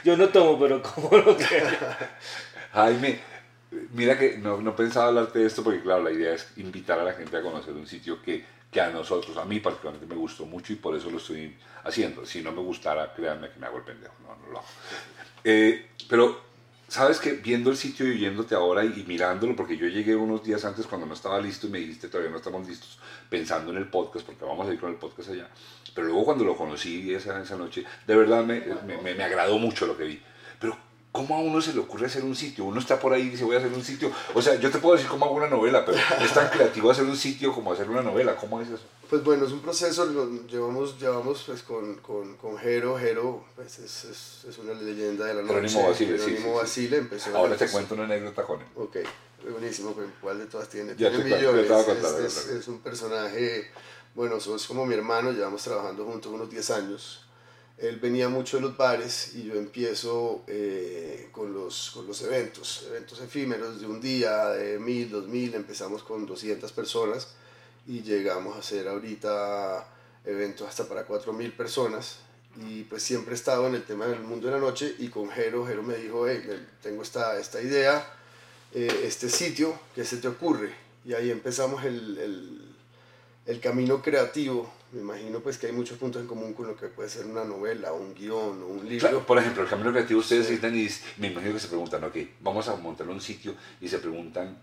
Yo 0.04 0.18
no 0.18 0.28
tomo, 0.30 0.60
pero 0.60 0.82
como 0.82 1.16
lo 1.18 1.38
que 1.38 1.46
hay. 1.46 1.78
Jaime, 2.74 3.22
mira 3.94 4.18
que 4.18 4.38
no, 4.38 4.62
no 4.62 4.76
pensaba 4.76 5.08
hablarte 5.08 5.40
de 5.40 5.46
esto 5.48 5.64
porque, 5.64 5.82
claro, 5.82 6.04
la 6.04 6.12
idea 6.12 6.34
es 6.34 6.48
invitar 6.58 7.00
a 7.00 7.04
la 7.04 7.14
gente 7.14 7.38
a 7.38 7.42
conocer 7.42 7.74
un 7.74 7.88
sitio 7.88 8.22
que, 8.22 8.44
que 8.72 8.82
a 8.82 8.90
nosotros, 8.90 9.38
a 9.38 9.46
mí 9.46 9.60
particularmente 9.60 10.08
me 10.14 10.20
gustó 10.20 10.46
mucho 10.46 10.74
y 10.74 10.78
por 10.78 10.96
eso 10.96 11.10
lo 11.10 11.18
estoy 11.18 11.56
haciendo. 11.84 12.26
Si 12.26 12.42
no 12.42 12.52
me 12.52 12.62
gustara, 12.62 13.14
créanme 13.14 13.50
que 13.50 13.60
me 13.60 13.68
hago 13.68 13.78
el 13.78 13.84
pendejo. 13.84 14.14
No, 14.24 14.36
no 14.46 14.52
lo 14.52 14.60
hago. 14.60 14.68
Eh, 15.44 15.88
pero, 16.10 16.42
¿sabes 16.88 17.20
que 17.20 17.34
Viendo 17.34 17.70
el 17.72 17.78
sitio 17.78 18.06
y 18.08 18.12
oyéndote 18.12 18.56
ahora 18.56 18.84
y, 18.86 19.04
mirándolo, 19.08 19.56
porque 19.56 19.78
yo 19.78 19.88
llegué 19.88 20.16
unos 20.16 20.44
días 20.44 20.64
antes 20.66 20.86
cuando 20.88 21.08
no 21.08 21.14
estaba 21.14 21.40
listo 21.42 21.68
y 21.68 21.70
me 21.70 21.80
dijiste 21.80 22.08
todavía 22.10 22.32
no 22.32 22.38
estamos 22.38 22.68
listos, 22.68 23.00
pensando 23.30 23.72
en 23.72 23.78
el 23.78 23.88
podcast, 23.88 24.26
porque 24.26 24.46
vamos 24.46 24.68
a 24.70 24.74
ir 24.74 24.80
con 24.80 24.90
el 24.90 24.98
podcast 24.98 25.30
allá. 25.30 25.48
Pero 25.96 26.08
luego 26.08 26.26
cuando 26.26 26.44
lo 26.46 26.56
conocí 26.56 27.14
esa, 27.14 27.42
esa 27.42 27.56
noche, 27.58 27.84
de 28.08 28.16
verdad 28.16 28.44
me, 28.46 28.62
me- 29.02 29.14
me 29.16 29.24
agradó 29.24 29.58
mucho 29.58 29.86
lo 29.88 29.98
que 29.98 30.04
vi. 30.06 30.22
¿Cómo 31.12 31.36
a 31.36 31.40
uno 31.40 31.62
se 31.62 31.74
le 31.74 31.80
ocurre 31.80 32.06
hacer 32.08 32.24
un 32.24 32.36
sitio? 32.36 32.64
Uno 32.66 32.80
está 32.80 33.00
por 33.00 33.14
ahí 33.14 33.24
y 33.24 33.30
dice, 33.32 33.44
voy 33.44 33.56
a 33.56 33.60
hacer 33.60 33.72
un 33.74 33.84
sitio. 33.84 34.12
O 34.34 34.42
sea, 34.42 34.56
yo 34.56 34.72
te 34.72 34.80
puedo 34.80 34.96
decir 34.96 35.10
cómo 35.10 35.26
hago 35.26 35.36
una 35.36 35.48
novela, 35.50 35.86
pero 35.86 35.98
es 36.22 36.34
tan 36.34 36.50
creativo 36.50 36.90
hacer 36.92 37.04
un 37.06 37.18
sitio 37.18 37.54
como 37.54 37.74
hacer 37.74 37.90
una 37.90 38.02
novela. 38.02 38.36
¿Cómo 38.36 38.62
es 38.62 38.68
eso? 38.70 38.84
Pues 39.10 39.24
bueno, 39.26 39.46
es 39.46 39.52
un 39.52 39.60
proceso, 39.60 40.06
lo 40.06 40.48
llevamos, 40.48 40.98
llevamos 40.98 41.44
pues 41.46 41.64
con, 41.64 41.96
con, 41.96 42.38
con 42.38 42.58
Jero, 42.58 42.98
Jero 42.98 43.44
pues 43.58 43.80
es, 43.80 44.06
es, 44.06 44.46
es 44.48 44.58
una 44.58 44.74
leyenda 44.74 45.26
de 45.26 45.34
la 45.34 45.42
noche. 45.42 45.54
Jerónimo 45.70 45.90
Basile, 45.90 46.18
sí, 46.18 46.24
Jerónimo 46.24 46.46
sí, 46.46 46.52
sí. 46.54 46.60
Basile 46.62 46.98
empezó 46.98 47.38
Ahora 47.38 47.58
te 47.58 47.68
cuento 47.68 47.94
una 47.96 48.06
anécdota 48.06 48.44
con 48.44 48.62
él. 48.62 48.68
Ok, 48.78 48.98
buenísimo, 49.50 49.92
pues, 49.92 50.08
¿cuál 50.22 50.40
de 50.40 50.46
todas 50.46 50.70
tiene? 50.70 50.96
Ya 50.96 51.10
tiene 51.10 51.26
millones. 51.26 51.70
a 51.70 51.84
contar, 51.84 52.22
es, 52.22 52.46
te- 52.48 52.58
es 52.58 52.68
un 52.70 52.80
personaje, 52.80 53.70
bueno, 54.16 54.40
sos 54.40 54.66
como 54.66 54.86
mi 54.86 54.94
hermano, 54.94 55.34
llevamos 55.34 55.62
trabajando 55.62 56.06
juntos 56.06 56.32
unos 56.32 56.50
10 56.50 56.70
años. 56.72 57.26
Él 57.82 57.98
venía 58.00 58.30
mucho 58.30 58.58
de 58.58 58.62
los 58.62 58.78
bares 58.78 59.34
y 59.34 59.44
yo 59.44 59.56
empiezo 59.56 60.44
eh, 60.46 61.30
con, 61.32 61.52
los, 61.52 61.90
con 61.92 62.06
los 62.06 62.22
eventos, 62.22 62.86
eventos 62.88 63.20
efímeros 63.22 63.82
de 63.82 63.88
un 63.88 64.00
día, 64.00 64.50
de 64.50 64.78
mil, 64.78 65.10
dos 65.10 65.28
mil, 65.28 65.56
empezamos 65.56 66.04
con 66.04 66.28
200 66.28 66.72
personas 66.74 67.30
y 67.88 68.04
llegamos 68.04 68.56
a 68.56 68.60
hacer 68.60 68.88
ahorita 68.88 69.88
eventos 70.26 70.68
hasta 70.68 70.88
para 70.88 71.08
4.000 71.08 71.58
personas 71.58 72.18
y 72.58 72.84
pues 72.84 73.02
siempre 73.02 73.34
he 73.34 73.36
estado 73.36 73.66
en 73.66 73.74
el 73.74 73.84
tema 73.84 74.06
del 74.06 74.20
mundo 74.20 74.48
de 74.48 74.54
la 74.54 74.60
noche 74.60 74.94
y 75.00 75.08
con 75.08 75.32
Jero, 75.32 75.66
Jero 75.66 75.82
me 75.82 75.96
dijo, 75.96 76.28
hey, 76.28 76.68
tengo 76.84 77.02
esta, 77.02 77.40
esta 77.40 77.62
idea, 77.62 78.06
eh, 78.74 79.06
este 79.06 79.28
sitio, 79.28 79.74
¿qué 79.96 80.06
se 80.06 80.18
te 80.18 80.28
ocurre? 80.28 80.72
Y 81.04 81.14
ahí 81.14 81.32
empezamos 81.32 81.84
el, 81.84 82.18
el, 82.20 82.76
el 83.48 83.60
camino 83.60 84.04
creativo. 84.04 84.72
Me 84.94 85.00
imagino 85.02 85.40
pues 85.40 85.58
que 85.58 85.68
hay 85.68 85.72
muchos 85.74 85.98
puntos 85.98 86.22
en 86.22 86.28
común 86.28 86.54
con 86.54 86.68
lo 86.68 86.76
que 86.76 86.88
puede 86.88 87.08
ser 87.10 87.26
una 87.26 87.46
novela, 87.46 87.94
un 87.94 88.14
guion 88.14 88.62
o 88.62 88.68
un 88.68 88.84
libro. 88.90 89.00
Claro, 89.08 89.26
por 89.26 89.38
ejemplo, 89.38 89.64
el 89.64 89.70
camino 89.70 89.92
creativo 89.92 90.20
ustedes 90.20 90.48
Sí. 90.48 90.56
citan 90.56 90.78
y 90.78 90.88
me 91.18 91.28
imagino 91.28 91.54
que 91.54 91.60
se 91.60 91.68
preguntan, 91.70 92.04
ok, 92.04 92.16
vamos 92.42 92.68
a 92.68 92.76
montar 92.76 93.08
un 93.08 93.22
sitio 93.22 93.56
y 93.80 93.88
se 93.88 94.00
preguntan 94.00 94.58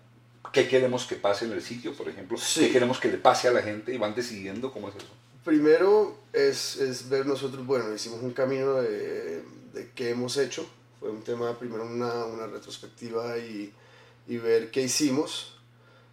qué 0.53 0.69
queremos 0.69 1.07
que 1.07 1.17
pase 1.17 1.47
en 1.47 1.53
el 1.53 1.63
sitio, 1.63 1.95
por 1.95 2.09
ejemplo, 2.09 2.37
Sí. 2.37 2.61
qué 2.67 2.73
queremos 2.73 2.99
que 3.01 3.09
le 3.09 3.17
pase 3.19 3.49
a 3.49 3.53
la 3.53 3.63
gente 3.63 3.95
y 3.95 3.99
van 3.99 4.15
decidiendo 4.15 4.71
cómo 4.73 4.89
es 4.91 4.97
eso. 4.97 5.07
Primero 5.45 6.19
es, 6.35 6.77
es 6.77 7.09
ver 7.09 7.25
nosotros, 7.25 7.65
bueno, 7.65 7.95
hicimos 7.95 8.23
un 8.23 8.33
camino 8.33 8.75
de, 8.75 9.43
de 9.73 9.91
qué 9.95 10.11
hemos 10.11 10.37
hecho. 10.37 10.69
Fue 11.01 11.11
un 11.11 11.23
tema, 11.23 11.59
primero 11.59 11.85
una, 11.87 12.25
una 12.27 12.47
retrospectiva 12.49 13.39
y, 13.39 13.73
y 14.27 14.37
ver 14.37 14.71
qué 14.71 14.83
hicimos 14.83 15.58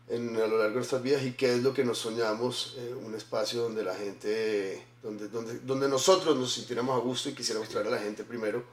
en, 0.10 0.36
a 0.36 0.39
lo 0.48 0.58
largo 0.58 0.70
de 0.70 0.76
nuestras 0.76 1.02
vidas 1.02 1.24
y 1.24 1.32
qué 1.34 1.54
es 1.56 1.63
lo 1.63 1.74
que 1.74 1.84
nos 1.84 1.98
soñamos, 1.98 2.76
eh, 2.78 2.94
un 2.94 3.15
espacio 3.15 3.62
donde 3.63 3.84
la 3.84 3.96
gente, 3.96 4.86
donde, 5.02 5.28
donde, 5.30 5.60
donde 5.60 5.88
nosotros 5.89 6.36
nos 6.38 6.54
sintiéramos 6.54 6.96
a 6.96 7.02
gusto 7.04 7.30
y 7.30 7.34
quisiéramos 7.34 7.70
traer 7.70 7.88
a 7.88 7.91
la 7.91 8.00
gente 8.00 8.24
primero. 8.24 8.63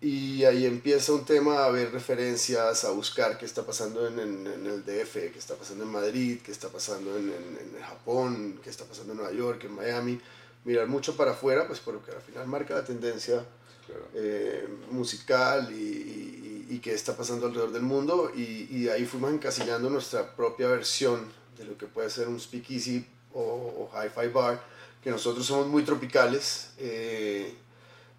Y 0.00 0.42
ahí 0.44 0.66
empieza 0.66 1.12
un 1.12 1.24
tema 1.24 1.64
a 1.64 1.70
ver 1.70 1.92
referencias, 1.92 2.84
a 2.84 2.90
buscar 2.90 3.38
qué 3.38 3.46
está 3.46 3.64
pasando 3.64 4.06
en, 4.08 4.18
en- 4.18 4.46
en 4.48 4.66
el 4.66 4.84
DF, 4.84 5.12
qué 5.32 5.38
está 5.38 5.54
pasando 5.54 5.84
en 5.84 5.90
Madrid, 5.90 6.40
qué 6.44 6.50
está 6.50 6.68
pasando 6.68 7.16
en, 7.16 7.28
en- 7.28 7.80
Japón, 7.82 8.58
qué 8.64 8.70
está 8.70 8.84
pasando 8.84 9.12
en 9.12 9.18
Nueva 9.18 9.32
York, 9.32 9.62
en 9.64 9.74
Miami. 9.74 10.20
Mirar 10.64 10.86
mucho 10.88 11.16
para 11.16 11.32
afuera, 11.32 11.66
pues 11.68 11.78
porque 11.80 12.10
al 12.12 12.20
final 12.22 12.46
marca 12.48 12.74
la 12.74 12.84
tendencia 12.84 13.44
Claro. 13.86 14.06
eh, 14.14 14.68
musical 14.90 15.68
y, 15.72 15.74
y- 15.74 16.66
y 16.70 16.78
qué 16.78 16.94
está 16.94 17.16
pasando 17.16 17.46
alrededor 17.46 17.72
del 17.72 17.82
mundo. 17.82 18.30
Y, 18.34 18.68
y 18.70 18.88
ahí 18.88 19.04
fuimos 19.04 19.32
encasillando 19.32 19.90
nuestra 19.90 20.34
propia 20.36 20.68
versión 20.68 21.26
de 21.58 21.64
lo 21.64 21.76
que 21.76 21.86
puede 21.86 22.08
ser 22.10 22.28
un 22.28 22.38
speakeasy 22.40 23.04
o, 23.34 23.40
o 23.40 23.90
hi-fi 23.94 24.28
bar, 24.28 24.62
que 25.02 25.10
nosotros 25.10 25.44
somos 25.46 25.66
muy 25.66 25.82
tropicales. 25.84 26.70
eh, 26.78 27.54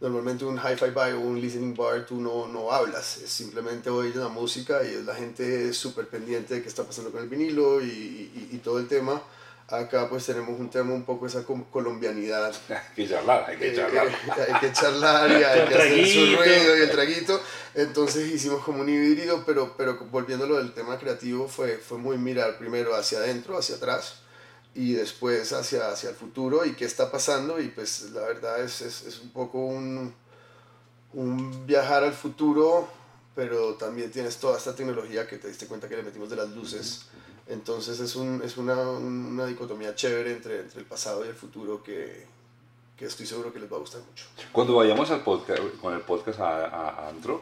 normalmente 0.02 0.44
un 0.44 0.58
hi-fi 0.58 0.90
bar 0.94 1.14
o 1.14 1.22
un 1.22 1.40
listening 1.40 1.74
bar 1.76 2.06
tú 2.06 2.20
no, 2.20 2.46
no 2.48 2.72
hablas, 2.74 3.18
es 3.18 3.30
simplemente 3.30 3.90
oyes 3.90 4.18
la 4.18 4.28
música 4.28 4.84
y 4.84 4.88
es 4.96 5.06
la 5.06 5.16
gente 5.16 5.72
súper 5.74 6.08
pendiente 6.10 6.56
de 6.56 6.62
qué 6.62 6.68
está 6.68 6.84
pasando 6.84 7.10
con 7.10 7.22
el 7.24 7.30
vinilo 7.30 7.82
y, 7.82 7.86
y- 7.88 8.50
y 8.52 8.58
todo 8.58 8.80
el 8.80 8.88
tema. 8.90 9.22
Acá 9.68 10.10
pues 10.10 10.26
tenemos 10.26 10.60
un 10.60 10.70
tema 10.70 10.94
un 10.94 11.04
poco 11.04 11.26
esa 11.26 11.44
colombianidad 11.44 12.54
Hay 12.70 12.96
que 12.96 13.08
charlar, 13.10 13.46
hay 13.50 13.58
que 13.58 13.72
eh, 13.72 13.76
charlar. 13.76 14.08
eh, 14.08 14.48
hay 14.52 14.60
que 14.60 14.74
charlar 14.74 15.32
y 15.32 15.44
hay 15.44 15.68
que 15.68 15.76
hacer 15.76 16.08
su 16.08 16.36
ruido 16.36 16.78
y 16.78 16.82
el 16.82 16.92
traguito. 16.92 17.42
Entonces 17.74 18.30
hicimos 18.32 18.64
como 18.64 18.82
un 18.82 18.90
híbrido, 18.90 19.44
pero, 19.46 19.76
pero 19.78 19.98
volviéndolo 20.12 20.58
del 20.58 20.74
tema 20.74 21.00
creativo 21.00 21.48
fue, 21.48 21.78
fue 21.78 21.98
muy 21.98 22.18
mirar 22.18 22.58
primero 22.58 22.94
hacia 22.96 23.20
adentro, 23.20 23.58
hacia 23.58 23.78
atrás 23.78 24.16
y 24.76 24.94
después 24.94 25.54
hacia, 25.54 25.90
hacia 25.90 26.10
el 26.10 26.16
futuro 26.16 26.66
y 26.66 26.74
qué 26.74 26.86
está 26.86 27.12
pasando 27.12 27.60
y 27.60 27.70
pues 27.70 28.10
la 28.12 28.22
verdad 28.22 28.62
es, 28.62 28.82
es, 28.82 29.04
es 29.04 29.20
un 29.22 29.30
poco 29.30 29.60
un, 29.60 30.14
un 31.14 31.66
viajar 31.66 32.04
al 32.04 32.14
futuro, 32.14 32.88
pero 33.36 33.76
también 33.76 34.12
tienes 34.12 34.38
toda 34.38 34.58
esta 34.58 34.76
tecnología 34.76 35.28
que 35.28 35.38
te 35.38 35.48
diste 35.48 35.68
cuenta 35.68 35.88
que 35.88 35.96
le 35.96 36.04
metimos 36.04 36.30
de 36.30 36.36
las 36.36 36.50
luces. 36.50 37.06
Entonces 37.48 38.00
es, 38.00 38.16
un, 38.16 38.42
es 38.44 38.58
una, 38.58 38.76
un- 38.90 39.26
una 39.34 39.46
dicotomía 39.46 39.96
chévere 39.96 40.32
entre, 40.34 40.60
entre 40.62 40.80
el 40.80 40.86
pasado 40.86 41.26
y 41.26 41.28
el 41.28 41.36
futuro 41.36 41.84
que, 41.84 42.26
que 42.96 43.06
estoy 43.06 43.26
seguro 43.26 43.52
que 43.52 43.60
les 43.60 43.72
va 43.72 43.78
a 43.78 43.80
gustar 43.80 44.02
mucho. 44.02 44.26
Cuando 44.52 44.76
vayamos 44.76 45.10
al 45.12 45.24
podcast, 45.24 45.62
con 45.82 45.94
el 45.94 46.02
podcast 46.02 46.40
a, 46.40 46.66
a 46.68 47.10
Antro, 47.10 47.42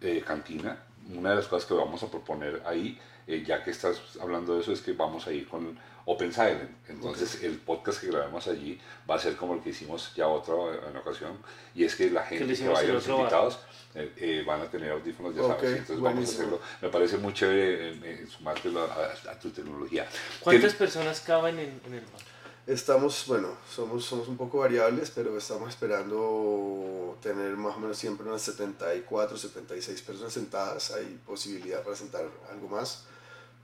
eh, 0.00 0.22
Cantina, 0.26 0.84
una 1.14 1.30
de 1.30 1.36
las 1.36 1.46
cosas 1.46 1.66
que 1.68 1.74
vamos 1.74 2.02
a 2.02 2.10
proponer 2.10 2.62
ahí, 2.66 2.98
eh, 3.26 3.42
ya 3.46 3.62
que 3.62 3.70
estás 3.70 4.00
hablando 4.20 4.54
de 4.54 4.62
eso, 4.62 4.72
es 4.72 4.80
que 4.80 4.92
vamos 4.92 5.26
a 5.26 5.32
ir 5.32 5.46
con 5.48 5.78
Open 6.06 6.32
Silent. 6.32 6.70
Entonces, 6.88 7.42
el 7.42 7.56
podcast 7.58 8.00
que 8.00 8.06
grabemos 8.08 8.46
allí 8.48 8.80
va 9.08 9.16
a 9.16 9.18
ser 9.18 9.36
como 9.36 9.54
el 9.54 9.60
que 9.60 9.70
hicimos 9.70 10.14
ya 10.14 10.26
otra 10.28 10.54
en 10.88 10.96
ocasión, 10.96 11.36
y 11.74 11.84
es 11.84 11.94
que 11.94 12.10
la 12.10 12.22
gente 12.24 12.54
que 12.54 12.68
vaya, 12.68 12.92
los 12.92 13.06
invitados, 13.08 13.58
eh, 13.94 14.12
eh, 14.16 14.44
van 14.46 14.60
a 14.62 14.70
tener 14.70 14.92
audífonos, 14.92 15.34
ya 15.34 15.42
Ok, 15.42 15.48
sabes. 15.56 15.70
Entonces, 15.72 15.88
vamos 15.96 16.08
a 16.08 16.12
buenísimo. 16.14 16.40
hacerlo. 16.40 16.60
Me 16.82 16.88
parece 16.88 17.16
muy 17.18 17.32
chévere 17.34 17.90
eh, 17.90 18.00
eh, 18.04 18.26
sumártelo 18.28 18.80
a, 18.84 19.30
a- 19.30 19.38
tu 19.38 19.50
tecnología. 19.50 20.06
¿Cuántas 20.40 20.72
¿Qué- 20.72 20.78
personas 20.78 21.20
caben 21.20 21.58
en, 21.58 21.80
en 21.86 21.94
el 21.94 22.00
bar? 22.00 22.22
Estamos, 22.68 23.24
bueno, 23.26 23.48
somos, 23.74 24.04
somos 24.04 24.28
un 24.28 24.36
poco 24.36 24.58
variables, 24.58 25.10
pero 25.10 25.38
estamos 25.38 25.70
esperando 25.70 27.16
tener 27.22 27.56
más 27.56 27.74
o 27.76 27.80
menos 27.80 27.96
siempre 27.96 28.28
unas 28.28 28.42
74, 28.42 29.38
76 29.38 30.02
personas 30.02 30.34
sentadas. 30.34 30.90
Hay 30.90 31.18
posibilidad 31.26 31.82
para 31.82 31.96
sentar 31.96 32.28
algo 32.52 32.68
más, 32.68 33.04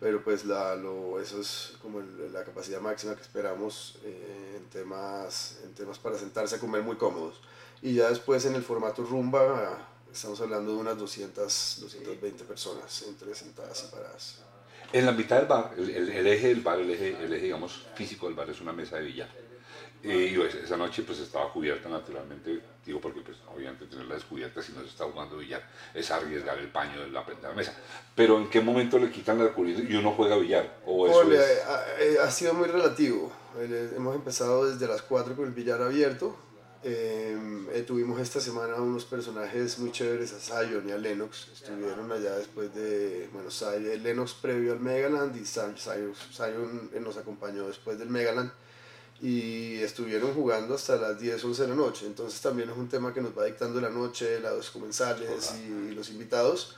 pero 0.00 0.24
pues 0.24 0.46
la, 0.46 0.74
lo, 0.74 1.20
eso 1.20 1.38
es 1.38 1.74
como 1.82 2.00
la 2.00 2.44
capacidad 2.44 2.80
máxima 2.80 3.14
que 3.14 3.20
esperamos 3.20 3.98
eh, 4.04 4.54
en, 4.56 4.70
temas, 4.70 5.58
en 5.64 5.74
temas 5.74 5.98
para 5.98 6.18
sentarse 6.18 6.56
a 6.56 6.58
comer 6.58 6.82
muy 6.82 6.96
cómodos. 6.96 7.42
Y 7.82 7.96
ya 7.96 8.08
después 8.08 8.46
en 8.46 8.54
el 8.54 8.62
formato 8.62 9.04
rumba 9.04 9.86
estamos 10.10 10.40
hablando 10.40 10.72
de 10.72 10.78
unas 10.78 10.96
200, 10.96 11.76
220 11.82 12.44
personas 12.44 13.02
entre 13.02 13.34
sentadas 13.34 13.84
y 13.86 13.94
paradas. 13.94 14.38
En 14.94 15.04
la 15.06 15.12
mitad 15.12 15.38
del 15.38 15.46
bar, 15.46 15.72
el, 15.76 15.90
el- 15.90 16.08
el 16.08 16.26
eje 16.28 16.48
del 16.48 16.60
bar, 16.60 16.78
el 16.78 16.88
eje, 16.90 17.16
el 17.20 17.32
eje, 17.32 17.44
digamos, 17.46 17.84
físico 17.96 18.26
del 18.26 18.36
bar 18.36 18.48
es 18.48 18.60
una 18.60 18.72
mesa 18.72 18.96
de 18.96 19.02
billar. 19.06 19.28
Eh, 20.04 20.32
y 20.32 20.36
pues, 20.36 20.54
esa 20.54 20.76
noche 20.76 21.02
pues 21.02 21.18
estaba 21.18 21.50
cubierta 21.50 21.88
naturalmente, 21.88 22.60
digo 22.84 23.00
porque 23.00 23.22
pues 23.22 23.38
obviamente 23.54 23.86
tenerla 23.86 24.14
descubierta 24.16 24.60
si 24.62 24.72
no 24.72 24.80
se 24.82 24.88
está 24.88 25.04
jugando 25.06 25.38
billar 25.38 25.62
es 25.94 26.10
arriesgar 26.10 26.58
el 26.58 26.68
paño 26.68 27.00
de 27.00 27.08
la, 27.10 27.24
de 27.24 27.34
la 27.42 27.52
mesa. 27.54 27.74
Pero 28.14 28.36
¿en 28.36 28.50
qué 28.50 28.60
momento 28.60 28.98
le 28.98 29.10
quitan 29.10 29.38
la 29.42 29.48
cubierta 29.52 29.82
y 29.82 29.96
uno 29.96 30.12
juega 30.12 30.36
billar? 30.36 30.78
O 30.86 31.06
eso 31.08 31.16
Ole, 31.20 31.36
es- 31.38 31.64
ha, 31.66 31.84
eh, 32.02 32.16
ha 32.22 32.30
sido 32.30 32.52
muy 32.54 32.68
relativo. 32.68 33.32
Eh, 33.58 33.92
Hemos 33.96 34.14
empezado 34.14 34.70
desde 34.70 34.86
las 34.86 35.00
4 35.02 35.34
con 35.34 35.46
el 35.46 35.52
billar 35.52 35.80
abierto. 35.80 36.36
Eh, 36.86 37.36
eh, 37.72 37.82
tuvimos 37.86 38.20
esta 38.20 38.40
semana 38.40 38.74
unos 38.76 39.06
personajes 39.06 39.78
muy 39.78 39.90
chéveres, 39.90 40.34
a 40.34 40.38
Zion 40.38 40.86
y 40.86 40.92
a 40.92 40.98
Lennox. 40.98 41.48
Estuvieron 41.54 42.12
allá 42.12 42.36
después 42.36 42.74
de, 42.74 43.28
bueno, 43.32 43.50
Zion, 43.50 44.02
Lennox 44.02 44.34
previo 44.34 44.72
al 44.72 44.80
Megaland 44.80 45.34
y 45.34 45.46
Zion, 45.46 45.74
Zion- 45.76 46.14
Zion, 46.32 46.90
eh, 46.92 47.00
nos 47.00 47.16
acompañó 47.16 47.66
después 47.66 47.98
del 47.98 48.10
Megaland. 48.10 48.50
Y 49.22 49.76
estuvieron 49.76 50.34
jugando 50.34 50.74
hasta 50.74 50.96
las 50.96 51.18
10, 51.18 51.42
11 51.42 51.62
de 51.62 51.68
la 51.68 51.74
noche. 51.74 52.04
Entonces 52.06 52.40
también 52.42 52.68
es 52.68 52.76
un 52.76 52.88
tema 52.88 53.14
que 53.14 53.22
nos 53.22 53.36
va 53.36 53.44
dictando 53.46 53.80
la 53.80 53.88
noche, 53.88 54.40
los 54.40 54.70
comensales 54.70 55.54
y 55.66 55.94
los 55.94 56.10
invitados. 56.10 56.76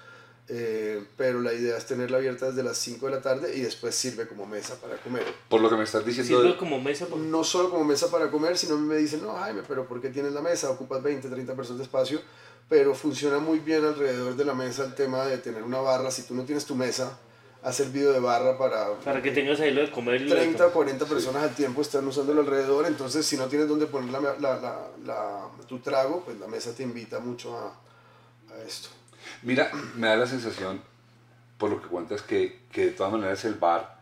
Eh, 0.49 1.05
pero 1.17 1.41
la 1.41 1.53
idea 1.53 1.77
es 1.77 1.87
tenerla 1.87 2.19
abierta 2.19 2.47
desde 2.47 2.63
las 2.63 2.79
5 2.79 3.07
de 3.07 3.13
la 3.17 3.21
tarde 3.21 3.57
y 3.57 3.63
después 3.63 3.95
sirve 3.97 4.29
como 4.29 4.47
mesa 4.47 4.77
para 4.81 4.97
comer. 4.99 5.25
Por 5.49 5.61
lo 5.61 5.69
que 5.69 5.75
me 5.77 5.83
estás 5.83 6.05
diciendo... 6.07 6.37
Sirve 6.39 6.53
de- 6.53 6.57
como 6.57 6.81
mesa 6.81 7.07
por- 7.07 7.19
No 7.19 7.43
solo 7.43 7.69
como 7.71 7.85
mesa 7.85 8.11
para 8.13 8.31
comer, 8.31 8.57
sino 8.57 8.77
me 8.77 8.97
dicen, 8.97 9.23
no 9.23 9.33
Jaime, 9.35 9.63
pero 9.67 9.87
¿por 9.89 10.01
qué 10.01 10.09
tienes 10.11 10.33
la 10.33 10.43
mesa? 10.43 10.71
Ocupas 10.71 11.03
20, 11.03 11.29
30 11.29 11.55
personas 11.57 11.79
de 11.79 11.85
espacio, 11.85 12.21
pero 12.69 12.95
funciona 12.95 13.39
muy 13.39 13.59
bien 13.59 13.85
alrededor 13.85 14.37
de 14.37 14.45
la 14.45 14.55
mesa 14.55 14.85
el 14.85 14.95
tema 14.95 15.25
de 15.25 15.39
tener 15.39 15.65
una 15.65 15.81
barra. 15.81 16.13
Si 16.13 16.23
tú 16.23 16.35
no 16.37 16.45
tienes 16.45 16.65
tu 16.65 16.77
mesa, 16.77 17.19
has 17.65 17.75
servido 17.75 18.13
de 18.13 18.21
barra 18.21 18.57
para, 18.57 18.95
para 19.01 19.21
que 19.21 19.33
tengas 19.33 19.59
ahí 19.59 19.73
lo 19.75 19.81
de 19.81 19.91
comer 19.91 20.21
y 20.21 20.29
lo 20.29 20.35
de 20.37 20.43
30 20.43 20.57
o 20.59 20.59
tomar. 20.69 20.73
40 20.75 21.07
personas 21.07 21.43
al 21.43 21.55
tiempo 21.57 21.83
están 21.83 22.07
usándolo 22.07 22.43
alrededor, 22.43 22.87
entonces 22.87 23.27
si 23.27 23.37
no 23.37 23.47
tienes 23.47 23.67
donde 23.67 23.87
poner 23.87 24.11
la, 24.13 24.21
la- 24.21 24.37
la- 24.61 24.89
la- 25.05 25.49
tu 25.67 25.81
trago, 25.81 26.23
pues 26.25 26.39
la 26.39 26.47
mesa 26.47 26.71
te 26.73 26.85
invita 26.85 27.19
mucho 27.19 27.57
a, 27.59 27.67
a 28.55 28.63
esto. 28.65 28.91
Mira, 29.47 29.71
me 29.95 30.09
da 30.09 30.17
la 30.17 30.27
sensación, 30.27 30.83
por 31.57 31.71
lo 31.71 31.81
que 31.81 31.87
cuentas, 31.87 32.21
que, 32.23 32.63
que 32.73 32.87
de 32.87 32.91
todas 32.91 33.13
maneras 33.13 33.45
el 33.45 33.55
bar, 33.55 33.97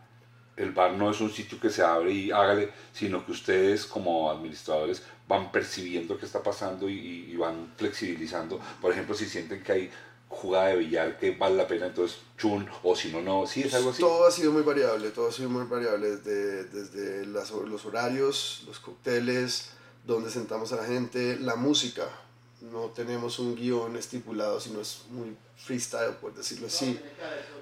el 0.57 0.71
bar 0.71 0.93
no 0.93 1.11
es 1.11 1.21
un 1.21 1.31
sitio 1.31 1.59
que 1.59 1.69
se 1.69 1.83
abre 1.83 2.11
y 2.11 2.31
hágale, 2.31 2.71
sino 2.93 3.23
que 3.23 3.31
ustedes 3.31 3.85
como 3.85 4.31
administradores 4.31 5.03
van 5.27 5.51
percibiendo 5.51 6.17
qué 6.17 6.25
está 6.25 6.41
pasando 6.41 6.89
y, 6.89 7.35
van 7.37 7.71
flexibilizando. 7.77 8.59
Por 8.81 8.91
ejemplo, 8.91 9.13
si 9.13 9.25
sienten 9.27 9.61
que 9.61 9.71
hay 9.71 9.91
jugada 10.29 10.69
de 10.69 10.77
billar 10.77 11.19
que 11.19 11.29
vale 11.29 11.57
la 11.57 11.67
pena, 11.67 11.85
entonces 11.85 12.17
chun, 12.39 12.67
o 12.81 12.95
si 12.95 13.11
no, 13.11 13.21
no, 13.21 13.45
sí, 13.45 13.61
es 13.61 13.73
algo 13.75 13.91
así. 13.91 14.01
Todo 14.01 14.27
ha 14.27 14.31
sido 14.31 14.51
muy 14.51 14.63
variable, 14.63 15.11
todo 15.11 15.29
ha 15.29 15.31
sido 15.31 15.49
muy 15.51 15.65
variable, 15.67 16.17
desde, 16.17 16.63
desde 16.63 17.25
las- 17.27 17.51
los 17.51 17.85
horarios, 17.85 18.63
los 18.65 18.79
cócteles, 18.79 19.69
dónde 20.07 20.31
sentamos 20.31 20.73
a 20.73 20.77
la 20.77 20.85
gente, 20.85 21.37
la 21.39 21.55
música. 21.55 22.07
No 22.71 22.89
tenemos 22.89 23.39
un 23.39 23.55
guion 23.55 23.95
estipulado, 23.95 24.59
sino 24.59 24.81
es 24.81 25.03
muy 25.09 25.35
freestyle, 25.57 26.15
por 26.21 26.33
decirlo 26.33 26.67
así. 26.67 26.99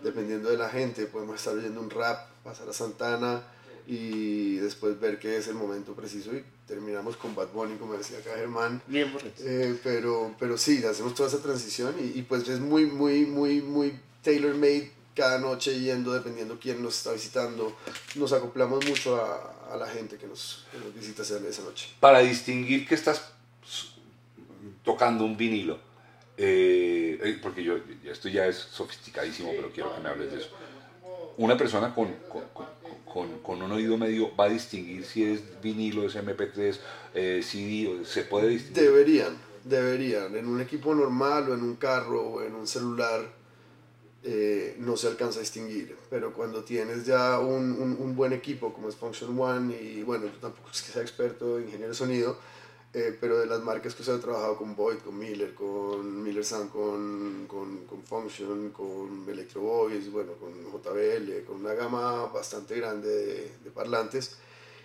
Dependiendo 0.04 0.50
de 0.50 0.58
la 0.58 0.70
gente, 0.70 1.06
podemos 1.06 1.36
estar 1.36 1.56
oyendo 1.56 1.82
un 1.82 1.90
rap, 1.90 2.30
pasar 2.44 2.70
a 2.70 2.74
Santana 2.74 3.44
y 3.86 4.56
después 4.56 5.00
ver 5.00 5.20
qué 5.20 5.38
es 5.38 5.48
el 5.48 5.56
momento 5.56 5.94
preciso 5.94 6.34
y 6.34 6.44
terminamos 6.68 7.18
con 7.18 7.36
Bad 7.36 7.50
Bunny, 7.50 7.76
como 7.76 7.94
decía 7.94 8.18
acá 8.20 8.32
Germán. 8.36 8.82
Bien. 8.88 9.12
Eh, 9.40 9.78
pero, 9.84 10.36
pero 10.40 10.58
sí, 10.58 10.84
hacemos 10.86 11.14
toda 11.14 11.28
esa 11.28 11.40
transición 11.40 11.96
y, 12.00 12.20
y 12.20 12.22
pues 12.24 12.48
es 12.48 12.60
muy, 12.60 12.86
muy, 12.86 13.26
muy, 13.26 13.62
muy 13.62 14.00
tailor-made 14.24 14.92
cada 15.16 15.38
noche 15.38 15.80
yendo 15.80 16.14
dependiendo 16.14 16.58
quién 16.60 16.82
nos 16.82 16.98
está 16.98 17.12
visitando. 17.12 17.76
Nos 18.16 18.34
acoplamos 18.34 18.86
mucho 18.88 19.18
a, 19.18 19.54
a 19.72 19.78
la 19.78 19.88
gente 19.88 20.18
que 20.18 20.28
nos, 20.28 20.66
que 20.72 20.78
nos 20.78 20.94
visita 20.94 21.24
esa, 21.24 21.64
noche. 21.64 21.90
Para 22.00 22.20
distinguir 22.20 22.88
que 22.88 22.96
estás 22.96 23.33
tocando 24.84 25.26
un 25.26 25.38
vinilo, 25.38 25.78
eh, 26.38 27.20
eh, 27.24 27.40
porque 27.42 27.64
yo, 27.64 27.76
esto 28.06 28.28
ya 28.30 28.48
es 28.48 28.58
sofisticadísimo, 28.58 29.52
pero 29.56 29.72
quiero 29.72 29.94
que 29.96 30.02
me 30.02 30.10
hables 30.10 30.32
de 30.32 30.40
eso. 30.40 30.50
Una 31.38 31.58
persona 31.58 31.94
con, 31.96 32.14
con, 32.30 32.44
con- 32.54 33.40
con- 33.42 33.62
un 33.62 33.72
oído 33.72 33.98
medio 33.98 34.36
va 34.36 34.46
a 34.46 34.50
distinguir 34.50 35.06
si 35.06 35.24
es 35.24 35.42
vinilo, 35.62 36.06
es 36.06 36.16
MP3, 36.16 36.80
eh, 37.14 37.42
CD, 37.44 38.04
se 38.06 38.24
puede 38.24 38.50
distinguir. 38.50 38.84
Deberían, 38.84 39.38
deberían. 39.64 40.36
En 40.36 40.48
un 40.48 40.62
equipo 40.62 40.94
normal 40.96 41.50
o 41.50 41.54
en 41.54 41.62
un 41.64 41.76
carro 41.76 42.22
o 42.22 42.42
en 42.44 42.56
un 42.56 42.66
celular 42.68 43.22
eh, 44.24 44.76
no 44.80 44.96
se 44.96 45.08
alcanza 45.08 45.40
a 45.40 45.42
distinguir. 45.42 45.96
Pero 46.10 46.34
cuando 46.34 46.64
tienes 46.64 47.06
ya 47.06 47.40
un, 47.40 47.72
un- 47.74 47.98
un 48.00 48.16
buen 48.16 48.34
equipo 48.34 48.74
como 48.74 48.90
es 48.90 48.96
Function 48.96 49.38
One 49.40 49.76
y 49.80 50.02
bueno, 50.04 50.26
yo 50.26 50.32
tampoco 50.40 50.70
es 50.72 50.82
que 50.82 50.92
sea 50.92 51.02
experto 51.02 51.58
en 51.58 51.66
ingeniero 51.66 51.90
de 51.90 51.96
sonido, 51.98 52.38
eh, 52.94 53.18
pero 53.20 53.40
de 53.40 53.48
las 53.48 53.62
marcas 53.62 53.96
que 53.96 54.04
se 54.04 54.12
ha 54.12 54.20
trabajado 54.20 54.58
con 54.58 54.76
Boyd, 54.76 55.00
con 55.00 55.18
Miller, 55.18 55.54
con 55.56 56.22
Miller 56.22 56.46
Sound, 56.46 56.72
con, 56.72 57.46
con, 57.48 57.86
con 57.86 58.04
Function, 58.04 58.70
con 58.70 59.26
Electro 59.28 59.62
Voice, 59.62 60.10
bueno, 60.10 60.34
con 60.34 60.54
JBL, 60.54 61.44
con 61.46 61.58
una 61.58 61.74
gama 61.74 62.28
bastante 62.28 62.76
grande 62.76 63.10
de, 63.10 63.52
de 63.64 63.72
parlantes. 63.72 64.38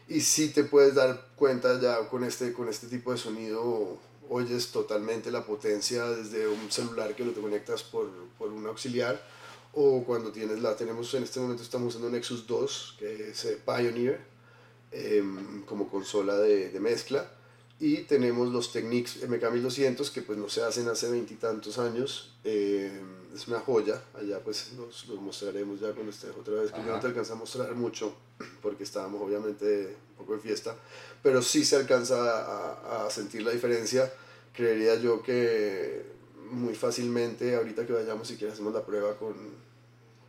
Y 0.09 0.23
sí 0.23 0.51
te 0.53 0.65
puedes 0.65 0.95
dar 0.95 1.29
cuenta 1.37 1.79
ya 1.81 2.09
con 2.09 2.25
este, 2.25 2.55
con 2.55 2.69
este 2.69 2.87
tipo 2.87 3.13
de 3.13 3.19
sonido, 3.19 3.99
oyes 4.31 4.73
totalmente 4.73 5.31
la 5.31 5.45
potencia 5.45 6.09
desde 6.09 6.49
un 6.49 6.71
celular 6.71 7.15
que 7.15 7.25
lo 7.25 7.33
te 7.33 7.41
conectas 7.41 7.83
por, 7.83 8.09
por 8.39 8.51
un 8.51 8.67
auxiliar 8.67 9.23
o 9.73 10.03
cuando 10.05 10.33
tienes 10.33 10.61
la, 10.61 10.77
tenemos 10.77 11.13
en 11.15 11.23
este 11.23 11.41
momento 11.41 11.63
estamos 11.63 11.95
usando 11.95 12.11
Nexus 12.11 12.47
2, 12.47 12.97
que 12.99 13.31
es 13.31 13.45
eh, 13.45 13.59
Pioneer, 13.65 14.21
em, 14.91 15.63
como 15.65 15.89
consola 15.89 16.37
de, 16.37 16.71
de 16.71 16.81
mezcla. 16.81 17.31
Y 17.81 17.99
tenemos 17.99 18.49
los 18.53 18.73
Technics 18.73 19.23
MK1200 19.23 20.11
que 20.11 20.23
pues 20.23 20.37
no 20.39 20.49
se 20.49 20.63
hacen 20.63 20.89
hace 20.89 21.11
veintitantos 21.11 21.79
años. 21.79 22.37
em, 22.45 23.19
es 23.35 23.47
una 23.47 23.61
joya. 23.61 24.03
Allá 24.15 24.41
pues 24.41 24.73
los, 24.77 25.07
los 25.07 25.21
mostraremos 25.21 25.79
ya 25.81 25.93
cuando 25.93 26.11
estés 26.11 26.31
otra 26.37 26.55
vez. 26.55 26.73
Que 26.73 26.81
no 26.81 26.99
te 26.99 27.07
alcancé 27.07 27.33
a 27.33 27.37
mostrar 27.37 27.75
mucho 27.75 28.15
porque 28.63 28.83
estábamos 28.83 29.23
obviamente 29.23 29.97
un 30.11 30.17
poco 30.17 30.35
de 30.35 30.41
fiesta. 30.41 30.75
Pero 31.23 31.41
sí 31.41 31.65
se 31.65 31.77
alcanza 31.77 32.17
a, 32.17 33.07
a 33.07 33.11
sentir 33.11 33.43
la 33.43 33.53
diferencia. 33.53 34.13
Creería 34.53 34.97
yo 34.97 35.23
que 35.23 36.05
muy 36.51 36.75
fácilmente 36.75 37.55
ahorita 37.55 37.87
que 37.87 37.93
vayamos 37.93 38.29
si 38.29 38.37
quieres 38.37 38.55
hacemos 38.55 38.73
la 38.75 38.85
prueba 38.85 39.17
con, 39.17 39.35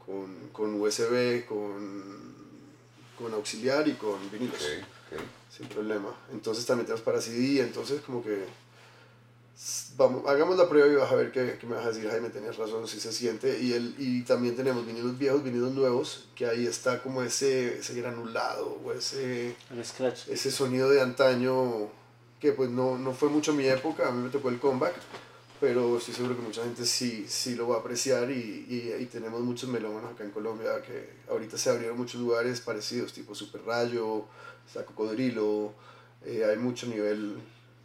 con, 0.06 0.50
con 0.52 0.80
USB, 0.82 1.46
con, 1.46 2.30
con 3.20 3.34
auxiliar 3.34 3.88
y 3.88 3.94
con 3.94 4.18
vinilos 4.32 4.56
Ok, 4.56 5.14
ok. 5.14 5.22
sin 5.56 5.68
problema. 5.68 6.16
Entonces 6.32 6.66
también 6.66 6.86
tenemos 6.86 7.04
para 7.04 7.20
CD, 7.22 7.62
entonces 7.62 8.02
como 8.02 8.24
que 8.24 8.46
vamos, 9.98 10.26
hagamos 10.28 10.58
la 10.58 10.70
prueba 10.70 10.88
y 10.88 10.96
vas 10.96 11.12
a 11.12 11.16
ver 11.16 11.32
qué, 11.32 11.58
qué 11.60 11.68
me 11.68 11.76
vas 11.76 11.86
a 11.86 11.90
decir, 11.90 12.10
Jaime, 12.10 12.30
tenías 12.30 12.56
razón, 12.58 12.88
si 12.88 13.00
se 13.00 13.12
siente. 13.12 13.60
Y, 13.60 13.74
el, 13.74 13.94
y 13.98 14.22
también 14.24 14.56
tenemos 14.56 14.86
vinilos 14.86 15.18
viejos, 15.18 15.44
vinilos 15.44 15.74
nuevos, 15.74 16.28
que 16.36 16.46
ahí 16.46 16.66
está 16.66 17.04
como 17.04 17.22
ese, 17.22 17.80
ese 17.80 17.94
granulado 17.96 18.80
o 18.84 18.94
ese, 18.94 19.56
El 19.72 19.86
scratch. 19.86 20.30
ese 20.30 20.50
sonido 20.52 20.90
de 20.90 21.02
antaño 21.02 21.90
que 22.40 22.54
pues 22.54 22.70
no, 22.70 22.98
no 22.98 23.12
fue 23.14 23.28
mucho 23.30 23.52
mi 23.54 23.68
época, 23.68 24.08
a 24.08 24.12
mí 24.12 24.24
me 24.24 24.30
tocó 24.30 24.48
el 24.48 24.60
comeback, 24.60 24.96
pero 25.60 25.98
estoy 25.98 26.14
seguro 26.14 26.36
que 26.36 26.42
mucha 26.42 26.64
gente 26.64 26.86
sí, 26.86 27.26
sí 27.28 27.56
lo 27.56 27.68
va 27.68 27.78
a 27.78 27.80
apreciar 27.80 28.32
y, 28.32 28.66
y, 28.70 28.94
y 29.00 29.06
tenemos 29.08 29.42
muchos 29.42 29.70
melómanos 29.70 30.14
acá 30.14 30.24
en 30.24 30.32
Colombia 30.32 30.82
que 30.82 31.10
ahorita 31.30 31.58
se 31.58 31.70
abrieron 31.70 31.98
muchos 31.98 32.22
lugares 32.22 32.62
parecidos, 32.62 33.14
tipo 33.14 33.36
Super 33.36 33.64
Rayo, 33.64 34.26
está 34.66 34.86
Cocodrilo, 34.86 35.74
eh, 36.26 36.46
hay 36.50 36.58
mucho 36.58 36.88
nivel, 36.88 37.38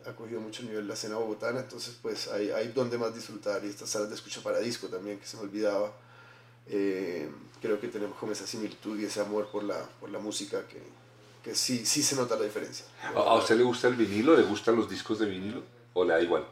ha 0.06 0.12
cogido 0.12 0.40
mucho 0.40 0.62
nivel 0.62 0.87
la 0.87 0.94
escena 0.94 1.16
bogotana, 1.16 1.60
entonces 1.60 1.96
pues 2.00 2.28
hay, 2.28 2.50
hay 2.50 2.68
donde 2.68 2.98
más 2.98 3.14
disfrutar 3.14 3.64
y 3.64 3.68
estas 3.68 3.90
salas 3.90 4.08
de 4.08 4.14
escucha 4.14 4.40
para 4.42 4.60
disco 4.60 4.88
también, 4.88 5.18
que 5.18 5.26
se 5.26 5.37
me 5.37 5.42
olvidaba. 5.42 5.92
Eh, 6.66 7.28
creo 7.60 7.78
que 7.80 7.88
tenemos 7.88 8.16
como 8.18 8.32
esa 8.32 8.46
similitud 8.46 8.98
y 8.98 9.04
ese 9.04 9.20
amor 9.20 9.48
por 9.50 9.64
la, 9.64 9.82
por 10.00 10.10
la 10.10 10.18
música 10.18 10.66
que, 10.66 10.80
que 11.42 11.54
sí, 11.54 11.84
sí 11.84 12.02
se 12.02 12.16
nota 12.16 12.37
la 12.37 12.44
diferencia. 12.44 12.87
¿A 13.14 13.34
usted 13.34 13.56
le 13.56 13.64
gusta 13.64 13.88
el 13.88 13.96
vinilo? 13.96 14.37
¿Le 14.37 14.44
gustan 14.44 14.76
los 14.76 14.88
discos 14.88 15.18
de 15.18 15.26
vinilo? 15.26 15.62
¿O 15.92 16.04
le 16.04 16.12
da 16.14 16.22
igual? 16.22 16.46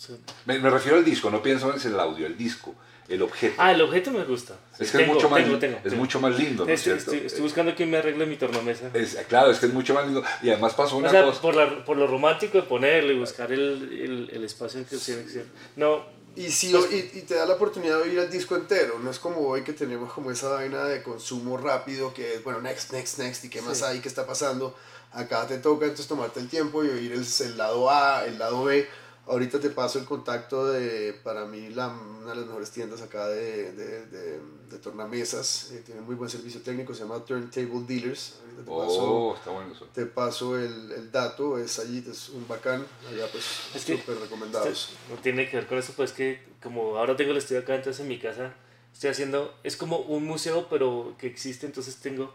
Sí. 0.00 0.16
Me, 0.46 0.58
me 0.58 0.70
refiero 0.70 0.96
al 0.96 1.04
disco, 1.04 1.28
no 1.30 1.42
pienso 1.42 1.74
en 1.74 1.92
el 1.92 2.00
audio, 2.00 2.26
el 2.26 2.34
disco, 2.38 2.74
el 3.06 3.20
objeto. 3.20 3.54
Ah, 3.58 3.72
el 3.72 3.82
objeto 3.82 4.10
me 4.12 4.24
gusta. 4.24 4.54
es 4.78 4.90
que 4.90 4.96
Tengo, 4.98 5.10
es, 5.12 5.14
mucho 5.16 5.28
más, 5.28 5.42
tengo, 5.44 5.58
tengo, 5.58 5.76
es 5.76 5.82
tengo. 5.82 5.96
mucho 5.96 6.20
más 6.20 6.38
lindo, 6.38 6.64
¿no 6.64 6.72
es 6.72 6.80
Estoy, 6.80 6.92
cierto? 6.94 7.12
estoy- 7.12 7.26
estoy 7.26 7.42
buscando 7.42 7.74
quien 7.74 7.90
me 7.90 7.98
arregle 7.98 8.24
mi 8.24 8.36
tornamesa. 8.36 8.90
Es- 8.94 9.16
claro, 9.28 9.50
es 9.50 9.58
que 9.58 9.66
es 9.66 9.74
mucho 9.74 9.92
más 9.92 10.06
lindo. 10.06 10.22
Y 10.42 10.48
además 10.48 10.72
pasó 10.72 10.96
una 10.96 11.08
o 11.08 11.10
sea, 11.10 11.24
cosa. 11.24 11.42
por, 11.42 11.54
la- 11.54 11.84
por 11.84 11.98
lo 11.98 12.06
romántico 12.06 12.56
de 12.56 12.62
ponerle 12.64 13.12
y 13.12 13.18
buscar 13.18 13.52
el, 13.52 13.60
el, 13.60 14.30
el 14.32 14.44
espacio 14.44 14.78
en 14.80 14.86
que 14.86 14.96
tiene 14.96 15.22
que 15.24 15.28
ser. 15.30 15.44
No, 15.76 16.18
Y, 16.36 16.48
si, 16.50 16.70
Pues- 16.72 16.90
y, 16.92 17.18
y 17.18 17.22
te 17.22 17.34
da 17.34 17.44
la 17.44 17.54
oportunidad 17.54 17.96
de 17.98 18.02
oír 18.04 18.18
el 18.20 18.30
disco 18.30 18.54
entero, 18.56 19.00
no 19.00 19.10
es 19.10 19.18
como 19.18 19.40
hoy 19.48 19.64
que 19.64 19.72
tenemos 19.74 20.12
como 20.12 20.30
esa 20.30 20.48
vaina 20.48 20.84
de 20.84 21.02
consumo 21.02 21.58
rápido, 21.58 22.14
que 22.14 22.34
es, 22.36 22.44
bueno, 22.44 22.60
next, 22.62 22.92
next, 22.92 23.18
next, 23.18 23.44
y 23.44 23.50
qué 23.50 23.60
más 23.60 23.78
Sí. 23.78 23.84
hay, 23.84 23.98
qué 24.00 24.06
está 24.08 24.24
pasando. 24.26 24.74
Acá 25.12 25.44
te 25.48 25.58
toca 25.58 25.86
entonces 25.86 26.06
tomarte 26.06 26.38
el 26.38 26.48
tiempo 26.48 26.84
y 26.84 26.88
oír 26.88 27.12
el, 27.12 27.24
el 27.44 27.58
lado 27.58 27.90
A, 27.90 28.24
el 28.24 28.38
lado 28.38 28.62
B. 28.62 28.88
Ahorita 29.30 29.60
te 29.60 29.70
paso 29.70 29.98
el 30.00 30.04
contacto 30.06 30.66
de, 30.72 31.12
para 31.22 31.44
mí, 31.46 31.68
la, 31.70 31.86
una 31.88 32.30
de 32.30 32.36
las 32.36 32.46
mejores 32.46 32.70
tiendas 32.72 33.00
acá 33.00 33.28
de, 33.28 33.72
de, 33.72 34.06
de, 34.06 34.40
de 34.68 34.78
tornamesas. 34.78 35.70
Eh, 35.72 35.82
tienen 35.86 36.04
muy 36.04 36.16
buen 36.16 36.28
servicio 36.28 36.60
técnico, 36.62 36.92
se 36.94 37.02
llama 37.02 37.24
Turntable 37.24 37.84
Dealers. 37.86 38.40
Ahorita 38.42 38.62
te 38.62 38.66
paso, 38.70 39.04
Oh, 39.04 39.34
está 39.36 39.50
bueno 39.50 39.72
eso. 39.72 39.86
te 39.94 40.06
paso 40.06 40.58
el, 40.58 40.90
el 40.92 41.12
dato, 41.12 41.58
es 41.58 41.78
allí, 41.78 42.04
es 42.10 42.28
un 42.30 42.46
bacán. 42.48 42.84
Allá, 43.08 43.26
pues, 43.30 43.44
súper 43.80 44.18
recomendados. 44.18 44.68
Este, 44.68 44.94
no 45.14 45.20
tiene 45.20 45.48
que 45.48 45.56
ver 45.58 45.66
con 45.68 45.78
eso, 45.78 45.92
pues 45.96 46.12
que 46.12 46.42
como 46.62 46.96
ahora 46.98 47.14
tengo 47.16 47.30
el 47.30 47.36
estudio 47.36 47.60
acá, 47.60 47.76
entonces 47.76 48.00
en 48.00 48.08
mi 48.08 48.18
casa 48.18 48.52
estoy 48.92 49.10
haciendo, 49.10 49.54
es 49.62 49.76
como 49.76 49.98
un 49.98 50.24
museo, 50.24 50.66
pero 50.68 51.14
que 51.18 51.28
existe, 51.28 51.66
entonces 51.66 51.96
tengo 51.96 52.34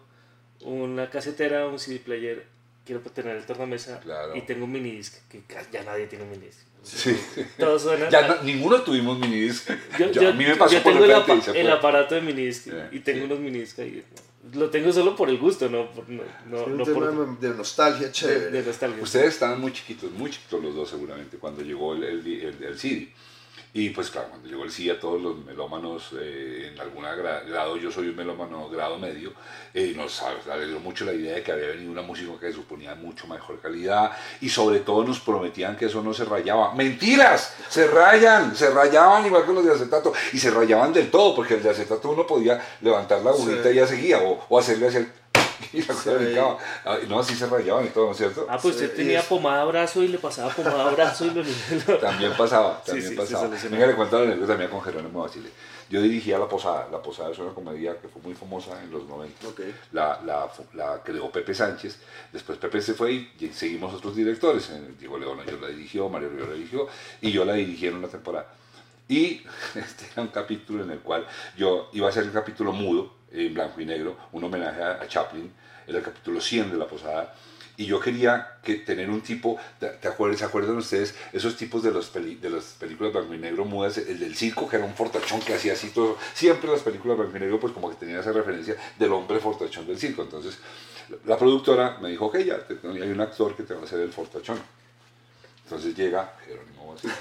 una 0.62 1.10
casetera, 1.10 1.68
un 1.68 1.78
CD 1.78 2.00
player, 2.00 2.48
quiero 2.86 3.02
tener 3.02 3.36
el 3.38 3.46
tornamesa 3.46 4.00
Claro. 4.00 4.36
y 4.36 4.42
tengo 4.42 4.66
un 4.66 4.72
minidisc, 4.72 5.16
que 5.30 5.42
ya 5.72 5.84
nadie 5.84 6.08
tiene 6.08 6.24
un 6.26 6.32
minidisc. 6.32 6.60
Sí. 6.84 7.18
Todo 7.58 7.80
suena... 7.80 8.10
Ya 8.10 8.28
no- 8.28 8.44
ninguno 8.44 8.82
tuvimos 8.84 9.18
minidisc. 9.18 9.70
yo, 10.00 10.12
Yo- 10.12 10.22
yo- 10.22 10.30
a 10.30 10.34
mí 10.34 10.46
me 10.46 10.56
pasó 10.56 10.74
yo 10.76 10.84
por 10.84 10.92
tengo 10.94 11.06
el, 11.06 11.12
el 11.12 11.68
apa- 11.68 11.74
aparato 11.80 12.16
de 12.16 12.22
minidisc 12.22 12.66
Yeah, 12.68 12.90
y 12.92 13.00
tengo 13.00 13.20
sí. 13.20 13.26
unos 13.26 13.40
minidisc 13.40 13.80
ahí. 13.80 14.04
Lo 14.54 14.70
tengo 14.70 14.94
solo 14.94 15.16
por 15.16 15.28
el 15.30 15.40
gusto, 15.40 15.68
no 15.70 15.90
por, 15.92 16.08
no, 16.08 16.22
no, 16.46 16.64
un 16.66 16.78
no 16.78 16.84
tema 16.84 17.00
por 17.12 17.40
de 17.40 17.50
nostalgia 17.50 18.06
de, 18.08 18.12
chévere. 18.14 18.52
de 18.52 18.62
nostalgia. 18.64 19.02
Ustedes 19.02 19.30
estaban 19.34 19.60
muy 19.60 19.74
chiquitos, 19.74 20.12
muy 20.12 20.30
chiquitos 20.30 20.62
los 20.64 20.76
dos 20.76 20.88
seguramente 20.88 21.38
cuando 21.38 21.64
llegó 21.64 21.96
el, 21.96 22.04
el, 22.04 22.20
el, 22.28 22.64
el 22.64 22.78
CD. 22.78 23.10
Y 23.78 23.90
pues 23.90 24.10
claro, 24.10 24.30
cuando 24.30 24.48
llegó 24.48 24.64
el 24.64 24.72
CD 24.72 24.92
a 24.92 25.00
todos 25.02 25.22
los 25.22 25.38
melómanos 25.44 26.12
eh, 26.18 26.72
en 26.72 26.80
algún 26.80 27.04
grado, 27.04 27.76
yo 27.76 27.92
soy 27.92 28.08
un 28.08 28.16
melómano 28.16 28.70
grado 28.70 28.98
medio, 28.98 29.34
eh, 29.74 29.92
nos 29.98 30.22
alegró 30.22 30.80
mucho 30.80 31.04
la 31.04 31.12
idea 31.12 31.36
de 31.36 31.44
que 31.44 31.52
había 31.52 31.68
venido 31.68 31.92
una 31.92 32.02
música 32.02 32.32
que 32.40 32.54
suponía 32.54 32.96
mucho 32.96 33.28
mejor 33.28 33.60
calidad 33.60 34.14
y 34.40 34.48
sobre 34.48 34.80
todo 34.80 35.04
nos 35.04 35.20
prometían 35.20 35.76
que 35.76 35.88
eso 35.88 36.02
no 36.02 36.14
se 36.14 36.24
rayaba. 36.24 36.74
¡Mentiras! 36.74 37.54
Se 37.68 37.86
rayan, 37.88 38.56
se 38.56 38.70
rayaban 38.70 39.26
igual 39.26 39.46
que 39.46 39.52
los 39.52 39.66
de 39.66 39.74
acetato 39.74 40.14
y 40.32 40.38
se 40.40 40.52
rayaban 40.52 40.94
del 40.94 41.12
todo 41.12 41.36
porque 41.36 41.56
el 41.56 41.64
de 41.64 41.72
acetato 41.72 42.12
uno 42.12 42.26
podía 42.26 42.66
levantar 42.80 43.22
la 43.24 43.32
agunita 43.32 43.64
Sí. 43.64 43.70
y 43.72 43.76
ya 43.76 43.86
seguía 43.88 44.20
o, 44.24 44.46
o 44.48 44.58
hacerle 44.58 44.88
hacia 44.88 45.00
el... 45.02 45.12
Y 45.76 45.82
la 45.82 45.88
cosa. 45.88 46.58
Ah, 46.86 46.98
No, 47.08 47.20
así 47.20 47.36
se 47.36 47.46
rayaban 47.48 47.86
y 47.86 47.90
todo, 47.90 48.06
¿no 48.08 48.12
es 48.12 48.18
cierto? 48.18 48.48
Ah, 48.50 48.58
pues 48.62 48.76
Sí, 48.78 48.86
usted 48.86 48.96
tenía 48.98 49.20
es- 49.20 49.26
pomada 49.26 49.62
a 49.62 49.66
brazo 49.66 50.02
y 50.04 50.08
le 50.08 50.18
pasaba 50.18 50.50
pomada 50.52 50.88
a 50.88 50.92
brazo 50.92 51.26
y 51.26 51.32
lo... 51.32 51.44
lo- 51.44 51.98
También 52.00 52.34
pasaba, 52.38 52.82
también 52.84 53.10
sí, 53.10 53.16
pasaba. 53.16 53.50
Venga, 53.70 53.88
le 53.88 53.96
cuento 53.96 54.20
la 54.20 54.32
anécdota 54.32 54.56
mía 54.58 54.70
con 54.70 54.82
Jerónimo 54.82 55.22
Basile. 55.24 55.50
Yo 55.88 56.02
dirigía 56.02 56.40
La 56.40 56.48
Posada. 56.48 56.88
La 56.92 57.00
Posada 57.00 57.32
es 57.32 57.38
una 57.38 57.54
comedia 57.54 57.96
que 58.02 58.08
fue 58.08 58.20
muy 58.24 58.34
famosa 58.34 58.82
en 58.82 58.90
los 58.90 59.04
90. 59.06 59.48
Ok. 59.50 59.62
La, 59.92 60.20
la, 60.26 60.50
la 60.74 61.04
creó 61.04 61.30
Pepe 61.32 61.54
Sánchez. 61.54 62.00
Después 62.34 62.58
Pepe 62.58 62.82
se 62.82 62.96
fue 62.96 63.12
y 63.14 63.52
seguimos 63.54 63.94
otros 63.94 64.16
directores. 64.16 64.68
Eh, 64.72 64.82
Diego 65.00 65.20
León 65.20 65.40
yo 65.46 65.58
la 65.62 65.68
dirigió, 65.68 66.10
Mario 66.10 66.30
Rivera 66.30 66.48
la 66.50 66.56
dirigió 66.56 66.88
y 67.22 67.32
yo 67.32 67.46
la 67.46 67.54
dirigí 67.54 67.86
en 67.86 67.96
una 67.98 68.08
temporada. 68.08 68.48
Y 69.08 69.44
este 69.76 70.08
era 70.12 70.24
un 70.24 70.30
capítulo 70.30 70.84
en 70.84 70.90
el 70.90 71.00
cual 71.02 71.28
yo 71.56 71.90
iba 71.94 72.08
a 72.08 72.10
hacer 72.10 72.24
un 72.24 72.32
capítulo 72.32 72.72
mudo, 72.72 73.14
en 73.32 73.54
blanco 73.54 73.80
y 73.80 73.86
negro, 73.86 74.18
un 74.32 74.44
homenaje 74.44 74.82
a, 74.82 74.94
a 74.94 75.08
Chaplin, 75.08 75.54
era 75.88 76.00
el 76.00 76.04
capítulo 76.04 76.42
100 76.42 76.72
de 76.72 76.78
La 76.78 76.88
Posada. 76.88 77.34
Y 77.78 77.86
yo 77.86 78.00
quería 78.00 78.60
que 78.64 78.76
tener 78.76 79.10
un 79.10 79.22
tipo, 79.22 79.58
¿te, 79.80 80.08
acuerdas, 80.08 80.40
¿se 80.40 80.46
acuerdan 80.46 80.78
ustedes? 80.78 81.14
Esos 81.34 81.58
tipos 81.58 81.84
de, 81.84 81.92
los 81.92 82.14
de 82.14 82.50
las 82.50 82.64
películas 82.80 83.12
blanco 83.12 83.34
y 83.34 83.38
negro 83.38 83.66
mudas, 83.66 83.98
el 83.98 84.18
del 84.18 84.36
circo, 84.36 84.70
que 84.70 84.78
era 84.78 84.86
un 84.86 84.94
fortachón 84.94 85.42
que 85.42 85.54
hacía 85.54 85.74
así 85.74 85.90
todo. 85.90 86.18
Siempre 86.34 86.72
las 86.72 86.82
películas 86.82 87.18
blanco 87.18 87.36
y 87.36 87.40
negro, 87.42 87.60
pues 87.60 87.74
como 87.74 87.90
que 87.90 87.98
tenían 87.98 88.20
esa 88.20 88.32
referencia 88.32 88.76
del 88.98 89.12
hombre 89.12 89.40
fortachón 89.40 89.86
del 89.88 90.00
circo. 90.00 90.22
Entonces, 90.22 90.58
la 91.26 91.38
productora 91.38 91.98
me 92.02 92.10
dijo, 92.10 92.28
ok, 92.28 92.38
ya, 92.40 92.60
hay 92.84 93.12
un 93.12 93.22
actor 93.22 93.56
que 93.56 93.64
te 93.64 93.74
va 93.74 93.82
a 93.82 93.84
hacer 93.84 94.00
el 94.00 94.14
fortachón. 94.14 94.58
Entonces 95.66 95.96
llega 95.96 96.32
Jerónimo 96.46 96.94
Basile. 96.94 97.14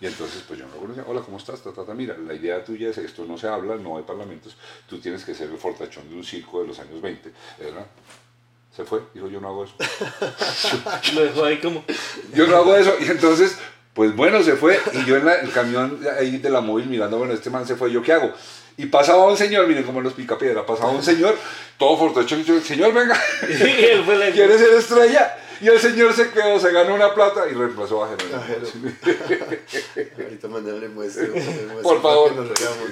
Y 0.00 0.06
entonces, 0.06 0.42
pues 0.48 0.58
yo 0.58 0.66
no 0.66 0.74
lo 0.74 0.80
conocía. 0.80 1.04
Hola, 1.06 1.20
¿cómo 1.20 1.36
estás? 1.36 1.60
Ta, 1.62 1.72
ta, 1.72 1.84
ta. 1.84 1.92
Mira, 1.94 2.16
la 2.18 2.32
idea 2.32 2.64
tuya 2.64 2.88
es 2.88 2.96
esto 2.98 3.24
no 3.26 3.36
se 3.36 3.48
habla, 3.48 3.76
no 3.76 3.98
hay 3.98 4.02
parlamentos. 4.02 4.56
Tú 4.88 4.98
tienes 4.98 5.24
que 5.24 5.34
ser 5.34 5.50
el 5.50 5.58
fortachón 5.58 6.08
de 6.08 6.14
un 6.16 6.24
circo 6.24 6.62
de 6.62 6.68
los 6.68 6.78
años 6.78 7.02
20. 7.02 7.30
¿verdad? 7.60 7.86
Se 8.74 8.84
fue. 8.84 9.00
Dijo, 9.12 9.28
yo 9.28 9.40
no 9.42 9.48
hago 9.48 9.64
eso. 9.64 9.74
Lo 11.14 11.22
dejó 11.24 11.44
ahí 11.44 11.58
como... 11.60 11.84
Yo 12.34 12.46
no 12.46 12.56
hago 12.56 12.74
eso. 12.76 12.94
Y 12.98 13.04
entonces, 13.10 13.58
pues 13.92 14.16
bueno, 14.16 14.42
se 14.42 14.56
fue. 14.56 14.80
Y 14.94 15.04
yo 15.04 15.16
en 15.16 15.26
la- 15.26 15.34
el 15.40 15.52
camión 15.52 16.00
ahí 16.18 16.38
de 16.38 16.48
la 16.50 16.62
móvil 16.62 16.86
mirando, 16.86 17.18
bueno, 17.18 17.34
este 17.34 17.50
man 17.50 17.66
se 17.66 17.76
fue, 17.76 17.92
¿yo 17.92 18.02
qué 18.02 18.12
hago? 18.14 18.32
Y 18.78 18.86
pasaba 18.86 19.24
un 19.26 19.36
señor, 19.36 19.66
miren 19.66 19.84
como 19.84 19.98
en 19.98 20.04
los 20.04 20.12
picapiedra, 20.14 20.64
pasaba 20.66 20.90
un 20.92 21.02
señor, 21.02 21.34
todo 21.78 21.96
fortachón, 21.96 22.40
y 22.40 22.44
yo, 22.44 22.60
señor, 22.60 22.92
venga, 22.92 23.18
Y 23.48 23.84
él 23.84 24.02
fue 24.04 24.16
la... 24.16 24.30
¿quiere 24.32 24.58
ser 24.58 24.74
estrella? 24.74 25.34
Y 25.60 25.68
el 25.68 25.78
señor 25.80 26.12
se 26.14 26.30
quedó, 26.30 26.58
se 26.58 26.70
ganó 26.72 26.94
una 26.94 27.14
plata 27.14 27.48
y 27.48 27.54
reemplazó 27.54 28.04
a 28.04 28.08
Jerónimo. 28.08 28.92
Ahorita 30.24 30.48
mañana 30.48 30.78
le 30.78 30.88
muestro. 30.88 31.26
Por 31.82 32.02
favor. 32.02 32.34
nos. 32.34 32.48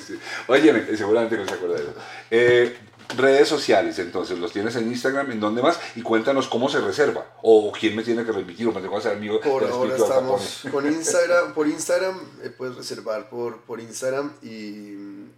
Sí. 0.07 0.19
Óyeme, 0.47 0.85
seguramente 0.97 1.37
no 1.37 1.47
se 1.47 1.55
acuerda 1.55 1.77
de 1.77 1.83
eso. 1.83 1.95
Eh, 2.31 2.77
redes 3.17 3.49
sociales, 3.49 3.99
entonces, 3.99 4.39
los 4.39 4.51
tienes 4.53 4.75
en 4.77 4.89
Instagram, 4.89 5.31
¿en 5.33 5.41
dónde 5.41 5.63
más? 5.63 5.79
Y 5.95 6.03
cuéntanos 6.03 6.49
cómo 6.49 6.69
se 6.69 6.81
reserva. 6.81 7.27
O 7.43 7.71
quién 7.73 7.95
me 7.95 8.03
tiene 8.03 8.25
que 8.25 8.33
remitir, 8.33 8.67
o 8.69 8.73
me 8.73 8.81
tengo 8.81 8.93
que 8.95 8.99
hacer 8.99 9.13
amigo 9.13 9.41
Por 9.41 9.65
ahora 9.65 9.95
estamos 9.97 10.63
con 10.71 10.87
Instagram, 10.87 11.53
por 11.55 11.69
Instagram 11.69 12.19
eh, 12.43 12.51
puedes 12.57 12.77
reservar 12.77 13.29
por, 13.29 13.59
por 13.63 13.81
Instagram 13.81 14.33
y, 14.43 14.49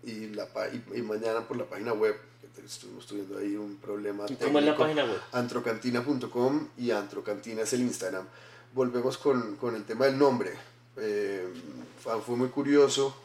y, 0.05 0.31
la, 0.35 0.47
pa- 0.47 0.69
y, 0.69 0.83
y 0.99 1.03
mañana 1.03 1.41
por 1.47 1.57
la 1.57 1.65
página 1.65 1.93
web, 1.93 2.15
estuvimos 2.65 3.07
teniendo 3.07 3.39
ahí 3.39 3.57
un 3.57 3.77
problema 3.77 4.27
¿Cómo 4.27 4.59
es 4.59 4.65
la 4.65 4.77
técnico. 4.77 4.77
página 4.79 5.05
web? 5.05 5.21
antrocantina.com 5.33 6.69
y 6.79 6.91
antrocantina 6.91 7.63
es 7.63 7.73
el 7.73 7.81
Instagram. 7.83 8.25
Volvemos 8.75 9.19
con, 9.19 9.57
con 9.57 9.75
el 9.75 9.85
tema 9.85 10.07
del 10.07 10.19
nombre. 10.19 10.53
Eh, 10.99 11.47
fue, 12.03 12.21
fue 12.21 12.37
muy 12.37 12.49
curioso, 12.49 13.17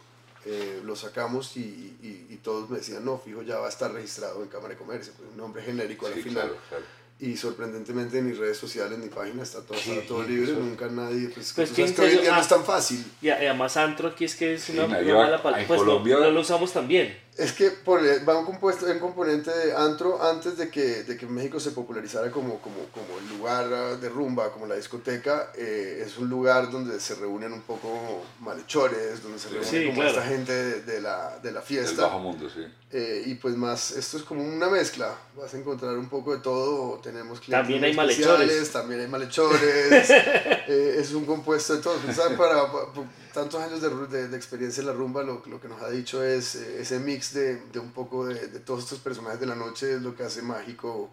eh, 0.45 0.81
lo 0.83 0.95
sacamos 0.95 1.55
y, 1.57 1.59
y- 2.01 2.27
y 2.29 2.37
todos 2.37 2.69
me 2.69 2.77
decían, 2.77 3.05
no, 3.05 3.17
fijo, 3.17 3.41
ya 3.43 3.57
va 3.59 3.67
a 3.67 3.69
estar 3.69 3.91
registrado 3.93 4.41
en 4.43 4.49
Cámara 4.49 4.69
de 4.69 4.77
Comercio, 4.77 5.13
pues 5.17 5.29
un 5.31 5.37
nombre 5.37 5.61
genérico 5.63 6.07
al 6.07 6.13
Sí, 6.15 6.21
final. 6.23 6.43
claro, 6.47 6.57
claro. 6.69 6.83
Y 7.19 7.37
sorprendentemente 7.37 8.17
en 8.17 8.27
mis 8.27 8.37
redes 8.39 8.57
sociales, 8.57 8.93
en 8.93 9.01
mi 9.03 9.09
página 9.09 9.43
está 9.43 9.61
todo, 9.61 9.77
está 9.77 10.01
todo 10.07 10.23
Sí, 10.23 10.29
libre, 10.31 10.53
nunca 10.53 10.87
nadie, 10.87 11.29
pues, 11.29 11.53
Pues 11.53 11.69
tú 11.69 11.75
que 11.75 11.81
sabes 11.83 11.89
en 11.91 11.95
que 11.95 12.01
hoy 12.01 12.07
en 12.07 12.11
serio, 12.13 12.21
día 12.21 12.31
no 12.35 12.41
es 12.41 12.47
tan 12.47 12.65
fácil. 12.65 13.05
Y 13.21 13.29
además 13.29 13.77
Antro 13.77 14.07
aquí 14.07 14.25
es 14.25 14.35
que 14.35 14.55
es 14.55 14.69
una, 14.69 14.87
nadie 14.87 15.13
una 15.13 15.25
mala 15.25 15.37
palabra. 15.43 15.61
en 15.61 15.67
Pues 15.67 15.79
no- 15.81 15.85
Colombia- 15.85 16.17
no, 16.17 16.31
lo 16.31 16.41
usamos 16.41 16.73
también. 16.73 17.15
Es 17.37 17.53
que 17.53 17.71
por, 17.71 18.01
va 18.27 18.37
un, 18.37 18.45
compuesto, 18.45 18.85
un 18.85 18.99
componente 18.99 19.49
de 19.49 19.73
antro 19.73 20.21
antes 20.21 20.57
de 20.57 20.69
que, 20.69 21.03
de 21.03 21.15
que 21.15 21.25
México 21.25 21.59
se 21.61 21.71
popularizara 21.71 22.29
como, 22.29 22.59
como, 22.59 22.75
como 22.93 23.17
el 23.19 23.37
lugar 23.37 23.65
ah, 23.73 23.95
de 23.95 24.09
rumba, 24.09 24.51
como 24.51 24.67
la 24.67 24.75
discoteca. 24.75 25.51
eh, 25.55 26.03
es 26.05 26.17
un 26.17 26.29
lugar 26.29 26.69
donde 26.69 26.99
se 26.99 27.15
reúnen 27.15 27.53
un 27.53 27.61
poco 27.61 28.21
malhechores, 28.41 29.23
donde 29.23 29.39
se 29.39 29.47
reúnen 29.49 29.69
Sí, 29.69 29.85
como 29.87 30.01
claro. 30.01 30.09
esta 30.09 30.23
gente 30.23 30.51
de, 30.53 30.81
de 30.81 31.01
la, 31.01 31.39
de 31.41 31.51
la 31.53 31.59
El 31.61 31.65
fiesta. 31.65 32.01
bajo 32.03 32.19
mundo, 32.19 32.49
sí. 32.49 32.65
Eh, 32.93 33.23
y 33.25 33.35
pues 33.35 33.55
más, 33.55 33.91
esto 33.91 34.17
es 34.17 34.23
como 34.23 34.43
una 34.43 34.67
mezcla. 34.69 35.15
Vas 35.37 35.53
a 35.53 35.57
encontrar 35.57 35.97
un 35.97 36.09
poco 36.09 36.33
de 36.35 36.41
todo. 36.41 36.99
Tenemos 36.99 37.39
clientes 37.39 37.61
También 37.63 37.83
hay 37.85 37.93
malhechores. 37.93 38.71
También 38.71 38.99
hay 38.99 39.07
malhechores. 39.07 40.09
eh, 40.09 40.95
es 40.99 41.13
un 41.13 41.25
compuesto 41.25 41.75
de 41.77 41.81
todo. 41.81 41.95
Para, 42.37 42.69
pa- 42.69 42.91
por 42.91 43.05
tantos 43.33 43.61
años 43.61 43.81
de, 43.81 43.89
de- 44.07 44.27
de 44.27 44.37
experiencia 44.37 44.81
en 44.81 44.87
la 44.87 44.93
rumba, 44.93 45.23
lo, 45.23 45.41
lo 45.45 45.59
que 45.61 45.67
nos 45.67 45.81
ha 45.81 45.89
dicho 45.89 46.23
es 46.23 46.55
eh, 46.55 46.81
ese 46.81 46.99
mix 46.99 47.33
de, 47.33 47.55
de 47.71 47.79
un 47.79 47.91
poco 47.91 48.25
de, 48.25 48.47
de 48.47 48.59
todos 48.59 48.83
estos 48.83 48.99
personajes 48.99 49.39
de 49.39 49.45
la 49.47 49.55
noche 49.55 49.95
es 49.95 50.01
lo 50.01 50.15
que 50.15 50.23
hace 50.23 50.41
mágico 50.41 51.09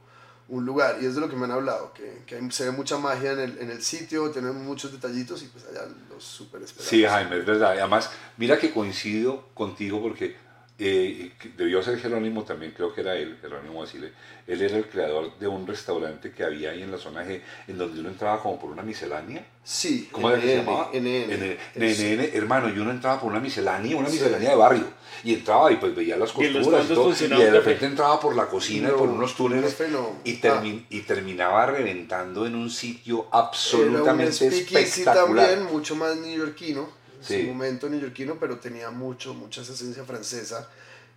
un 0.48 0.64
lugar. 0.64 0.98
Y 1.00 1.07
es 1.07 1.14
de 1.14 1.20
lo 1.20 1.28
que 1.28 1.37
me 1.37 1.44
han 1.44 1.50
hablado, 1.52 1.92
que, 1.92 2.22
que 2.26 2.37
hay- 2.37 2.50
se 2.50 2.64
ve 2.64 2.70
mucha 2.70 2.96
magia 2.98 3.33
en 3.33 3.40
el, 3.40 3.59
en 3.59 3.70
el 3.70 3.83
sitio, 3.83 4.31
tenemos 4.31 4.57
muchos 4.62 4.92
detallitos 4.92 5.42
y 5.42 5.46
pues 5.46 5.64
allá 5.66 5.87
los 6.11 6.24
súper 6.24 6.62
esperados. 6.62 6.88
Sí, 6.90 7.04
Jaime, 7.04 7.38
es 7.38 7.46
verdad. 7.46 7.72
Además, 7.72 8.11
mira 8.37 8.59
que 8.59 8.72
coincido 8.72 9.48
contigo 9.54 10.00
porque 10.02 10.37
eh, 10.80 11.32
que 11.40 11.48
debió 11.56 11.82
ser 11.82 11.98
Jerónimo 11.98 12.44
también, 12.44 12.72
creo 12.76 12.94
que 12.94 13.00
era 13.00 13.16
él, 13.16 13.36
Jerónimo 13.40 13.80
Basile. 13.80 14.12
Él 14.46 14.62
era 14.62 14.76
el 14.76 14.86
creador 14.86 15.36
de 15.38 15.46
un 15.48 15.66
restaurante 15.66 16.30
que 16.30 16.44
había 16.44 16.70
ahí 16.70 16.82
en 16.82 16.90
la 16.92 16.98
zona 16.98 17.24
G, 17.24 17.40
en 17.66 17.76
donde 17.78 18.00
uno 18.00 18.08
entraba 18.10 18.40
como 18.42 18.58
por 18.58 18.70
una 18.70 18.82
miscelánea. 18.82 19.44
Sí, 19.64 20.08
¿Cómo 20.12 20.30
era 20.30 20.40
que 20.40 20.46
se 20.46 20.54
NN, 20.56 20.64
llamaba? 20.64 20.90
NN. 20.94 21.56
NN, 21.76 22.30
hermano, 22.34 22.68
y 22.74 22.78
uno 22.78 22.90
entraba 22.90 23.20
por 23.20 23.30
una 23.30 23.40
miscelánea, 23.40 23.96
una 23.96 24.08
miscelánea 24.08 24.50
de 24.50 24.56
barrio. 24.56 24.84
Y 25.24 25.34
entraba 25.34 25.70
y 25.72 25.76
pues 25.76 25.94
veía 25.96 26.16
las 26.16 26.30
costuras 26.32 26.86
y, 26.88 26.94
todo. 26.94 27.10
Y 27.12 27.28
de 27.42 27.50
repente 27.50 27.86
entraba 27.86 28.20
por 28.20 28.36
la 28.36 28.46
cocina 28.46 28.88
y 28.88 28.92
por 28.92 29.08
No, 29.08 29.14
unos 29.14 29.34
túneles. 29.34 29.76
Y, 30.24 30.40
termi- 30.40 30.84
y 30.88 31.00
terminaba 31.00 31.66
reventando 31.66 32.46
en 32.46 32.54
un 32.54 32.70
sitio 32.70 33.26
Era 33.28 33.38
un 33.40 33.44
absolutamente 33.44 34.46
espectacular. 34.46 35.48
también, 35.48 35.64
mucho 35.72 35.96
más 35.96 36.16
neoyorquino, 36.16 36.88
en 37.18 37.24
Sí. 37.24 37.42
su 37.42 37.48
momento 37.48 37.88
neoyorquino, 37.88 38.38
pero 38.38 38.59
tenía 38.59 38.90
mucho, 38.90 39.35
mucha 39.35 39.62
esencia 39.62 40.04
francesa. 40.04 40.68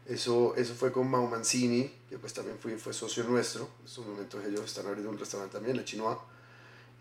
Eso, 0.08 0.56
eso 0.58 0.74
fue 0.74 0.92
con 0.92 1.10
Mau 1.10 1.28
Mancini, 1.28 1.92
que 2.10 2.18
pues 2.18 2.34
también 2.34 2.58
fue, 2.60 2.76
fue 2.78 2.92
socio 2.94 3.24
nuestro. 3.24 3.70
En 3.82 3.86
estos 3.86 4.06
momentos 4.06 4.44
ellos 4.46 4.66
están 4.66 4.88
abriendo 4.88 5.10
un 5.12 5.18
restaurante 5.20 5.54
también, 5.54 5.78
Le 5.78 5.86
Chinois. 5.86 6.18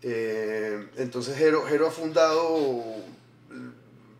Eh, 0.03 0.87
entonces 0.97 1.35
Jero, 1.37 1.63
Jero 1.65 1.87
ha 1.87 1.91
fundado 1.91 2.95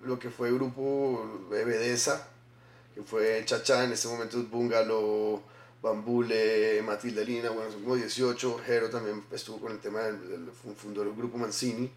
lo 0.04 0.20
que 0.20 0.30
fue 0.30 0.50
el 0.50 0.56
grupo 0.56 1.48
Bebedesa, 1.50 2.28
que 2.96 3.02
fue 3.04 3.44
Chacha, 3.46 3.84
en 3.84 3.92
este 3.92 4.08
momento 4.08 4.40
es 4.40 4.50
Bungalow, 4.50 5.42
Bambule, 5.82 6.82
Matilda 6.84 7.22
Lina, 7.24 7.50
bueno, 7.50 7.72
son 7.72 7.82
como 7.84 7.96
18. 7.96 8.62
Jero 8.66 8.90
también 8.90 9.24
estuvo 9.32 9.60
con 9.60 9.72
el 9.72 9.80
tema 9.80 10.02
del, 10.02 10.28
del- 10.30 10.52
fundó 10.76 11.04
el 11.04 11.14
grupo 11.14 11.38
Mancini. 11.38 11.92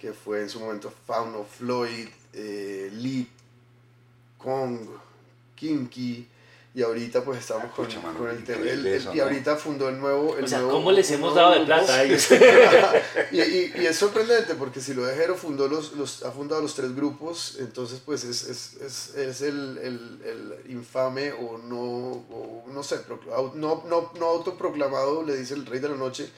Que 0.00 0.12
fue 0.12 0.40
en 0.40 0.48
su 0.48 0.60
momento 0.60 0.92
Fauno, 1.06 1.44
Floyd, 1.44 2.08
eh, 2.32 2.90
Lee, 2.94 3.28
Kong, 4.38 4.78
Kinky, 5.54 6.26
y 6.72 6.82
ahorita 6.82 7.24
pues 7.24 7.40
estamos 7.40 7.72
con, 7.72 7.84
Pucha, 7.84 8.00
mano, 8.00 8.16
con 8.18 8.30
el 8.30 8.44
tema. 8.44 8.64
y 9.12 9.18
ahorita 9.18 9.56
fundó 9.56 9.88
el 9.88 9.98
nuevo... 9.98 10.36
El 10.38 10.44
O 10.44 10.48
sea, 10.48 10.58
nuevo- 10.60 10.72
¿cómo 10.74 10.92
les 10.92 11.10
hemos 11.10 11.34
dado 11.34 11.58
de 11.58 11.66
plata 11.66 11.94
a 11.96 12.04
ellos? 12.04 12.28
y, 13.32 13.40
y- 13.40 13.72
y 13.76 13.86
es 13.86 13.96
sorprendente 13.96 14.54
porque 14.54 14.80
si 14.80 14.94
lo 14.94 15.04
dejero 15.04 15.34
fundó 15.36 15.66
los, 15.66 15.92
los, 15.94 16.22
ha 16.22 16.30
fundado 16.30 16.62
los 16.62 16.74
tres 16.76 16.94
grupos, 16.94 17.56
entonces 17.58 18.00
pues 18.06 18.22
es, 18.24 18.44
es, 18.44 18.74
es, 18.80 19.14
es 19.16 19.40
el, 19.42 19.78
el, 19.78 20.20
el 20.64 20.70
infame 20.72 21.32
o 21.32 21.58
no, 21.58 21.76
o 21.80 22.64
no 22.72 22.82
sé, 22.84 23.00
no, 23.56 23.82
no, 23.88 24.12
no 24.18 24.26
autoproclamado, 24.26 25.24
le 25.24 25.36
dice 25.36 25.54
el 25.54 25.66
rey 25.66 25.80
de 25.80 25.88
la 25.88 25.96
noche, 25.96 26.30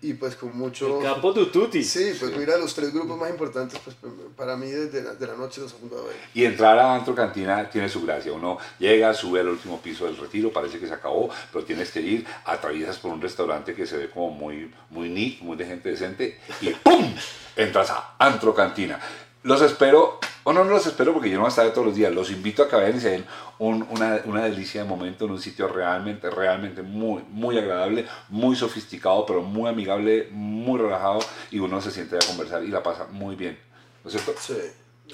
y 0.00 0.14
pues 0.14 0.36
con 0.36 0.56
mucho... 0.56 0.98
El 0.98 1.04
capo 1.04 1.32
Tututi. 1.32 1.82
Sí, 1.82 2.12
pues 2.18 2.36
mira, 2.36 2.56
los 2.56 2.74
tres 2.74 2.92
grupos 2.92 3.18
más 3.18 3.30
importantes, 3.30 3.80
pues 3.84 3.96
para 4.36 4.56
mí 4.56 4.70
desde 4.70 5.02
la, 5.02 5.14
de 5.14 5.26
la 5.26 5.34
noche 5.34 5.60
los 5.60 5.72
ha 5.72 5.76
fundado 5.76 6.10
él. 6.10 6.16
Y 6.34 6.44
entrar 6.44 6.78
a 6.78 6.94
Antro 6.94 7.14
Cantina 7.14 7.68
tiene 7.68 7.88
su 7.88 8.02
gracia. 8.02 8.32
Uno 8.32 8.58
llega, 8.78 9.12
sube 9.12 9.40
al 9.40 9.48
último 9.48 9.80
piso 9.80 10.04
del 10.04 10.16
retiro, 10.16 10.52
parece 10.52 10.78
que 10.78 10.86
se 10.86 10.94
acabó, 10.94 11.30
pero 11.52 11.64
tienes 11.64 11.90
que 11.90 12.00
ir, 12.00 12.26
atraviesas 12.44 12.98
por 12.98 13.12
un 13.12 13.20
restaurante 13.20 13.74
que 13.74 13.86
se 13.86 13.96
ve 13.96 14.10
como 14.10 14.30
muy, 14.30 14.72
muy 14.90 15.08
neat, 15.08 15.40
muy 15.40 15.56
de 15.56 15.66
gente 15.66 15.88
decente, 15.90 16.38
y 16.60 16.70
¡pum! 16.70 17.14
Entras 17.56 17.90
a 17.90 18.14
Antro 18.18 18.54
Cantina. 18.54 19.00
Los 19.48 19.62
espero, 19.62 20.20
o 20.44 20.52
no, 20.52 20.62
no 20.64 20.70
los 20.72 20.86
espero 20.86 21.12
porque 21.14 21.30
yo 21.30 21.36
no 21.36 21.40
voy 21.42 21.48
a 21.48 21.50
estar 21.50 21.72
todos 21.72 21.86
los 21.86 21.96
días, 21.96 22.12
los 22.14 22.30
invito 22.30 22.62
a 22.62 22.68
que 22.68 22.76
vayan 22.76 22.96
y 22.96 23.00
se 23.00 23.10
den 23.10 23.24
un- 23.58 23.86
una, 23.90 24.20
una 24.26 24.44
delicia 24.44 24.82
de 24.82 24.88
momento 24.88 25.24
en 25.24 25.30
un 25.32 25.40
sitio 25.40 25.68
realmente, 25.68 26.28
realmente 26.30 26.82
muy, 26.82 27.22
muy 27.30 27.56
agradable, 27.56 28.06
muy 28.28 28.54
sofisticado, 28.56 29.24
pero 29.24 29.40
muy 29.42 29.68
amigable, 29.70 30.28
muy 30.30 30.78
relajado, 30.78 31.20
y 31.50 31.58
uno 31.60 31.80
se 31.80 31.90
siente 31.90 32.16
a 32.16 32.18
conversar 32.26 32.62
y 32.62 32.68
la 32.68 32.82
pasa 32.82 33.06
muy 33.10 33.36
bien. 33.36 33.58
¿No 34.04 34.10
es 34.10 34.16
cierto? 34.22 34.34
Sí, 34.40 34.54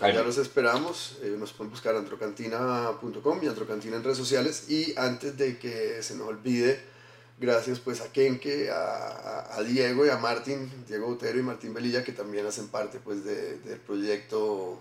ya 0.01 0.23
los 0.25 0.38
esperamos. 0.38 1.18
eh, 1.23 1.37
nos 1.38 1.53
pueden 1.53 1.70
buscar 1.70 1.94
antrocantina.com 1.94 3.38
y 3.42 3.47
antrocantina 3.47 3.97
en 3.97 4.03
redes 4.05 4.18
sociales. 4.18 4.68
Y 4.68 4.92
antes 4.99 5.37
de 5.38 5.59
que 5.59 6.03
se 6.03 6.16
nos 6.16 6.27
olvide, 6.29 6.81
gracias 7.38 7.81
pues 7.81 8.01
a 8.01 8.11
Kenke, 8.12 8.70
a, 8.70 9.55
a- 9.57 9.62
Diego 9.62 10.07
y 10.07 10.09
a 10.11 10.18
Martín, 10.18 10.70
Diego 10.88 11.07
Botero 11.09 11.38
y 11.38 11.42
Martín 11.42 11.75
Velilla, 11.75 12.03
que 12.05 12.12
también 12.12 12.47
hacen 12.47 12.68
parte 12.68 12.99
pues 13.03 13.25
de- 13.25 13.59
del 13.59 13.79
proyecto. 13.81 14.81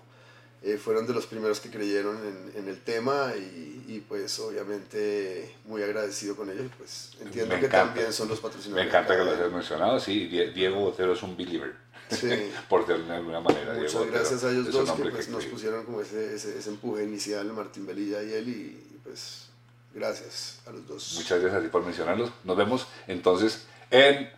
eh, 0.65 0.77
fueron 0.77 1.05
de 1.05 1.13
los 1.13 1.25
primeros 1.25 1.59
que 1.59 1.69
creyeron 1.69 2.15
en, 2.25 2.53
en 2.61 2.69
el 2.69 2.79
tema 2.79 3.33
y, 3.35 3.83
y, 3.85 3.99
pues 4.07 4.39
obviamente 4.39 5.53
muy 5.65 5.83
agradecido 5.83 6.37
con 6.37 6.49
ellos. 6.49 6.71
Pues 6.77 7.11
entiendo 7.19 7.53
Me 7.55 7.59
que 7.59 7.65
encanta. 7.65 7.87
también 7.93 8.13
son 8.13 8.29
los 8.29 8.37
Me 8.37 8.43
patrocinadores. 8.43 8.87
encanta 8.87 9.17
que 9.17 9.23
lo 9.25 9.31
hayas 9.31 9.51
mencionado, 9.51 9.99
sí, 9.99 10.27
Die- 10.29 10.51
Diego 10.53 10.79
Botero 10.79 11.11
es 11.13 11.21
un 11.23 11.35
believer, 11.35 11.73
Sí. 12.09 12.29
por 12.69 12.85
de 12.87 12.93
alguna 12.93 13.41
manera. 13.41 13.73
Muchas 13.73 13.91
Diego 13.91 14.07
gracias 14.13 14.43
a 14.45 14.51
ellos 14.51 14.71
dos 14.71 14.89
que 14.93 15.03
pues, 15.09 15.27
nos 15.27 15.39
cree. 15.41 15.51
pusieron 15.51 15.83
como 15.83 15.99
ese, 15.99 16.33
ese, 16.33 16.57
ese 16.57 16.69
empuje 16.69 17.03
inicial, 17.03 17.51
Martín 17.51 17.85
Velilla 17.85 18.23
y 18.23 18.31
él, 18.31 18.47
y 18.47 18.97
pues 19.03 19.49
gracias 19.93 20.61
a 20.67 20.71
los 20.71 20.87
dos. 20.87 21.13
Muchas 21.17 21.39
gracias 21.41 21.61
a 21.61 21.63
ti 21.63 21.69
por 21.69 21.83
mencionarlos. 21.83 22.31
Nos 22.43 22.57
vemos 22.57 22.87
entonces 23.07 23.65
en 23.91 24.29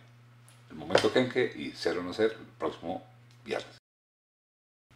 el 0.70 0.76
momento 0.76 1.12
Kenke 1.12 1.52
y 1.56 1.72
Cero 1.76 2.02
No 2.04 2.12
Ser 2.12 2.32
el 2.32 2.46
próximo 2.58 3.02
viernes. 3.44 3.68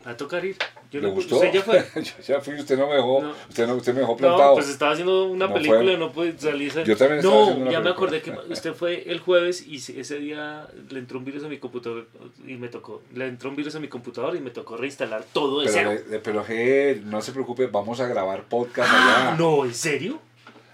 Va 0.07 0.12
a 0.12 0.16
tocar 0.16 0.42
ir. 0.46 0.57
Yo 0.90 0.99
¿Le 1.01 1.09
no, 1.09 1.12
gustó? 1.14 1.35
Usted 1.37 1.53
ya 1.53 1.61
fue. 1.62 1.85
Yo 2.03 2.12
ya 2.27 2.40
fui, 2.40 2.55
usted 2.55 2.79
no 2.79 2.88
me 2.88 2.94
dejó, 2.94 3.20
No. 3.20 3.35
Usted, 3.51 3.66
no, 3.66 3.75
usted 3.75 3.92
me 3.92 4.01
dejó 4.01 4.16
plantado. 4.16 4.49
No, 4.49 4.55
pues 4.55 4.70
estaba 4.70 4.92
haciendo 4.92 5.27
una 5.27 5.46
No 5.46 5.53
película 5.53 5.83
fue. 5.83 5.92
y 5.92 5.96
no 5.99 6.11
pude 6.11 6.38
salir. 6.38 6.73
Yo 6.85 6.96
también 6.96 7.18
estaba 7.18 7.42
haciendo 7.42 7.62
una 7.64 7.70
ya 7.70 7.81
me 7.81 7.90
acordé 7.90 8.23
que 8.23 8.31
usted 8.51 8.73
fue 8.73 9.03
el 9.12 9.20
jueves 9.20 9.66
y 9.66 9.79
se- 9.81 10.01
ese 10.01 10.18
día 10.18 10.66
le 10.88 10.99
entró 11.01 11.18
un 11.18 11.27
virus 11.27 11.44
a 11.44 11.49
mi 11.49 11.59
computador 11.59 12.09
y 12.46 12.55
me 12.55 12.68
tocó. 12.68 13.03
Le 13.14 13.27
entró 13.27 13.51
un 13.51 13.57
virus 13.57 13.75
a 13.75 13.79
mi 13.81 13.88
computador 13.88 14.35
y 14.37 14.40
me 14.40 14.51
tocó 14.51 14.79
reinstalar 14.79 15.23
todo 15.35 15.61
de 15.61 15.70
pero, 15.70 15.90
cero. 16.07 16.20
pero 16.25 16.44
je, 16.44 17.03
no 17.05 17.20
se 17.20 17.33
preocupe, 17.33 17.66
vamos 17.66 18.01
a 18.01 18.07
grabar 18.07 18.44
podcast 18.44 18.90
allá. 18.90 19.33
Ah, 19.33 19.37
No, 19.38 19.66
¿en 19.66 19.75
serio? 19.75 20.18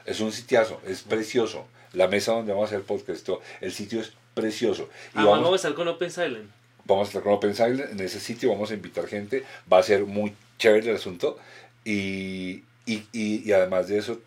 Es 0.06 0.20
un 0.20 0.32
sitiazo, 0.32 0.80
es 0.86 1.02
precioso. 1.02 1.66
La 1.92 2.08
mesa 2.08 2.32
donde 2.32 2.52
vamos 2.52 2.70
a 2.72 2.74
hacer 2.76 2.86
podcast, 2.86 3.28
el 3.60 3.72
sitio 3.72 4.00
es 4.00 4.12
precioso. 4.34 4.84
Y 5.14 5.18
Ah, 5.18 5.24
vamos, 5.24 5.32
vamos 5.38 5.52
a 5.52 5.56
estar 5.56 5.74
con 5.74 5.88
Open 5.88 6.10
Silent. 6.10 6.50
vamos 6.84 7.06
a 7.06 7.10
estar 7.10 7.22
con 7.22 7.32
Open 7.34 7.54
Silent 7.54 7.90
en 7.92 8.00
ese 8.00 8.20
sitio, 8.20 8.50
vamos 8.50 8.70
a 8.70 8.74
invitar 8.74 9.06
gente, 9.08 9.44
va 9.72 9.78
a 9.78 9.82
ser 9.82 10.04
muy 10.06 10.32
chévere 10.58 10.90
el 10.90 10.96
asunto 10.96 11.38
y, 11.84 12.62
y, 12.86 13.02
y- 13.12 13.42
y 13.44 13.52
además 13.52 13.88
de 13.88 13.98
eso 13.98 14.20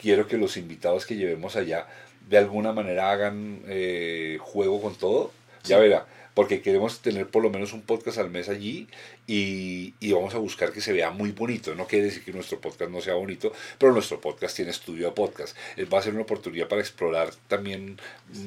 quiero 0.00 0.26
que 0.26 0.36
los 0.38 0.56
invitados 0.56 1.04
que 1.06 1.16
llevemos 1.16 1.56
allá 1.56 1.86
de 2.28 2.38
alguna 2.38 2.72
manera 2.72 3.10
hagan 3.10 3.60
eh, 3.66 4.38
juego 4.40 4.80
con 4.80 4.94
todo, 4.94 5.32
ya 5.64 5.78
verá, 5.78 6.06
porque 6.34 6.62
queremos 6.62 7.00
tener 7.00 7.28
por 7.28 7.42
lo 7.42 7.50
menos 7.50 7.72
un 7.72 7.82
podcast 7.82 8.18
al 8.18 8.30
mes 8.30 8.48
allí 8.48 8.88
y, 9.26 9.94
y 10.00 10.12
vamos 10.12 10.34
a 10.34 10.38
buscar 10.38 10.72
que 10.72 10.80
se 10.80 10.92
vea 10.92 11.10
muy 11.10 11.32
bonito, 11.32 11.74
no 11.74 11.86
quiere 11.86 12.06
decir 12.06 12.24
que 12.24 12.32
nuestro 12.32 12.60
podcast 12.60 12.90
no 12.90 13.00
sea 13.00 13.14
bonito, 13.14 13.52
pero 13.78 13.92
nuestro 13.92 14.20
podcast 14.20 14.56
tiene 14.56 14.70
estudio 14.70 15.06
de 15.06 15.12
podcast, 15.12 15.56
Eh, 15.76 15.84
va 15.84 15.98
a 15.98 16.02
ser 16.02 16.12
una 16.14 16.22
oportunidad 16.22 16.68
para 16.68 16.80
explorar 16.80 17.30
también 17.48 17.98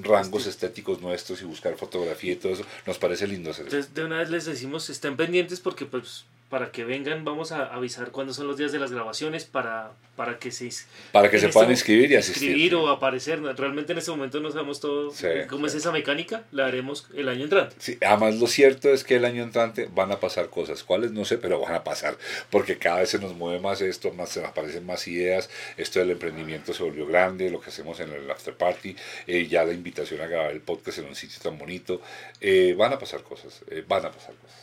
rangos 0.02 0.46
estéticos 0.48 1.02
nuestros 1.02 1.42
y 1.42 1.46
buscar 1.46 1.76
fotografía 1.76 2.34
y 2.34 2.36
todo 2.36 2.54
eso, 2.54 2.66
nos 2.86 2.98
parece 2.98 3.28
lindo 3.28 3.52
hacer 3.52 3.68
eso. 3.68 3.76
Entonces, 3.76 3.96
de 3.96 4.06
una 4.06 4.20
vez 4.20 4.30
les 4.30 4.46
decimos, 4.46 4.90
estén 4.90 5.16
pendientes 5.18 5.60
porque 5.60 5.86
pues 5.86 6.26
para 6.54 6.72
que 6.72 6.84
vengan 6.84 7.26
vamos 7.26 7.52
a 7.52 7.66
avisar 7.74 8.12
cuándo 8.12 8.32
son 8.32 8.46
los 8.46 8.58
días 8.58 8.72
de 8.72 8.78
las 8.78 8.92
grabaciones 8.92 9.44
para, 9.44 9.94
para 10.16 10.38
que 10.38 10.52
se 10.52 10.70
Para 11.12 11.28
que 11.32 11.40
se 11.40 11.48
este 11.48 11.54
puedan 11.54 11.72
inscribir 11.72 12.12
y 12.12 12.16
asistir. 12.16 12.50
inscribir 12.52 12.76
o 12.76 12.90
aparecer. 12.90 13.42
Realmente 13.42 13.94
en 13.94 13.98
este 13.98 14.12
momento 14.12 14.40
no 14.40 14.52
sabemos 14.52 14.80
todo 14.80 15.10
Sí, 15.10 15.26
cómo 15.50 15.68
sí. 15.68 15.78
es 15.78 15.82
esa 15.82 15.92
mecánica, 15.92 16.44
la 16.52 16.68
haremos 16.68 17.08
el 17.16 17.28
año 17.28 17.46
entrante. 17.46 17.76
Sí, 17.80 17.98
además 18.06 18.36
lo 18.36 18.46
cierto 18.46 18.90
es 18.90 19.04
que 19.04 19.16
el 19.16 19.26
año 19.26 19.42
entrante 19.42 19.90
van 19.96 20.12
a 20.12 20.20
pasar 20.20 20.52
cosas, 20.52 20.84
cuáles 20.84 21.12
no 21.12 21.26
sé, 21.26 21.40
pero 21.40 21.60
van 21.60 21.74
a 21.74 21.84
pasar, 21.84 22.20
porque 22.52 22.78
cada 22.78 23.00
vez 23.00 23.10
se 23.10 23.18
nos 23.18 23.34
mueve 23.34 23.60
más 23.60 23.82
esto, 23.82 24.14
más 24.14 24.30
se 24.30 24.42
nos 24.42 24.50
aparecen 24.52 24.86
más 24.86 25.08
ideas, 25.08 25.50
esto 25.78 25.98
del 26.02 26.12
emprendimiento 26.12 26.72
se 26.72 26.84
volvió 26.84 27.08
grande, 27.08 27.50
lo 27.50 27.60
que 27.60 27.70
hacemos 27.72 28.00
en 28.00 28.12
el 28.14 28.30
after 28.30 28.54
party, 28.56 28.96
eh, 29.26 29.48
ya 29.48 29.66
la 29.66 29.74
invitación 29.74 30.22
a 30.22 30.28
grabar 30.28 30.52
el 30.52 30.62
podcast 30.62 31.00
en 31.00 31.06
un 31.06 31.16
sitio 31.16 31.40
tan 31.42 31.58
bonito, 31.58 32.00
eh, 32.42 32.76
van 32.78 32.94
a 32.94 33.00
pasar 33.00 33.24
cosas, 33.24 33.64
eh, 33.72 33.84
van 33.88 34.06
a 34.06 34.12
pasar 34.12 34.36
cosas. 34.36 34.63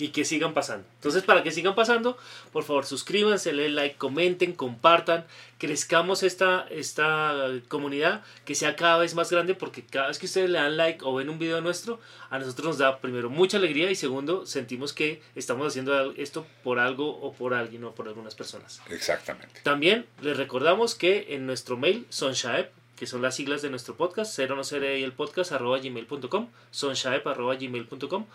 Y 0.00 0.08
que 0.08 0.24
sigan 0.24 0.54
pasando. 0.54 0.86
Entonces, 0.96 1.22
para 1.22 1.42
que 1.42 1.50
sigan 1.50 1.74
pasando, 1.74 2.16
por 2.52 2.64
favor, 2.64 2.86
suscríbanse, 2.86 3.52
den 3.52 3.74
like, 3.74 3.96
comenten, 3.96 4.52
compartan, 4.52 5.24
crezcamos 5.58 6.22
esta, 6.22 6.66
esta 6.70 7.50
comunidad, 7.68 8.22
que 8.44 8.54
sea 8.54 8.76
cada 8.76 8.98
vez 8.98 9.14
más 9.14 9.30
grande, 9.30 9.54
porque 9.54 9.84
cada 9.84 10.08
vez 10.08 10.18
que 10.18 10.26
ustedes 10.26 10.48
le 10.50 10.58
dan 10.58 10.76
like 10.76 11.04
o 11.04 11.14
ven 11.14 11.28
un 11.28 11.38
video 11.38 11.60
nuestro, 11.60 12.00
a 12.30 12.38
nosotros 12.38 12.66
nos 12.66 12.78
da 12.78 12.98
primero 13.00 13.28
mucha 13.28 13.58
alegría 13.58 13.90
y 13.90 13.94
segundo, 13.94 14.46
sentimos 14.46 14.92
que 14.92 15.22
estamos 15.34 15.66
haciendo 15.66 16.12
esto 16.12 16.46
por 16.64 16.78
algo 16.78 17.20
o 17.20 17.32
por 17.32 17.54
alguien 17.54 17.84
o 17.84 17.94
por 17.94 18.08
algunas 18.08 18.34
personas. 18.34 18.80
Exactamente. 18.88 19.60
También 19.62 20.06
les 20.22 20.36
recordamos 20.36 20.94
que 20.94 21.34
en 21.34 21.46
nuestro 21.46 21.76
mail, 21.76 22.06
Sonshaep, 22.08 22.70
que 23.00 23.06
son 23.06 23.22
las 23.22 23.34
siglas 23.34 23.62
de 23.62 23.70
nuestro 23.70 23.96
podcast, 23.96 24.30
cero 24.36 24.56
no 24.56 24.62
seré 24.62 24.98
y 24.98 25.04
el 25.04 25.14
podcast 25.14 25.52
arroba 25.52 25.78
gmail.com, 25.78 26.48
sonshaep 26.70 27.26
arroba 27.26 27.54
gmail.com, 27.54 28.26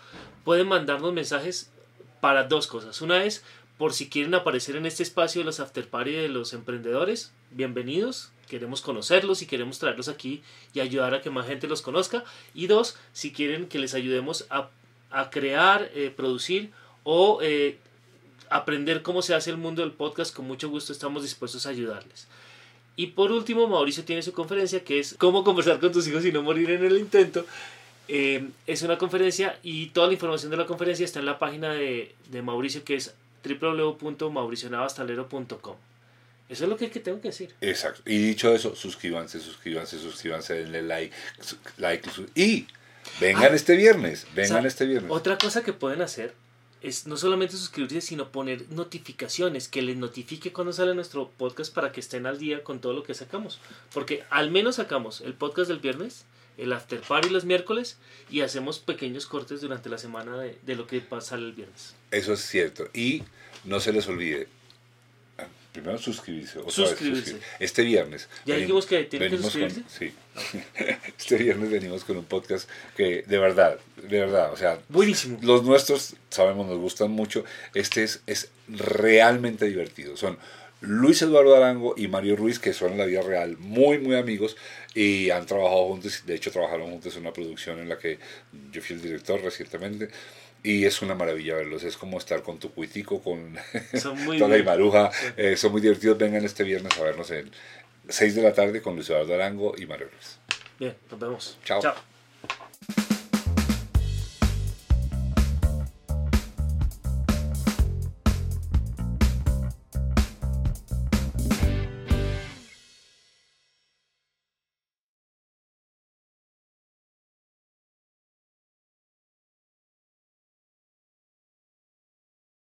pueden 0.42 0.66
mandarnos 0.66 1.12
mensajes 1.12 1.70
para 2.20 2.42
dos 2.42 2.66
cosas. 2.66 3.00
Una 3.00 3.22
es 3.22 3.44
por 3.78 3.92
si 3.92 4.08
quieren 4.08 4.34
aparecer 4.34 4.74
en 4.74 4.84
este 4.84 5.04
espacio 5.04 5.40
de 5.40 5.44
los 5.44 5.60
after 5.60 5.88
party 5.88 6.10
de 6.10 6.28
los 6.28 6.52
emprendedores, 6.52 7.30
bienvenidos. 7.52 8.32
Queremos 8.48 8.80
conocerlos 8.80 9.40
y 9.40 9.46
queremos 9.46 9.78
traerlos 9.78 10.08
aquí 10.08 10.42
y 10.74 10.80
ayudar 10.80 11.14
a 11.14 11.22
que 11.22 11.30
más 11.30 11.46
gente 11.46 11.68
los 11.68 11.80
conozca. 11.80 12.24
Y 12.52 12.66
dos, 12.66 12.96
si 13.12 13.32
quieren 13.32 13.68
que 13.68 13.78
les 13.78 13.94
ayudemos 13.94 14.46
a, 14.50 14.70
a 15.12 15.30
crear, 15.30 15.92
eh, 15.94 16.12
producir 16.14 16.72
o 17.04 17.38
eh, 17.40 17.78
aprender 18.50 19.02
cómo 19.02 19.22
se 19.22 19.36
hace 19.36 19.50
el 19.50 19.58
mundo 19.58 19.82
del 19.82 19.92
podcast, 19.92 20.34
con 20.34 20.48
mucho 20.48 20.68
gusto 20.68 20.92
estamos 20.92 21.22
dispuestos 21.22 21.66
a 21.66 21.68
ayudarles. 21.68 22.26
Y 22.96 23.08
por 23.08 23.30
último, 23.30 23.68
Mauricio 23.68 24.04
tiene 24.04 24.22
su 24.22 24.32
conferencia 24.32 24.82
que 24.82 24.98
es 24.98 25.14
Cómo 25.18 25.44
conversar 25.44 25.78
con 25.78 25.92
tus 25.92 26.08
hijos 26.08 26.24
y 26.24 26.32
no 26.32 26.42
morir 26.42 26.70
en 26.70 26.84
el 26.84 26.96
intento. 26.98 27.44
Eh, 28.08 28.48
es 28.66 28.82
una 28.82 28.96
conferencia 28.98 29.58
y 29.62 29.86
toda 29.86 30.06
la 30.06 30.12
información 30.14 30.50
de 30.50 30.56
la 30.56 30.66
conferencia 30.66 31.04
está 31.04 31.18
en 31.20 31.26
la 31.26 31.38
página 31.38 31.70
de, 31.72 32.14
de 32.30 32.42
Mauricio 32.42 32.82
que 32.84 32.94
es 32.94 33.14
www.mauricionavastalero.com. 33.44 35.76
Eso 36.48 36.62
es 36.64 36.70
lo 36.70 36.76
que, 36.76 36.90
que 36.90 37.00
tengo 37.00 37.20
que 37.20 37.28
decir. 37.28 37.52
Exacto. 37.60 38.02
Y 38.06 38.18
dicho 38.18 38.52
eso, 38.54 38.74
suscríbanse, 38.76 39.40
suscríbanse, 39.40 39.98
suscríbanse, 39.98 40.54
denle 40.54 40.82
like, 40.82 41.12
like 41.78 42.08
y 42.36 42.66
vengan 43.20 43.52
Ah. 43.52 43.56
este 43.56 43.74
viernes, 43.76 44.26
vengan 44.34 44.58
O 44.58 44.60
sea, 44.60 44.68
este 44.68 44.86
viernes. 44.86 45.10
Otra 45.10 45.36
cosa 45.38 45.62
que 45.64 45.72
pueden 45.72 46.02
hacer 46.02 46.34
es 46.82 47.06
no 47.06 47.16
solamente 47.16 47.56
suscribirse, 47.56 48.00
sino 48.00 48.30
poner 48.30 48.70
notificaciones, 48.70 49.68
que 49.68 49.82
les 49.82 49.96
notifique 49.96 50.52
cuando 50.52 50.72
sale 50.72 50.94
nuestro 50.94 51.30
podcast 51.30 51.74
para 51.74 51.92
que 51.92 52.00
estén 52.00 52.26
al 52.26 52.38
día 52.38 52.62
con 52.62 52.80
todo 52.80 52.92
lo 52.92 53.02
que 53.02 53.14
sacamos. 53.14 53.60
Porque 53.92 54.24
al 54.30 54.50
menos 54.50 54.76
sacamos 54.76 55.20
el 55.20 55.34
podcast 55.34 55.68
del 55.68 55.78
viernes, 55.78 56.24
el 56.56 56.72
after 56.72 57.00
party 57.00 57.28
los 57.28 57.44
miércoles 57.44 57.98
y 58.30 58.40
hacemos 58.40 58.78
pequeños 58.78 59.26
cortes 59.26 59.60
durante 59.60 59.88
la 59.88 59.98
semana 59.98 60.38
de, 60.38 60.58
de 60.62 60.74
lo 60.74 60.86
que 60.86 61.00
pasa 61.00 61.34
el 61.34 61.52
viernes. 61.52 61.94
Eso 62.10 62.32
es 62.32 62.40
cierto. 62.40 62.88
Y 62.94 63.22
no 63.64 63.80
se 63.80 63.92
les 63.92 64.06
olvide, 64.08 64.48
Primero 65.72 65.98
suscribirse. 65.98 66.58
Otra 66.58 66.70
Suscribirse. 66.72 67.10
Vez, 67.10 67.24
suscribir. 67.24 67.42
Este 67.60 67.82
viernes. 67.82 68.28
Ya 68.46 68.56
dijimos 68.56 68.86
que 68.86 69.04
tienen 69.04 69.28
que 69.30 69.36
venimos 69.36 69.52
con- 69.52 69.70
suscribirse. 69.70 69.98
sí. 69.98 70.58
Este 71.18 71.36
viernes 71.36 71.70
venimos 71.70 72.04
con 72.04 72.16
un 72.16 72.24
podcast 72.24 72.68
que 72.96 73.22
de 73.26 73.38
verdad, 73.38 73.78
de 74.02 74.20
verdad, 74.20 74.52
o 74.52 74.56
sea, 74.56 74.78
Buenísimo. 74.88 75.38
los 75.42 75.64
nuestros, 75.64 76.14
sabemos, 76.30 76.66
nos 76.66 76.78
gustan 76.78 77.10
mucho. 77.10 77.44
Este 77.74 78.04
es, 78.04 78.22
es 78.26 78.48
realmente 78.68 79.66
divertido. 79.66 80.16
Son 80.16 80.38
Luis 80.80 81.20
Eduardo 81.22 81.54
Arango 81.56 81.94
y 81.96 82.08
Mario 82.08 82.36
Ruiz, 82.36 82.58
que 82.58 82.72
son 82.72 82.92
en 82.92 82.98
la 82.98 83.04
vida 83.06 83.20
real 83.22 83.56
muy, 83.58 83.98
muy 83.98 84.16
amigos 84.16 84.56
y 84.94 85.28
han 85.30 85.44
trabajado 85.46 85.88
juntos. 85.88 86.22
De 86.26 86.34
hecho, 86.34 86.50
trabajaron 86.50 86.90
juntos 86.90 87.14
en 87.16 87.22
una 87.22 87.32
producción 87.32 87.78
en 87.80 87.88
la 87.90 87.98
que 87.98 88.18
yo 88.72 88.80
fui 88.80 88.96
el 88.96 89.02
director 89.02 89.40
recientemente. 89.42 90.08
Y 90.62 90.84
es 90.84 91.00
una 91.02 91.14
maravilla 91.14 91.54
verlos. 91.54 91.84
Es 91.84 91.96
como 91.96 92.18
estar 92.18 92.42
con 92.42 92.58
tu 92.58 92.72
cuitico, 92.72 93.22
con 93.22 93.56
Son 94.00 94.22
muy 94.24 94.38
toda 94.38 94.50
la 94.50 94.56
divertidos. 94.56 94.60
Imaruja. 94.60 95.10
Eh, 95.36 95.56
son 95.56 95.72
muy 95.72 95.80
divertidos. 95.80 96.18
Vengan 96.18 96.44
este 96.44 96.64
viernes 96.64 96.98
a 96.98 97.02
vernos 97.02 97.30
en 97.30 97.50
6 98.08 98.34
de 98.34 98.42
la 98.42 98.52
tarde 98.52 98.82
con 98.82 98.94
Luis 98.94 99.08
Eduardo 99.10 99.34
Arango 99.34 99.74
y 99.76 99.86
Mario 99.86 100.08
Ruiz. 100.12 100.38
Bien, 100.78 100.96
nos 101.10 101.20
vemos. 101.20 101.58
Chao. 101.64 101.80
Chao. 101.80 102.15